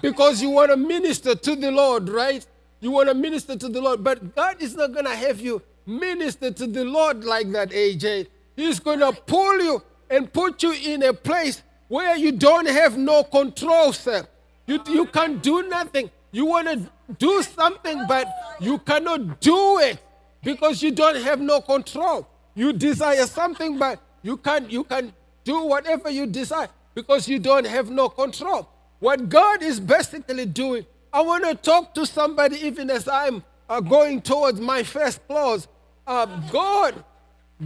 because 0.00 0.40
you 0.40 0.48
want 0.48 0.70
to 0.70 0.78
minister 0.78 1.34
to 1.34 1.54
the 1.54 1.70
Lord, 1.70 2.08
right? 2.08 2.46
You 2.80 2.92
want 2.92 3.10
to 3.10 3.14
minister 3.14 3.56
to 3.56 3.68
the 3.68 3.82
Lord, 3.82 4.02
but 4.02 4.34
God 4.34 4.62
is 4.62 4.74
not 4.74 4.92
going 4.92 5.04
to 5.04 5.14
have 5.14 5.38
you 5.38 5.60
minister 5.86 6.50
to 6.50 6.66
the 6.66 6.84
Lord 6.84 7.24
like 7.24 7.50
that, 7.52 7.70
AJ. 7.70 8.28
He's 8.56 8.80
going 8.80 9.00
to 9.00 9.12
pull 9.12 9.60
you 9.60 9.82
and 10.10 10.32
put 10.32 10.62
you 10.62 10.72
in 10.72 11.02
a 11.02 11.12
place 11.12 11.62
where 11.88 12.16
you 12.16 12.32
don't 12.32 12.68
have 12.68 12.96
no 12.96 13.24
control, 13.24 13.92
sir. 13.92 14.26
You, 14.66 14.80
you 14.88 15.06
can't 15.06 15.42
do 15.42 15.62
nothing. 15.68 16.10
You 16.32 16.46
want 16.46 16.68
to 16.68 16.90
do 17.18 17.42
something, 17.42 18.06
but 18.08 18.26
you 18.60 18.78
cannot 18.78 19.40
do 19.40 19.78
it 19.78 19.98
because 20.42 20.82
you 20.82 20.90
don't 20.90 21.16
have 21.22 21.40
no 21.40 21.60
control. 21.60 22.26
You 22.54 22.72
desire 22.72 23.26
something, 23.26 23.78
but 23.78 24.00
you 24.22 24.36
can't, 24.36 24.70
you 24.70 24.84
can 24.84 25.12
do 25.44 25.64
whatever 25.64 26.10
you 26.10 26.26
desire 26.26 26.68
because 26.94 27.28
you 27.28 27.38
don't 27.38 27.66
have 27.66 27.90
no 27.90 28.08
control. 28.08 28.68
What 29.00 29.28
God 29.28 29.62
is 29.62 29.80
basically 29.80 30.46
doing, 30.46 30.86
I 31.12 31.20
want 31.20 31.44
to 31.44 31.54
talk 31.54 31.94
to 31.94 32.06
somebody 32.06 32.56
even 32.66 32.90
as 32.90 33.06
I'm 33.06 33.42
uh, 33.68 33.80
going 33.80 34.22
towards 34.22 34.60
my 34.60 34.82
first 34.82 35.26
clause 35.26 35.68
uh, 36.06 36.26
God, 36.50 37.04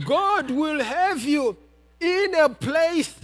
God 0.04 0.50
will 0.50 0.82
have 0.82 1.22
you 1.22 1.56
in 2.00 2.34
a 2.34 2.48
place 2.48 3.14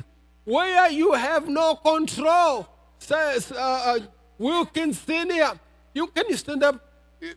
where 0.44 0.90
you 0.90 1.12
have 1.12 1.48
no 1.48 1.76
control. 1.76 2.68
Says 2.98 3.52
uh, 3.52 3.56
uh, 3.56 3.98
Wilkins 4.38 5.00
Senior. 5.00 5.52
You 5.92 6.06
can 6.08 6.24
you 6.28 6.36
stand 6.36 6.62
up? 6.62 6.80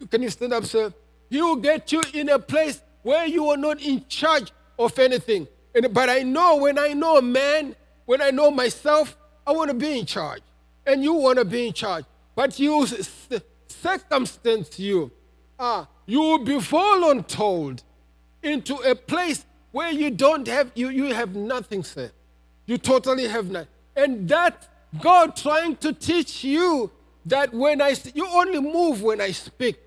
Can 0.09 0.21
you 0.21 0.29
stand 0.29 0.53
up, 0.53 0.65
sir? 0.65 0.93
He 1.29 1.41
will 1.41 1.57
get 1.57 1.91
you 1.91 2.01
in 2.13 2.29
a 2.29 2.39
place 2.39 2.81
where 3.03 3.25
you 3.25 3.47
are 3.49 3.57
not 3.57 3.81
in 3.81 4.05
charge 4.07 4.51
of 4.79 4.97
anything. 4.99 5.47
And, 5.75 5.93
but 5.93 6.09
I 6.09 6.23
know 6.23 6.57
when 6.57 6.79
I 6.79 6.93
know 6.93 7.17
a 7.17 7.21
man, 7.21 7.75
when 8.05 8.21
I 8.21 8.31
know 8.31 8.49
myself, 8.49 9.17
I 9.45 9.51
want 9.51 9.69
to 9.69 9.75
be 9.75 9.99
in 9.99 10.05
charge. 10.05 10.41
And 10.85 11.03
you 11.03 11.13
want 11.13 11.37
to 11.37 11.45
be 11.45 11.67
in 11.67 11.73
charge. 11.73 12.05
But 12.35 12.59
you 12.59 12.87
circumstance 13.67 14.79
you. 14.79 15.11
Ah, 15.59 15.87
you 16.05 16.21
will 16.21 16.43
be 16.43 16.53
voluntold 16.53 17.83
into 18.43 18.75
a 18.75 18.95
place 18.95 19.45
where 19.71 19.91
you 19.91 20.09
don't 20.09 20.47
have, 20.47 20.71
you, 20.75 20.89
you 20.89 21.13
have 21.13 21.35
nothing, 21.35 21.83
sir. 21.83 22.11
You 22.65 22.77
totally 22.77 23.27
have 23.27 23.49
nothing. 23.49 23.69
And 23.95 24.29
that 24.29 24.67
God 25.01 25.35
trying 25.35 25.75
to 25.77 25.93
teach 25.93 26.43
you 26.43 26.91
that 27.25 27.53
when 27.53 27.81
I, 27.81 27.95
you 28.13 28.27
only 28.27 28.59
move 28.59 29.01
when 29.01 29.19
I 29.21 29.31
speak. 29.31 29.77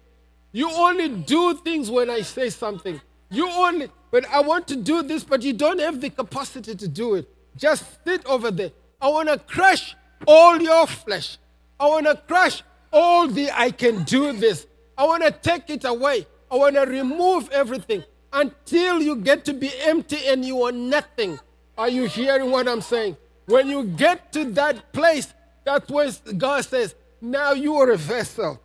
You 0.52 0.70
only 0.70 1.08
do 1.08 1.54
things 1.54 1.90
when 1.90 2.10
I 2.10 2.22
say 2.22 2.50
something. 2.50 3.00
You 3.30 3.48
only, 3.48 3.88
but 4.10 4.26
I 4.28 4.40
want 4.40 4.66
to 4.68 4.76
do 4.76 5.02
this, 5.02 5.22
but 5.24 5.42
you 5.42 5.52
don't 5.52 5.78
have 5.80 6.00
the 6.00 6.10
capacity 6.10 6.74
to 6.74 6.88
do 6.88 7.14
it. 7.14 7.28
Just 7.56 7.84
sit 8.04 8.24
over 8.26 8.50
there. 8.50 8.72
I 9.00 9.08
want 9.08 9.28
to 9.28 9.38
crush 9.38 9.94
all 10.26 10.60
your 10.60 10.86
flesh. 10.86 11.38
I 11.78 11.86
want 11.86 12.06
to 12.06 12.16
crush 12.16 12.62
all 12.92 13.28
the 13.28 13.50
I 13.52 13.70
can 13.70 14.02
do 14.04 14.32
this. 14.32 14.66
I 15.00 15.04
want 15.04 15.22
to 15.22 15.30
take 15.30 15.70
it 15.70 15.86
away. 15.86 16.26
I 16.50 16.56
want 16.56 16.74
to 16.74 16.82
remove 16.82 17.48
everything 17.52 18.04
until 18.34 19.00
you 19.00 19.16
get 19.16 19.46
to 19.46 19.54
be 19.54 19.72
empty 19.80 20.18
and 20.26 20.44
you 20.44 20.62
are 20.64 20.72
nothing. 20.72 21.40
Are 21.78 21.88
you 21.88 22.04
hearing 22.04 22.50
what 22.50 22.68
I'm 22.68 22.82
saying? 22.82 23.16
When 23.46 23.70
you 23.70 23.84
get 23.84 24.30
to 24.34 24.44
that 24.52 24.92
place, 24.92 25.32
that's 25.64 25.90
where 25.90 26.10
God 26.36 26.66
says, 26.66 26.94
Now 27.18 27.52
you 27.52 27.76
are 27.76 27.90
a 27.92 27.96
vessel. 27.96 28.60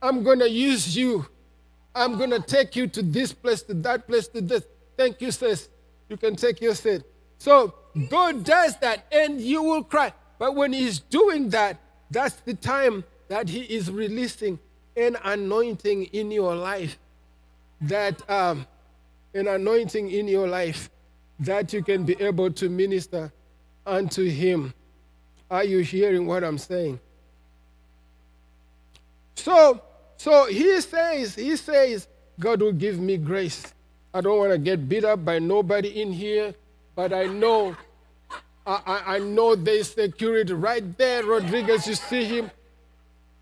I'm 0.00 0.22
going 0.22 0.38
to 0.38 0.48
use 0.48 0.96
you. 0.96 1.26
I'm 1.94 2.16
going 2.16 2.30
to 2.30 2.40
take 2.40 2.74
you 2.76 2.86
to 2.86 3.02
this 3.02 3.34
place, 3.34 3.60
to 3.64 3.74
that 3.74 4.06
place, 4.08 4.26
to 4.28 4.40
this. 4.40 4.62
Thank 4.96 5.20
you, 5.20 5.32
sis. 5.32 5.68
You 6.08 6.16
can 6.16 6.34
take 6.34 6.62
your 6.62 6.74
seat. 6.74 7.02
So 7.36 7.74
God 8.08 8.42
does 8.42 8.78
that 8.78 9.04
and 9.12 9.38
you 9.38 9.62
will 9.62 9.84
cry. 9.84 10.14
But 10.38 10.54
when 10.54 10.72
He's 10.72 10.98
doing 10.98 11.50
that, 11.50 11.78
that's 12.10 12.36
the 12.36 12.54
time 12.54 13.04
that 13.28 13.50
He 13.50 13.60
is 13.64 13.90
releasing 13.90 14.58
an 14.96 15.16
anointing 15.24 16.04
in 16.06 16.30
your 16.30 16.54
life. 16.54 16.98
That 17.80 18.28
um, 18.30 18.66
an 19.34 19.48
anointing 19.48 20.10
in 20.10 20.28
your 20.28 20.48
life 20.48 20.90
that 21.40 21.72
you 21.72 21.82
can 21.82 22.04
be 22.04 22.20
able 22.20 22.50
to 22.52 22.68
minister 22.68 23.32
unto 23.86 24.28
Him. 24.28 24.72
Are 25.50 25.64
you 25.64 25.80
hearing 25.80 26.26
what 26.26 26.44
I'm 26.44 26.58
saying? 26.58 27.00
So, 29.34 29.80
so 30.16 30.46
he 30.46 30.80
says, 30.80 31.34
he 31.34 31.56
says, 31.56 32.08
God 32.40 32.62
will 32.62 32.72
give 32.72 32.98
me 32.98 33.16
grace. 33.16 33.74
I 34.12 34.20
don't 34.20 34.38
want 34.38 34.52
to 34.52 34.58
get 34.58 34.88
beat 34.88 35.04
up 35.04 35.24
by 35.24 35.38
nobody 35.38 36.00
in 36.00 36.12
here, 36.12 36.54
but 36.94 37.12
I 37.12 37.26
know, 37.26 37.76
I, 38.66 38.80
I, 38.86 39.14
I 39.16 39.18
know 39.18 39.54
there's 39.54 39.92
security 39.92 40.52
right 40.52 40.96
there. 40.96 41.24
Rodriguez, 41.24 41.86
you 41.86 41.94
see 41.94 42.24
him. 42.24 42.50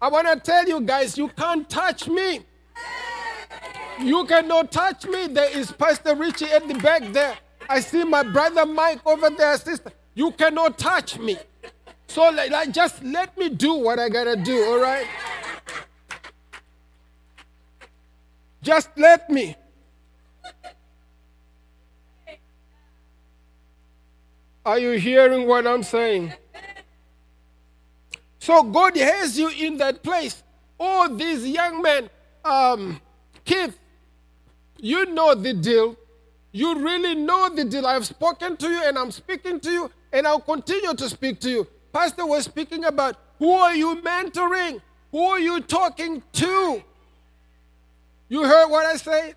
I 0.02 0.08
want 0.08 0.26
to 0.26 0.34
tell 0.34 0.66
you 0.66 0.80
guys, 0.80 1.16
you 1.16 1.28
can't 1.28 1.70
touch 1.70 2.08
me. 2.08 2.40
You 4.00 4.24
cannot 4.26 4.72
touch 4.72 5.06
me. 5.06 5.28
There 5.28 5.56
is 5.56 5.70
Pastor 5.70 6.16
Richie 6.16 6.46
at 6.46 6.66
the 6.66 6.74
back 6.74 7.04
there. 7.12 7.36
I 7.68 7.78
see 7.78 8.02
my 8.02 8.24
brother 8.24 8.66
Mike 8.66 8.98
over 9.06 9.30
there, 9.30 9.56
sister. 9.56 9.92
You 10.14 10.32
cannot 10.32 10.76
touch 10.76 11.20
me. 11.20 11.38
So 12.08 12.28
like, 12.30 12.72
just 12.72 13.04
let 13.04 13.38
me 13.38 13.48
do 13.48 13.74
what 13.74 14.00
I 14.00 14.08
gotta 14.08 14.34
do, 14.34 14.64
all 14.64 14.80
right? 14.80 15.06
Just 18.60 18.90
let 18.96 19.30
me. 19.30 19.54
Are 24.66 24.80
you 24.80 24.98
hearing 24.98 25.46
what 25.46 25.64
I'm 25.64 25.84
saying? 25.84 26.32
So 28.42 28.64
God 28.64 28.96
has 28.96 29.38
you 29.38 29.50
in 29.50 29.76
that 29.76 30.02
place. 30.02 30.42
All 30.76 31.08
these 31.08 31.46
young 31.46 31.80
men, 31.80 32.10
um, 32.44 33.00
Keith, 33.44 33.78
you 34.78 35.06
know 35.14 35.36
the 35.36 35.54
deal. 35.54 35.96
You 36.50 36.80
really 36.80 37.14
know 37.14 37.50
the 37.54 37.64
deal. 37.64 37.86
I've 37.86 38.04
spoken 38.04 38.56
to 38.56 38.68
you 38.68 38.82
and 38.84 38.98
I'm 38.98 39.12
speaking 39.12 39.60
to 39.60 39.70
you 39.70 39.90
and 40.12 40.26
I'll 40.26 40.40
continue 40.40 40.92
to 40.92 41.08
speak 41.08 41.38
to 41.42 41.50
you. 41.50 41.68
Pastor 41.92 42.26
was 42.26 42.46
speaking 42.46 42.84
about 42.84 43.14
who 43.38 43.52
are 43.52 43.76
you 43.76 44.02
mentoring? 44.02 44.82
Who 45.12 45.22
are 45.22 45.38
you 45.38 45.60
talking 45.60 46.20
to? 46.32 46.82
You 48.28 48.42
heard 48.42 48.66
what 48.70 48.86
I 48.86 48.96
said? 48.96 49.36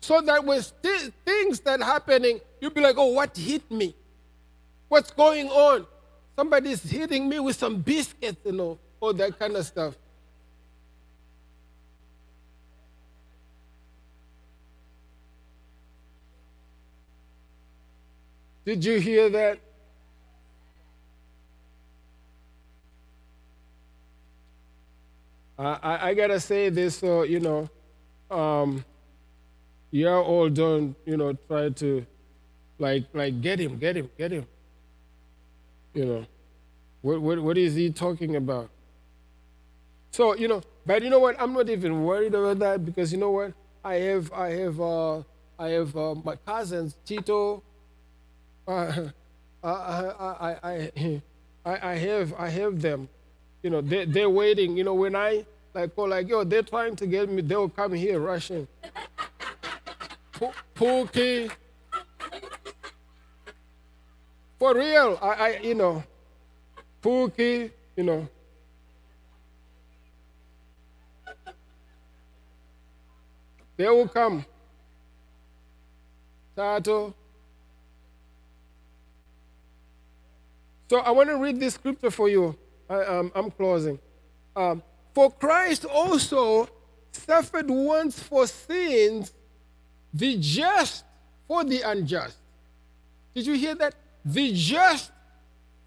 So 0.00 0.22
that 0.22 0.42
when 0.42 0.62
th- 0.82 1.12
things 1.26 1.60
that 1.60 1.82
happening, 1.82 2.40
you'll 2.58 2.70
be 2.70 2.80
like, 2.80 2.96
oh, 2.96 3.12
what 3.12 3.36
hit 3.36 3.70
me? 3.70 3.94
What's 4.88 5.10
going 5.10 5.50
on? 5.50 5.86
Somebody's 6.36 6.82
hitting 6.82 7.28
me 7.28 7.40
with 7.40 7.56
some 7.56 7.80
biscuits, 7.80 8.38
you 8.44 8.52
know, 8.52 8.78
all 9.00 9.14
that 9.14 9.38
kind 9.38 9.56
of 9.56 9.64
stuff. 9.64 9.96
Did 18.66 18.84
you 18.84 19.00
hear 19.00 19.30
that? 19.30 19.60
I, 25.58 25.78
I, 25.82 26.08
I 26.08 26.14
gotta 26.14 26.38
say 26.38 26.68
this 26.68 26.96
so 26.98 27.22
you 27.22 27.40
know, 27.40 27.70
um, 28.30 28.84
you 29.90 30.08
all 30.08 30.50
don't, 30.50 30.94
You 31.06 31.16
know, 31.16 31.32
try 31.48 31.70
to, 31.70 32.04
like, 32.78 33.04
like 33.14 33.40
get 33.40 33.60
him, 33.60 33.78
get 33.78 33.96
him, 33.96 34.10
get 34.18 34.32
him. 34.32 34.46
You 35.96 36.04
know, 36.04 36.26
what 37.00 37.20
what 37.22 37.38
what 37.42 37.58
is 37.58 37.74
he 37.74 37.90
talking 37.90 38.36
about? 38.36 38.70
So 40.10 40.36
you 40.36 40.46
know, 40.46 40.62
but 40.84 41.02
you 41.02 41.10
know 41.10 41.18
what? 41.18 41.40
I'm 41.40 41.52
not 41.52 41.68
even 41.70 42.04
worried 42.04 42.34
about 42.34 42.58
that 42.60 42.84
because 42.84 43.12
you 43.12 43.18
know 43.18 43.30
what? 43.30 43.54
I 43.82 43.94
have 43.94 44.32
I 44.32 44.50
have 44.50 44.80
uh, 44.80 45.22
I 45.58 45.68
have 45.70 45.96
uh, 45.96 46.14
my 46.14 46.36
cousins 46.36 46.96
Tito. 47.04 47.62
Uh, 48.68 49.08
I, 49.64 49.70
I, 49.70 50.56
I, 50.62 51.22
I, 51.64 51.90
I 51.90 51.94
have 51.96 52.34
I 52.38 52.48
have 52.50 52.80
them 52.80 53.08
you 53.66 53.70
know, 53.70 53.80
they, 53.80 54.04
they're 54.04 54.30
waiting. 54.30 54.76
You 54.76 54.84
know, 54.84 54.94
when 54.94 55.16
I 55.16 55.44
like 55.74 55.96
go 55.96 56.04
like, 56.04 56.28
yo, 56.28 56.44
they're 56.44 56.62
trying 56.62 56.94
to 56.96 57.06
get 57.06 57.28
me, 57.28 57.42
they'll 57.42 57.68
come 57.68 57.94
here 57.94 58.20
rushing. 58.20 58.68
Pookie. 60.76 61.50
For 64.58 64.74
real, 64.74 65.18
I, 65.20 65.28
I, 65.28 65.58
you 65.58 65.74
know, 65.74 66.02
Pookie, 67.02 67.70
you 67.96 68.04
know. 68.04 68.28
They 73.76 73.88
will 73.88 74.08
come. 74.08 74.44
Tato. 76.56 77.14
So 80.88 80.98
I 80.98 81.10
want 81.10 81.28
to 81.28 81.36
read 81.36 81.60
this 81.60 81.74
scripture 81.74 82.10
for 82.10 82.28
you. 82.28 82.56
I, 82.88 83.02
um, 83.04 83.32
I'm 83.34 83.50
closing. 83.50 83.98
Um, 84.54 84.82
for 85.14 85.30
Christ 85.30 85.84
also 85.84 86.68
suffered 87.12 87.68
once 87.68 88.18
for 88.22 88.46
sins, 88.46 89.32
the 90.14 90.36
just 90.38 91.04
for 91.46 91.64
the 91.64 91.82
unjust. 91.82 92.38
Did 93.34 93.46
you 93.46 93.54
hear 93.54 93.74
that? 93.74 93.94
The 94.26 94.52
just 94.52 95.12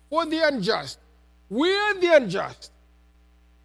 for 0.09 0.25
the 0.25 0.47
unjust. 0.47 0.97
We 1.49 1.71
are 1.73 1.93
the 1.95 2.15
unjust. 2.15 2.71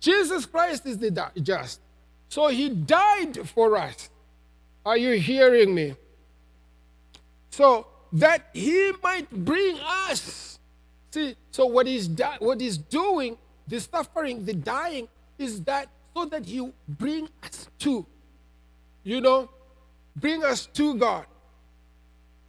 Jesus 0.00 0.44
Christ 0.44 0.84
is 0.84 0.98
the 0.98 1.30
just. 1.40 1.80
So 2.28 2.48
he 2.48 2.68
died 2.68 3.48
for 3.48 3.76
us. 3.76 4.10
Are 4.84 4.96
you 4.98 5.12
hearing 5.12 5.74
me? 5.74 5.94
So 7.50 7.86
that 8.12 8.48
he 8.52 8.92
might 9.02 9.30
bring 9.30 9.78
us. 10.08 10.58
See, 11.12 11.36
so 11.52 11.66
what 11.66 11.86
he's, 11.86 12.08
di- 12.08 12.36
what 12.40 12.60
he's 12.60 12.76
doing, 12.76 13.38
the 13.68 13.78
suffering, 13.80 14.44
the 14.44 14.54
dying, 14.54 15.08
is 15.38 15.62
that 15.62 15.88
so 16.16 16.24
that 16.24 16.44
he 16.44 16.68
bring 16.88 17.28
us 17.44 17.68
to, 17.78 18.04
you 19.04 19.20
know, 19.20 19.48
bring 20.16 20.44
us 20.44 20.66
to 20.66 20.94
God. 20.96 21.26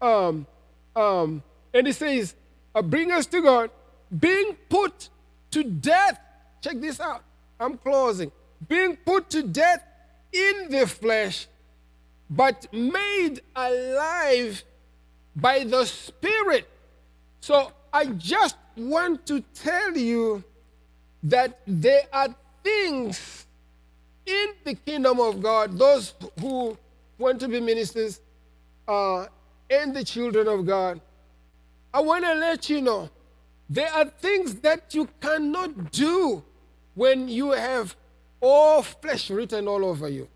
Um, 0.01 0.47
um, 0.95 1.43
and 1.75 1.85
he 1.85 1.93
says, 1.93 2.33
uh, 2.73 2.81
bring 2.81 3.11
us 3.11 3.25
to 3.27 3.41
God, 3.41 3.69
being 4.17 4.55
put 4.69 5.09
to 5.51 5.63
death. 5.63 6.19
Check 6.61 6.79
this 6.79 6.99
out. 6.99 7.23
I'm 7.59 7.77
closing. 7.77 8.31
Being 8.67 8.95
put 8.95 9.29
to 9.31 9.43
death 9.43 9.83
in 10.31 10.69
the 10.69 10.87
flesh, 10.87 11.47
but 12.29 12.71
made 12.73 13.41
alive 13.55 14.63
by 15.35 15.65
the 15.65 15.85
Spirit. 15.85 16.67
So 17.41 17.71
I 17.93 18.05
just 18.05 18.55
want 18.77 19.25
to 19.27 19.41
tell 19.53 19.95
you 19.95 20.43
that 21.23 21.59
there 21.67 22.03
are 22.11 22.33
things 22.63 23.45
in 24.25 24.47
the 24.63 24.73
kingdom 24.75 25.19
of 25.19 25.41
God, 25.41 25.77
those 25.77 26.13
who 26.39 26.77
want 27.17 27.39
to 27.41 27.47
be 27.47 27.59
ministers 27.59 28.21
uh, 28.87 29.25
and 29.69 29.95
the 29.95 30.03
children 30.03 30.47
of 30.47 30.65
God, 30.65 30.99
I 31.95 32.01
want 32.01 32.25
to 32.25 32.33
let 32.35 32.69
you 32.69 32.81
know 32.81 33.09
there 33.69 33.91
are 33.91 34.05
things 34.05 34.55
that 34.55 34.93
you 34.93 35.07
cannot 35.21 35.91
do 35.91 36.43
when 36.93 37.29
you 37.29 37.51
have 37.51 37.95
all 38.41 38.81
flesh 38.83 39.29
written 39.29 39.67
all 39.67 39.85
over 39.85 40.09
you. 40.09 40.27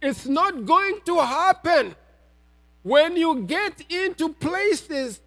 It's 0.00 0.26
not 0.26 0.66
going 0.66 1.00
to 1.06 1.20
happen 1.20 1.94
when 2.82 3.16
you 3.16 3.42
get 3.44 3.84
into 3.90 4.30
places 4.30 5.20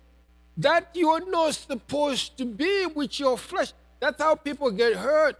that 0.57 0.89
you're 0.93 1.29
not 1.31 1.55
supposed 1.55 2.37
to 2.39 2.45
be 2.45 2.85
with 2.87 3.17
your 3.19 3.37
flesh. 3.37 3.71
That's 4.01 4.21
how 4.21 4.35
people 4.35 4.71
get 4.71 4.95
hurt. 4.97 5.37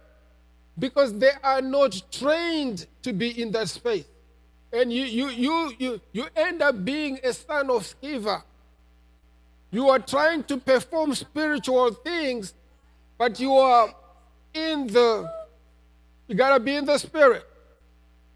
because 0.78 1.18
they 1.18 1.32
are 1.42 1.62
not 1.62 2.02
trained 2.10 2.86
to 3.02 3.12
be 3.12 3.40
in 3.42 3.50
that 3.52 3.68
space. 3.68 4.04
And 4.72 4.92
you, 4.92 5.04
you, 5.04 5.28
you, 5.30 5.72
you, 5.78 6.00
you 6.12 6.26
end 6.36 6.62
up 6.62 6.84
being 6.84 7.18
a 7.24 7.32
son 7.32 7.70
of 7.70 7.94
Sceva. 8.02 8.42
You 9.76 9.90
are 9.90 9.98
trying 9.98 10.42
to 10.44 10.56
perform 10.56 11.14
spiritual 11.14 11.92
things, 11.92 12.54
but 13.18 13.38
you 13.38 13.52
are 13.52 13.94
in 14.54 14.86
the, 14.86 15.30
you 16.26 16.34
gotta 16.34 16.58
be 16.58 16.76
in 16.76 16.86
the 16.86 16.96
spirit. 16.96 17.46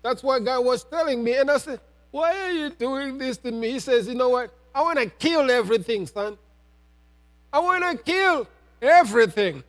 That's 0.03 0.23
what 0.23 0.45
God 0.45 0.67
was 0.67 0.85
telling 0.85 1.25
me. 1.25 1.39
And 1.39 1.51
I 1.51 1.57
said, 1.57 1.81
Why 2.11 2.39
are 2.39 2.51
you 2.51 2.69
doing 2.69 3.17
this 3.17 3.39
to 3.39 3.53
me? 3.53 3.71
He 3.71 3.79
says, 3.79 4.07
You 4.07 4.17
know 4.17 4.29
what? 4.29 4.53
I 4.75 4.83
wanna 4.83 5.07
kill 5.07 5.51
everything, 5.51 6.07
son. 6.07 6.37
I 7.51 7.61
wanna 7.61 7.97
kill 7.97 8.47
everything. 8.83 9.65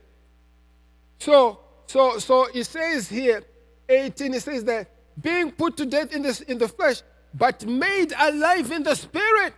So, 1.19 1.57
so, 1.88 2.17
so 2.19 2.47
it 2.53 2.65
says 2.65 3.07
here, 3.07 3.43
18, 3.88 4.34
it 4.34 4.43
says 4.43 4.65
that 4.65 4.89
being 5.22 5.53
put 5.53 5.78
to 5.78 5.86
death 5.86 6.13
in, 6.13 6.22
this, 6.22 6.41
in 6.41 6.57
the 6.57 6.67
flesh, 6.67 7.01
but 7.34 7.65
made 7.65 8.11
alive 8.19 8.74
in 8.74 8.84
the 8.84 8.95
spirit. 8.95 9.53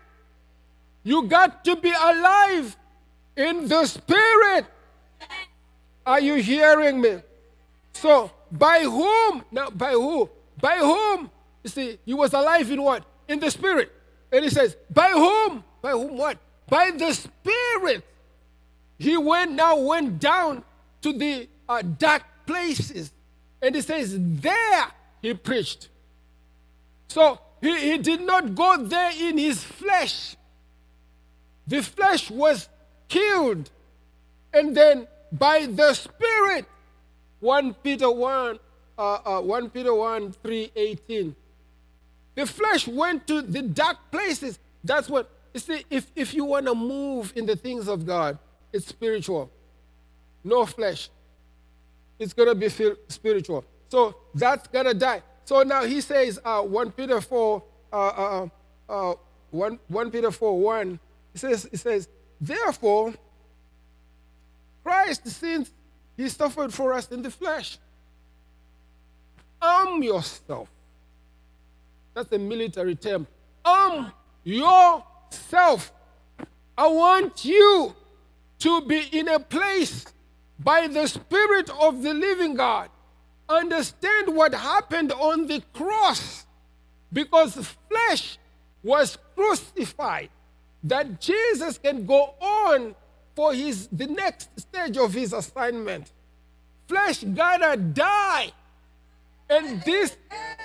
You 1.04 1.24
got 1.24 1.64
to 1.66 1.76
be 1.76 1.92
alive 1.92 2.78
in 3.36 3.68
the 3.68 3.86
spirit. 3.86 4.66
Are 6.06 6.20
you 6.20 6.36
hearing 6.36 7.02
me? 7.02 7.20
So, 7.94 8.32
by 8.52 8.80
whom? 8.80 9.44
Now, 9.52 9.70
by 9.70 9.92
who? 9.92 10.30
By 10.60 10.78
whom? 10.78 11.30
You 11.64 11.70
see, 11.70 12.00
he 12.06 12.14
was 12.14 12.34
alive 12.34 12.70
in 12.72 12.82
what? 12.82 13.06
In 13.28 13.40
the 13.40 13.50
spirit. 13.52 13.92
And 14.32 14.44
he 14.44 14.50
says, 14.50 14.76
by 14.90 15.10
whom? 15.10 15.64
By 15.82 15.92
whom 15.92 16.18
what? 16.18 16.38
By 16.68 16.92
the 16.92 17.14
spirit. 17.14 18.04
He 18.98 19.18
went 19.18 19.52
now 19.52 19.78
went 19.78 20.20
down 20.20 20.64
to 21.02 21.14
the 21.14 21.48
uh, 21.68 21.82
dark 21.82 22.24
places. 22.46 23.12
And 23.62 23.76
he 23.76 23.82
says, 23.82 24.16
there 24.18 24.88
he 25.22 25.34
preached. 25.34 25.90
So 27.08 27.40
he, 27.62 27.92
he 27.92 27.98
did 27.98 28.22
not 28.22 28.56
go 28.56 28.78
there 28.78 29.12
in 29.18 29.38
his 29.38 29.64
flesh. 29.64 30.36
The 31.68 31.82
flesh 31.82 32.30
was 32.30 32.70
killed. 33.08 33.70
And 34.54 34.76
then 34.76 35.08
by 35.32 35.66
the 35.66 35.94
Spirit, 35.94 36.66
1 37.40 37.74
Peter 37.76 38.10
1, 38.10 38.60
uh, 38.98 39.02
uh, 39.26 39.42
1 39.42 39.70
Peter 39.70 39.94
1, 39.94 40.32
3, 40.32 40.72
18. 40.76 41.36
The 42.36 42.46
flesh 42.46 42.88
went 42.88 43.28
to 43.28 43.42
the 43.42 43.62
dark 43.62 43.98
places. 44.12 44.60
That's 44.84 45.10
what, 45.10 45.30
you 45.54 45.60
see, 45.60 45.86
if, 45.90 46.12
if 46.16 46.34
you 46.34 46.46
want 46.46 46.66
to 46.66 46.76
move 46.76 47.34
in 47.36 47.46
the 47.46 47.56
things 47.56 47.88
of 47.88 48.06
God, 48.06 48.38
it's 48.72 48.88
spiritual. 48.88 49.52
No 50.44 50.66
flesh. 50.66 51.10
It's 52.20 52.34
going 52.34 52.50
to 52.50 52.56
be 52.56 52.70
spiritual. 53.08 53.66
So 53.90 54.16
that's 54.34 54.68
going 54.68 54.86
to 54.86 54.94
die. 54.94 55.22
So 55.46 55.62
now 55.64 55.84
he 55.84 56.02
says, 56.02 56.40
uh, 56.44 56.62
1 56.62 56.92
Peter 56.92 57.22
4, 57.22 57.64
uh, 57.92 57.96
uh, 57.96 58.48
uh, 58.90 59.14
1, 59.52 59.80
1 59.88 60.12
Peter 60.12 60.32
4, 60.32 60.60
1, 60.60 61.00
he 61.34 61.40
says, 61.40 61.68
he 61.70 61.78
says, 61.78 62.08
Therefore, 62.40 63.14
Christ, 64.84 65.28
since 65.28 65.72
he 66.16 66.30
suffered 66.30 66.74
for 66.74 66.94
us 66.94 67.10
in 67.12 67.22
the 67.22 67.32
flesh, 67.32 67.78
arm 69.62 70.04
yourself. 70.04 70.70
That's 72.14 72.32
a 72.32 72.40
military 72.40 72.96
term. 72.96 73.28
Arm 73.66 74.12
yourself. 74.44 75.92
I 76.78 76.88
want 76.88 77.44
you 77.46 77.96
to 78.60 78.82
be 78.82 79.02
in 79.12 79.28
a 79.28 79.40
place 79.40 80.06
by 80.60 80.88
the 80.88 81.08
Spirit 81.08 81.70
of 81.82 82.04
the 82.04 82.14
living 82.14 82.56
God 82.56 82.90
understand 83.50 84.36
what 84.36 84.54
happened 84.54 85.12
on 85.12 85.48
the 85.48 85.62
cross 85.74 86.46
because 87.12 87.56
flesh 87.90 88.38
was 88.82 89.18
crucified 89.36 90.30
that 90.84 91.22
Jesus 91.22 91.78
can 91.78 92.06
go 92.06 92.34
on 92.40 92.96
for 93.36 93.54
his 93.54 93.88
the 93.88 94.08
next 94.08 94.50
stage 94.60 94.98
of 94.98 95.14
his 95.14 95.34
assignment. 95.34 96.12
Flesh 96.88 97.24
gotta 97.24 97.78
die. 97.78 98.52
And 99.50 99.82
this 99.84 100.18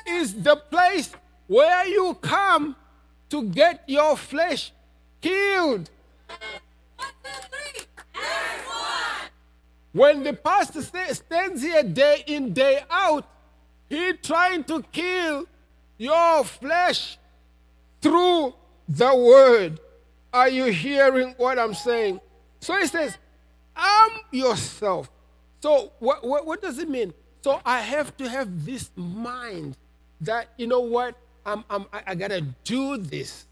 is 0.06 0.42
the 0.42 0.56
place 0.56 1.12
where 1.46 1.86
you 1.86 2.14
come 2.20 2.76
to 3.30 3.42
get 3.44 3.84
your 3.86 4.16
flesh 4.16 4.72
killed. 5.20 5.90
When 9.92 10.22
the 10.22 10.32
pastor 10.32 10.82
stands 10.82 11.62
here 11.62 11.82
day 11.82 12.22
in, 12.26 12.52
day 12.52 12.84
out, 12.90 13.26
he 13.88 14.12
trying 14.12 14.64
to 14.64 14.82
kill 14.92 15.46
your 15.96 16.44
flesh 16.44 17.18
through 18.00 18.54
the 18.88 19.14
word. 19.14 19.80
Are 20.38 20.48
you 20.48 20.66
hearing 20.66 21.34
what 21.36 21.58
I'm 21.58 21.74
saying? 21.74 22.20
So 22.60 22.78
he 22.78 22.86
says, 22.86 23.18
arm 23.76 24.12
yourself. 24.30 25.10
So 25.58 25.90
what, 25.98 26.24
what, 26.24 26.46
what 26.46 26.62
does 26.62 26.78
it 26.78 26.88
mean? 26.88 27.12
So 27.42 27.60
I 27.64 27.80
have 27.80 28.16
to 28.18 28.28
have 28.28 28.64
this 28.64 28.92
mind 28.94 29.76
that, 30.20 30.50
you 30.56 30.68
know 30.68 30.78
what, 30.78 31.16
I'm, 31.44 31.64
I'm, 31.68 31.86
I, 31.92 32.14
gotta 32.14 32.42
do 32.62 32.98
this. 32.98 33.46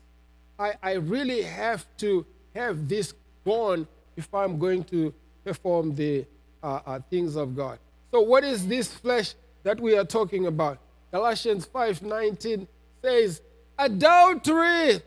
I, 0.61 0.75
I 0.81 0.93
really 0.93 1.43
have 1.43 1.85
to 1.97 2.25
have 2.55 2.89
this 2.89 3.15
gone 3.45 3.89
if 4.17 4.33
I'm 4.33 4.57
going 4.57 4.85
to 4.85 5.13
perform 5.45 5.93
the 5.93 6.25
uh, 6.63 6.81
uh, 6.87 7.01
things 7.11 7.35
of 7.35 7.57
God. 7.57 7.81
So, 8.13 8.21
what 8.21 8.45
is 8.45 8.65
this 8.65 8.95
flesh 8.95 9.35
that 9.65 9.81
we 9.81 9.99
are 9.99 10.05
talking 10.05 10.47
about? 10.47 10.79
Galatians 11.11 11.67
5:19 11.67 12.69
says, 13.03 13.43
"Adultery 13.77 15.01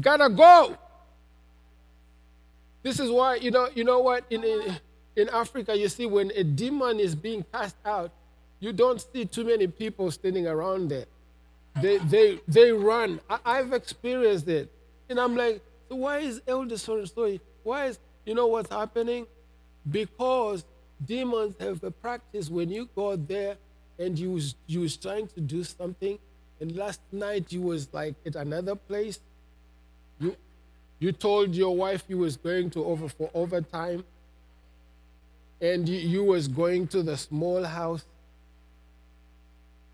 gotta 0.00 0.28
go." 0.28 0.76
This 2.82 2.98
is 2.98 3.10
why 3.10 3.36
you 3.36 3.50
know 3.50 3.68
you 3.74 3.84
know 3.84 4.00
what 4.00 4.24
in 4.30 4.44
in 5.16 5.28
Africa 5.28 5.76
you 5.76 5.88
see 5.88 6.06
when 6.06 6.30
a 6.34 6.42
demon 6.44 6.98
is 6.98 7.14
being 7.14 7.44
cast 7.52 7.76
out, 7.84 8.10
you 8.60 8.72
don't 8.72 9.00
see 9.12 9.24
too 9.24 9.44
many 9.44 9.66
people 9.66 10.10
standing 10.10 10.46
around 10.46 10.88
there. 10.88 11.06
They 11.80 11.98
they 11.98 12.40
they 12.46 12.72
run. 12.72 13.20
I, 13.28 13.56
have 13.56 13.72
experienced 13.72 14.48
it, 14.48 14.70
and 15.08 15.18
I'm 15.18 15.36
like, 15.36 15.62
so 15.88 15.96
why 15.96 16.18
is 16.18 16.42
Elder 16.46 16.76
so 16.76 17.04
and? 17.04 17.40
Why 17.62 17.86
is 17.86 17.98
you 18.26 18.34
know 18.34 18.46
what's 18.46 18.70
happening? 18.70 19.26
Because 19.90 20.64
demons 21.04 21.56
have 21.60 21.82
a 21.82 21.90
practice 21.90 22.48
when 22.48 22.70
you 22.70 22.88
go 22.94 23.16
there 23.16 23.56
and 23.98 24.18
you 24.18 24.32
was, 24.32 24.54
you 24.66 24.80
was 24.80 24.96
trying 24.96 25.26
to 25.28 25.40
do 25.40 25.64
something, 25.64 26.18
and 26.60 26.76
last 26.76 27.00
night 27.10 27.52
you 27.52 27.62
was 27.62 27.88
like 27.92 28.14
at 28.26 28.36
another 28.36 28.74
place. 28.74 29.20
You 31.02 31.10
told 31.10 31.52
your 31.56 31.74
wife 31.74 32.04
you 32.06 32.18
was 32.18 32.36
going 32.36 32.70
to 32.70 32.84
over 32.84 33.08
for 33.08 33.28
overtime, 33.34 34.04
and 35.60 35.88
you, 35.88 36.22
was 36.22 36.46
going 36.46 36.86
to 36.94 37.02
the 37.02 37.16
small 37.16 37.64
house. 37.64 38.04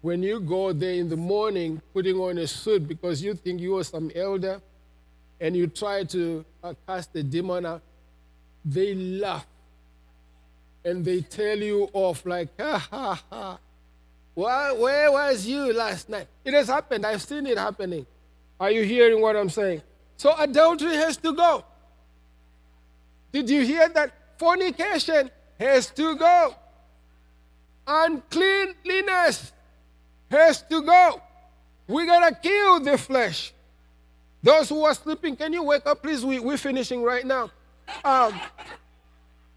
When 0.03 0.23
you 0.23 0.39
go 0.39 0.75
there 0.75 0.93
in 0.93 1.09
the 1.09 1.17
morning, 1.17 1.81
putting 1.95 2.17
on 2.17 2.37
a 2.37 2.47
suit 2.47 2.87
because 2.87 3.23
you 3.23 3.33
think 3.33 3.59
you 3.59 3.79
are 3.79 3.85
some 3.85 4.11
elder, 4.15 4.61
and 5.41 5.57
you 5.57 5.69
try 5.69 6.05
to 6.05 6.45
uh, 6.63 6.75
cast 6.87 7.15
the 7.15 7.23
demon 7.23 7.65
out, 7.65 7.81
they 8.63 8.95
laugh 8.95 9.47
and 10.85 11.03
they 11.07 11.23
tell 11.23 11.57
you 11.57 11.89
off 11.95 12.27
like, 12.27 12.51
ha 12.61 12.87
ha 12.91 13.23
ha. 13.31 13.59
Where 14.35 15.11
was 15.11 15.47
you 15.47 15.73
last 15.73 16.11
night? 16.11 16.27
It 16.45 16.53
has 16.53 16.69
happened. 16.69 17.07
I've 17.07 17.23
seen 17.23 17.47
it 17.47 17.57
happening. 17.57 18.05
Are 18.61 18.71
you 18.71 18.83
hearing 18.83 19.23
what 19.23 19.37
I'm 19.37 19.49
saying? 19.49 19.81
So 20.19 20.35
adultery 20.37 20.97
has 20.97 21.17
to 21.19 21.33
go. 21.33 21.65
Did 23.33 23.49
you 23.49 23.65
hear 23.65 23.89
that? 23.89 24.13
Fornication 24.37 25.31
has 25.59 25.87
to 25.91 26.17
go. 26.17 26.55
Uncleanliness 27.87 29.53
has 30.31 30.63
to 30.63 30.83
go. 30.83 31.23
We 31.87 32.05
gotta 32.05 32.35
kill 32.35 32.81
the 32.81 32.99
flesh. 32.99 33.53
Those 34.43 34.69
who 34.69 34.85
are 34.85 34.95
sleeping, 34.95 35.37
can 35.37 35.53
you 35.53 35.63
wake 35.63 35.87
up, 35.87 36.03
please? 36.03 36.25
We, 36.25 36.39
we're 36.41 36.59
finishing 36.59 37.03
right 37.03 37.25
now. 37.25 37.51
Um, 38.05 38.39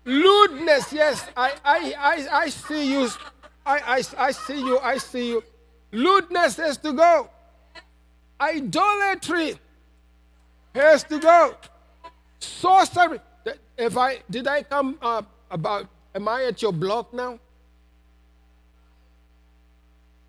Lewdness, 0.06 0.94
yes, 0.94 1.28
I, 1.36 1.54
I, 1.64 1.94
I, 1.98 2.28
I 2.44 2.50
see 2.50 2.92
you. 2.92 3.10
I, 3.66 3.80
I, 3.80 4.04
I 4.18 4.32
see 4.32 4.60
you. 4.60 4.80
I 4.80 4.98
see 4.98 5.30
you. 5.30 5.44
Lewdness 5.92 6.58
has 6.58 6.78
to 6.78 6.94
go. 6.94 7.30
Idolatry 8.40 9.60
has 10.74 11.04
to 11.06 11.20
go. 11.20 11.56
Sorcery. 12.40 13.20
If 13.78 13.98
I 13.98 14.20
did 14.30 14.48
I 14.48 14.64
come 14.64 14.98
up 15.02 15.30
about? 15.50 15.88
Am 16.14 16.28
I 16.28 16.44
at 16.46 16.62
your 16.62 16.74
block 16.74 17.14
now? 17.14 17.40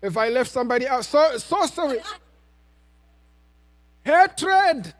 If 0.01 0.17
I 0.17 0.29
left 0.29 0.51
somebody 0.51 0.87
out, 0.87 1.05
so, 1.05 1.37
sorcery, 1.37 1.99
hatred, 4.03 4.93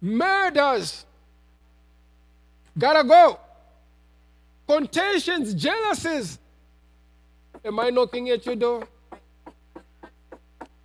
murders, 0.00 1.06
Gotta 2.78 3.06
go. 3.06 3.38
contentions, 4.66 5.54
jealousies. 5.54 6.38
Am 7.64 7.78
I 7.78 7.90
knocking 7.90 8.30
at 8.30 8.44
your 8.46 8.56
door? 8.56 8.88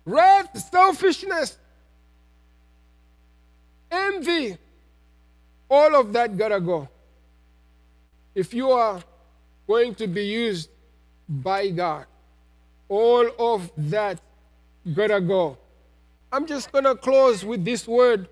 Wrath, 0.04 0.58
selfishness, 0.70 1.58
envy. 3.90 4.56
All 5.70 5.94
of 5.96 6.12
that 6.12 6.36
gotta 6.36 6.60
go. 6.60 6.88
If 8.34 8.54
you 8.54 8.70
are 8.70 9.02
going 9.66 9.94
to 9.96 10.06
be 10.06 10.24
used 10.24 10.70
by 11.28 11.68
God, 11.70 12.06
all 12.88 13.28
of 13.38 13.70
that 13.76 14.20
gotta 14.94 15.20
go. 15.20 15.58
I'm 16.32 16.46
just 16.46 16.72
gonna 16.72 16.94
close 16.94 17.44
with 17.44 17.64
this 17.64 17.86
word 17.86 18.28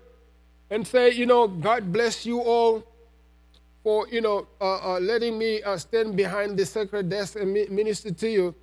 and 0.69 0.85
say, 0.87 1.11
you 1.11 1.25
know, 1.25 1.47
God 1.47 1.91
bless 1.91 2.25
you 2.25 2.41
all 2.41 2.83
for, 3.83 4.07
you 4.09 4.21
know, 4.21 4.47
uh, 4.59 4.95
uh, 4.95 4.99
letting 4.99 5.37
me 5.37 5.61
uh, 5.63 5.77
stand 5.77 6.15
behind 6.15 6.57
the 6.57 6.65
sacred 6.65 7.09
desk 7.09 7.37
and 7.37 7.53
minister 7.69 8.11
to 8.11 8.29
you. 8.29 8.55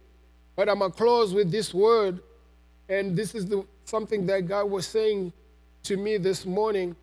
But 0.56 0.68
I'm 0.68 0.80
gonna 0.80 0.92
close 0.92 1.32
with 1.32 1.50
this 1.50 1.72
word, 1.74 2.20
and 2.88 3.16
this 3.16 3.34
is 3.34 3.46
the, 3.46 3.64
something 3.84 4.26
that 4.26 4.46
God 4.46 4.70
was 4.70 4.86
saying 4.86 5.32
to 5.84 5.96
me 5.96 6.16
this 6.18 6.44
morning. 6.44 6.96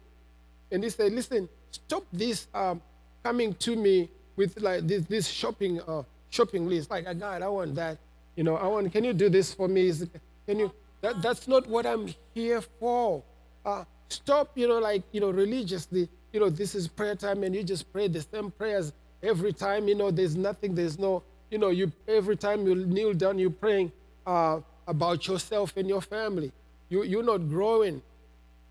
And 0.72 0.84
He 0.84 0.90
said, 0.90 1.12
"Listen, 1.14 1.50
stop 1.72 2.04
this 2.12 2.48
um, 2.54 2.82
coming 3.24 3.54
to 3.56 3.76
me 3.76 4.10
with 4.36 4.60
like 4.62 4.88
this, 4.88 5.06
this 5.06 5.28
shopping 5.28 5.82
uh, 5.82 6.04
shopping 6.30 6.68
list. 6.68 6.90
Like, 6.90 7.06
God, 7.20 7.42
I 7.42 7.48
want 7.48 7.76
that. 7.76 7.98
You 8.36 8.44
know, 8.44 8.56
I 8.56 8.68
want. 8.68 8.92
Can 8.92 9.04
you 9.04 9.14
do 9.14 9.30
this 9.30 9.54
for 9.54 9.68
me? 9.68 9.88
Is, 9.88 10.08
Can 10.48 10.60
you? 10.60 10.72
That, 11.02 11.22
that's 11.22 11.48
not 11.48 11.68
what 11.68 11.86
I'm 11.86 12.14
here 12.34 12.62
for. 12.80 13.24
Uh, 13.66 13.84
stop. 14.10 14.58
You 14.58 14.68
know, 14.68 14.80
like 14.80 15.04
you 15.12 15.22
know, 15.22 15.32
religiously. 15.32 16.10
You 16.34 16.40
know, 16.40 16.50
this 16.50 16.76
is 16.76 16.88
prayer 16.88 17.16
time, 17.16 17.44
and 17.44 17.54
you 17.54 17.64
just 17.64 17.92
pray 17.92 18.08
the 18.08 18.22
same 18.22 18.52
prayers 18.52 18.94
every 19.22 19.52
time. 19.54 19.88
You 19.88 19.96
know, 19.96 20.12
there's 20.12 20.36
nothing. 20.36 20.76
There's 20.76 20.98
no. 20.98 21.24
You 21.50 21.58
know, 21.58 21.70
you 21.70 21.92
every 22.08 22.38
time 22.38 22.66
you 22.66 22.76
kneel 22.76 23.14
down, 23.14 23.38
you're 23.38 23.50
praying 23.50 23.92
uh, 24.26 24.62
about 24.88 25.28
yourself 25.28 25.76
and 25.76 25.88
your 25.88 26.02
family. 26.02 26.52
You 26.90 27.04
you're 27.04 27.24
not 27.24 27.50
growing. 27.50 28.02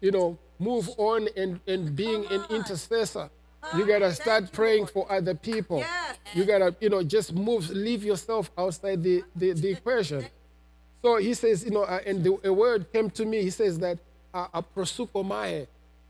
You 0.00 0.10
know, 0.10 0.38
move 0.58 0.88
on 0.96 1.28
and 1.36 1.60
and 1.66 1.94
being 1.94 2.26
an 2.26 2.44
intercessor. 2.50 3.30
You 3.76 3.86
gotta 3.86 4.12
start 4.14 4.52
praying 4.52 4.86
for 4.86 5.10
other 5.12 5.34
people. 5.34 5.84
You 6.34 6.44
gotta, 6.44 6.74
you 6.80 6.88
know, 6.88 7.02
just 7.02 7.34
move, 7.34 7.68
leave 7.70 8.02
yourself 8.04 8.50
outside 8.56 9.02
the, 9.02 9.22
the, 9.36 9.52
the 9.52 9.70
equation. 9.72 10.24
So 11.02 11.16
he 11.16 11.34
says, 11.34 11.64
you 11.64 11.70
know, 11.70 11.82
uh, 11.82 12.00
and 12.06 12.24
the, 12.24 12.38
a 12.44 12.52
word 12.52 12.92
came 12.92 13.10
to 13.10 13.24
me. 13.24 13.42
He 13.42 13.50
says 13.50 13.78
that 13.80 13.98
uh, 14.32 14.46
a 14.54 14.62
proseuchomai. 14.62 15.66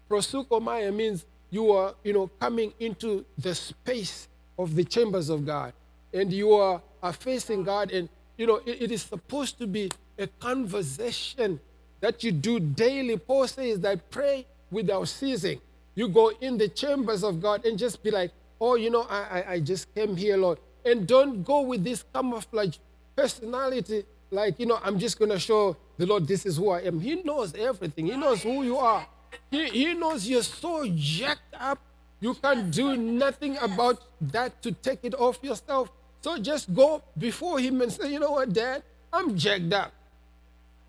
Proseuchomai 0.09 0.95
means 0.95 1.27
you 1.51 1.73
are, 1.73 1.95
you 2.05 2.12
know, 2.12 2.31
coming 2.41 2.73
into 2.79 3.25
the 3.39 3.55
space 3.55 4.29
of 4.59 4.75
the 4.75 4.85
chambers 4.85 5.29
of 5.29 5.45
God, 5.45 5.73
and 6.15 6.33
you 6.33 6.53
are, 6.53 6.81
are 7.03 7.12
facing 7.12 7.65
God, 7.65 7.91
and 7.91 8.09
you 8.37 8.47
know, 8.47 8.57
it, 8.65 8.83
it 8.83 8.91
is 8.93 9.03
supposed 9.03 9.59
to 9.59 9.67
be 9.67 9.91
a 10.19 10.27
conversation 10.27 11.61
that 12.01 12.24
you 12.24 12.32
do 12.32 12.60
daily. 12.60 13.16
Paul 13.16 13.47
says 13.47 13.81
that 13.81 14.10
pray 14.10 14.47
without 14.70 15.09
ceasing. 15.09 15.60
You 15.94 16.09
go 16.09 16.32
in 16.40 16.56
the 16.59 16.68
chambers 16.68 17.24
of 17.24 17.40
God 17.43 17.64
and 17.64 17.78
just 17.78 18.02
be 18.02 18.10
like, 18.10 18.32
oh, 18.60 18.74
you 18.74 18.90
know, 18.90 19.06
I, 19.09 19.20
I, 19.40 19.52
I 19.52 19.60
just 19.60 19.94
came 19.94 20.16
here, 20.16 20.36
Lord. 20.36 20.59
And 20.85 21.06
don't 21.06 21.43
go 21.43 21.60
with 21.62 21.85
this 21.85 22.05
camouflage 22.14 22.78
personality, 23.16 24.05
like, 24.31 24.59
you 24.59 24.66
know, 24.66 24.78
I'm 24.82 24.98
just 24.98 25.18
going 25.18 25.31
to 25.31 25.39
show 25.39 25.77
the 25.98 26.06
Lord 26.06 26.27
this 26.27 26.47
is 26.47 26.56
who 26.56 26.70
I 26.70 26.81
am. 26.81 27.01
He 27.01 27.22
knows 27.22 27.55
everything, 27.55 28.06
He 28.06 28.16
knows 28.16 28.43
who 28.43 28.62
you 28.62 28.78
are. 28.78 29.06
He, 29.51 29.68
he 29.68 29.94
knows 29.94 30.27
you're 30.27 30.43
so 30.43 30.86
jacked 30.94 31.55
up, 31.59 31.78
you 32.20 32.35
can't 32.35 32.70
do 32.70 32.97
nothing 32.97 33.59
about 33.59 34.01
that 34.20 34.62
to 34.62 34.72
take 34.72 35.01
it 35.02 35.14
off 35.14 35.39
yourself. 35.43 35.90
So 36.22 36.39
just 36.39 36.72
go 36.74 37.02
before 37.18 37.59
Him 37.60 37.81
and 37.81 37.93
say, 37.93 38.12
you 38.12 38.20
know 38.20 38.32
what, 38.32 38.52
Dad, 38.52 38.82
I'm 39.12 39.36
jacked 39.36 39.72
up. 39.72 39.93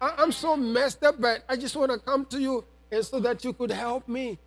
I, 0.02 0.16
I'm 0.18 0.32
so 0.32 0.58
messed 0.58 1.04
up, 1.04 1.22
but 1.22 1.46
I 1.48 1.56
just 1.56 1.76
want 1.76 1.92
to 1.92 2.00
come 2.00 2.26
to 2.26 2.42
you 2.42 2.66
and 2.92 3.06
so 3.06 3.20
that 3.22 3.46
you 3.46 3.54
could 3.54 3.72
help 3.72 4.08
me 4.08 4.38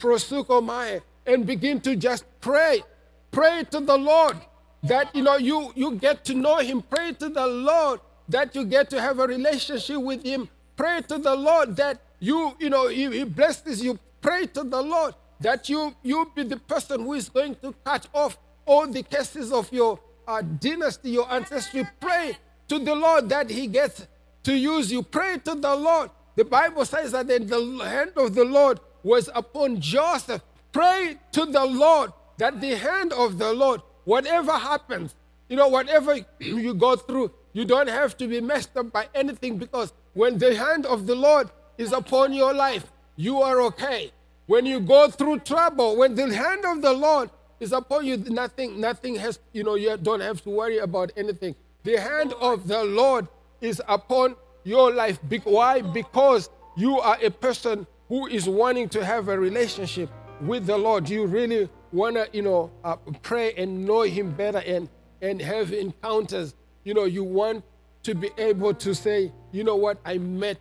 proseuchomai, 0.00 1.02
and 1.26 1.46
begin 1.46 1.80
to 1.82 1.94
just 1.94 2.24
pray. 2.40 2.82
Pray 3.30 3.62
to 3.70 3.80
the 3.80 3.96
Lord 3.96 4.36
that 4.82 5.14
you 5.14 5.22
know 5.22 5.36
you, 5.36 5.70
you 5.76 5.94
get 5.96 6.24
to 6.24 6.34
know 6.34 6.56
him. 6.58 6.82
Pray 6.82 7.12
to 7.12 7.28
the 7.28 7.46
Lord 7.46 8.00
that 8.28 8.54
you 8.56 8.64
get 8.64 8.90
to 8.90 9.00
have 9.00 9.20
a 9.20 9.26
relationship 9.26 9.98
with 9.98 10.24
him. 10.24 10.48
Pray 10.76 11.02
to 11.02 11.18
the 11.18 11.34
Lord 11.36 11.76
that 11.76 12.00
you, 12.18 12.56
you 12.58 12.70
know, 12.70 12.88
he, 12.88 13.10
he 13.10 13.24
blesses 13.24 13.84
you. 13.84 13.98
Pray 14.20 14.46
to 14.46 14.64
the 14.64 14.82
Lord 14.82 15.14
that 15.40 15.68
you 15.68 15.94
you 16.02 16.30
be 16.34 16.42
the 16.42 16.56
person 16.56 17.02
who 17.02 17.14
is 17.14 17.28
going 17.28 17.54
to 17.56 17.74
cut 17.84 18.08
off 18.14 18.38
all 18.66 18.86
the 18.86 19.02
cases 19.02 19.52
of 19.52 19.70
your 19.72 19.98
uh, 20.26 20.42
dynasty, 20.42 21.10
your 21.10 21.30
ancestry. 21.30 21.86
Pray 22.00 22.36
to 22.68 22.78
the 22.78 22.94
Lord 22.94 23.28
that 23.28 23.50
He 23.50 23.66
gets 23.66 24.06
to 24.44 24.54
use 24.54 24.90
you. 24.92 25.02
Pray 25.02 25.38
to 25.44 25.54
the 25.54 25.74
Lord. 25.74 26.10
The 26.36 26.44
Bible 26.44 26.84
says 26.84 27.12
that 27.12 27.30
in 27.30 27.46
the 27.46 27.84
hand 27.84 28.12
of 28.16 28.34
the 28.34 28.44
Lord 28.44 28.80
was 29.02 29.28
upon 29.34 29.80
Joseph. 29.80 30.42
Pray 30.72 31.18
to 31.32 31.46
the 31.46 31.64
Lord 31.64 32.12
that 32.38 32.60
the 32.60 32.76
hand 32.76 33.12
of 33.12 33.38
the 33.38 33.52
Lord, 33.52 33.82
whatever 34.04 34.52
happens, 34.52 35.14
you 35.48 35.56
know, 35.56 35.68
whatever 35.68 36.16
you 36.38 36.74
go 36.74 36.96
through, 36.96 37.32
you 37.52 37.64
don't 37.64 37.88
have 37.88 38.16
to 38.18 38.28
be 38.28 38.40
messed 38.40 38.76
up 38.76 38.92
by 38.92 39.08
anything 39.14 39.58
because 39.58 39.92
when 40.14 40.38
the 40.38 40.54
hand 40.54 40.86
of 40.86 41.06
the 41.06 41.14
Lord 41.14 41.50
is 41.76 41.92
upon 41.92 42.32
your 42.32 42.54
life, 42.54 42.90
you 43.16 43.42
are 43.42 43.60
okay. 43.62 44.12
When 44.46 44.66
you 44.66 44.80
go 44.80 45.10
through 45.10 45.40
trouble, 45.40 45.96
when 45.96 46.14
the 46.14 46.34
hand 46.34 46.64
of 46.64 46.82
the 46.82 46.92
Lord 46.92 47.30
is 47.58 47.72
upon 47.72 48.06
you, 48.06 48.16
nothing, 48.16 48.80
nothing 48.80 49.16
has, 49.16 49.38
you 49.52 49.62
know, 49.62 49.74
you 49.74 49.96
don't 49.96 50.20
have 50.20 50.42
to 50.44 50.50
worry 50.50 50.78
about 50.78 51.12
anything. 51.16 51.54
The 51.82 52.00
hand 52.00 52.32
of 52.40 52.66
the 52.66 52.84
Lord 52.84 53.28
is 53.60 53.82
upon 53.88 54.36
your 54.64 54.92
life. 54.92 55.18
Why? 55.44 55.80
Because 55.82 56.50
you 56.76 56.98
are 57.00 57.18
a 57.22 57.30
person 57.30 57.86
who 58.08 58.26
is 58.26 58.48
wanting 58.48 58.88
to 58.90 59.04
have 59.04 59.28
a 59.28 59.38
relationship 59.38 60.10
with 60.40 60.66
the 60.66 60.76
Lord, 60.76 61.08
you 61.08 61.26
really 61.26 61.68
want 61.92 62.16
to, 62.16 62.28
you 62.32 62.42
know, 62.42 62.70
uh, 62.84 62.96
pray 63.22 63.52
and 63.54 63.84
know 63.84 64.02
Him 64.02 64.32
better 64.32 64.58
and, 64.58 64.88
and 65.20 65.40
have 65.40 65.72
encounters, 65.72 66.54
you 66.84 66.94
know, 66.94 67.04
you 67.04 67.22
want 67.22 67.64
to 68.02 68.14
be 68.14 68.30
able 68.38 68.72
to 68.74 68.94
say, 68.94 69.32
you 69.52 69.64
know 69.64 69.76
what, 69.76 69.98
I 70.04 70.18
met 70.18 70.58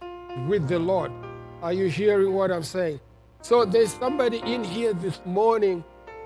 with 0.47 0.67
the 0.67 0.79
Lord. 0.79 1.11
Are 1.61 1.73
you 1.73 1.87
hearing 1.87 2.33
what 2.33 2.51
I'm 2.51 2.63
saying? 2.63 2.99
So 3.41 3.65
there's 3.65 3.93
somebody 3.93 4.39
in 4.39 4.63
here 4.63 4.93
this 4.93 5.21
morning. 5.25 5.83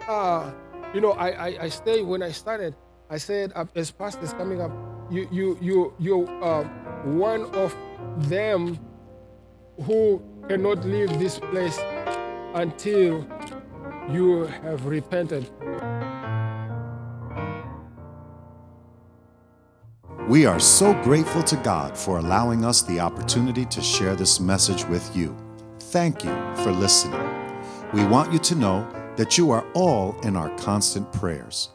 Uh, 0.08 0.52
you 0.94 1.02
know, 1.02 1.12
I, 1.12 1.30
I, 1.30 1.58
I 1.64 1.70
stayed 1.70 2.04
when 2.04 2.24
I 2.24 2.32
started. 2.32 2.76
I 3.10 3.18
said, 3.18 3.52
uh, 3.56 3.66
as 3.76 3.91
pastors 3.91 4.34
coming 4.34 4.62
up, 4.62 4.72
you 5.14 5.27
you 5.31 5.57
you 5.61 5.94
you 5.99 6.27
uh, 6.41 6.64
one 7.03 7.45
of 7.53 7.76
them 8.30 8.80
who 9.84 10.22
cannot 10.49 10.84
leave 10.85 11.19
this 11.19 11.40
place 11.40 11.80
until 12.56 13.26
you 14.10 14.45
have 14.64 14.85
repented. 14.85 15.49
We 20.27 20.45
are 20.45 20.60
so 20.60 20.94
grateful 21.03 21.44
to 21.44 21.57
God 21.57 21.98
for 21.98 22.18
allowing 22.18 22.65
us 22.65 22.81
the 22.81 22.99
opportunity 22.99 23.65
to 23.65 23.81
share 23.81 24.15
this 24.15 24.40
message 24.40 24.85
with 24.85 25.15
you. 25.15 25.35
Thank 25.80 26.23
you 26.23 26.34
for 26.64 26.72
listening. 26.72 27.22
We 27.94 28.06
want 28.06 28.34
you 28.34 28.40
to 28.40 28.56
know 28.56 28.88
that 29.18 29.38
you 29.38 29.52
are 29.52 29.65
all 29.73 30.19
in 30.22 30.35
our 30.35 30.49
constant 30.57 31.11
prayers. 31.14 31.69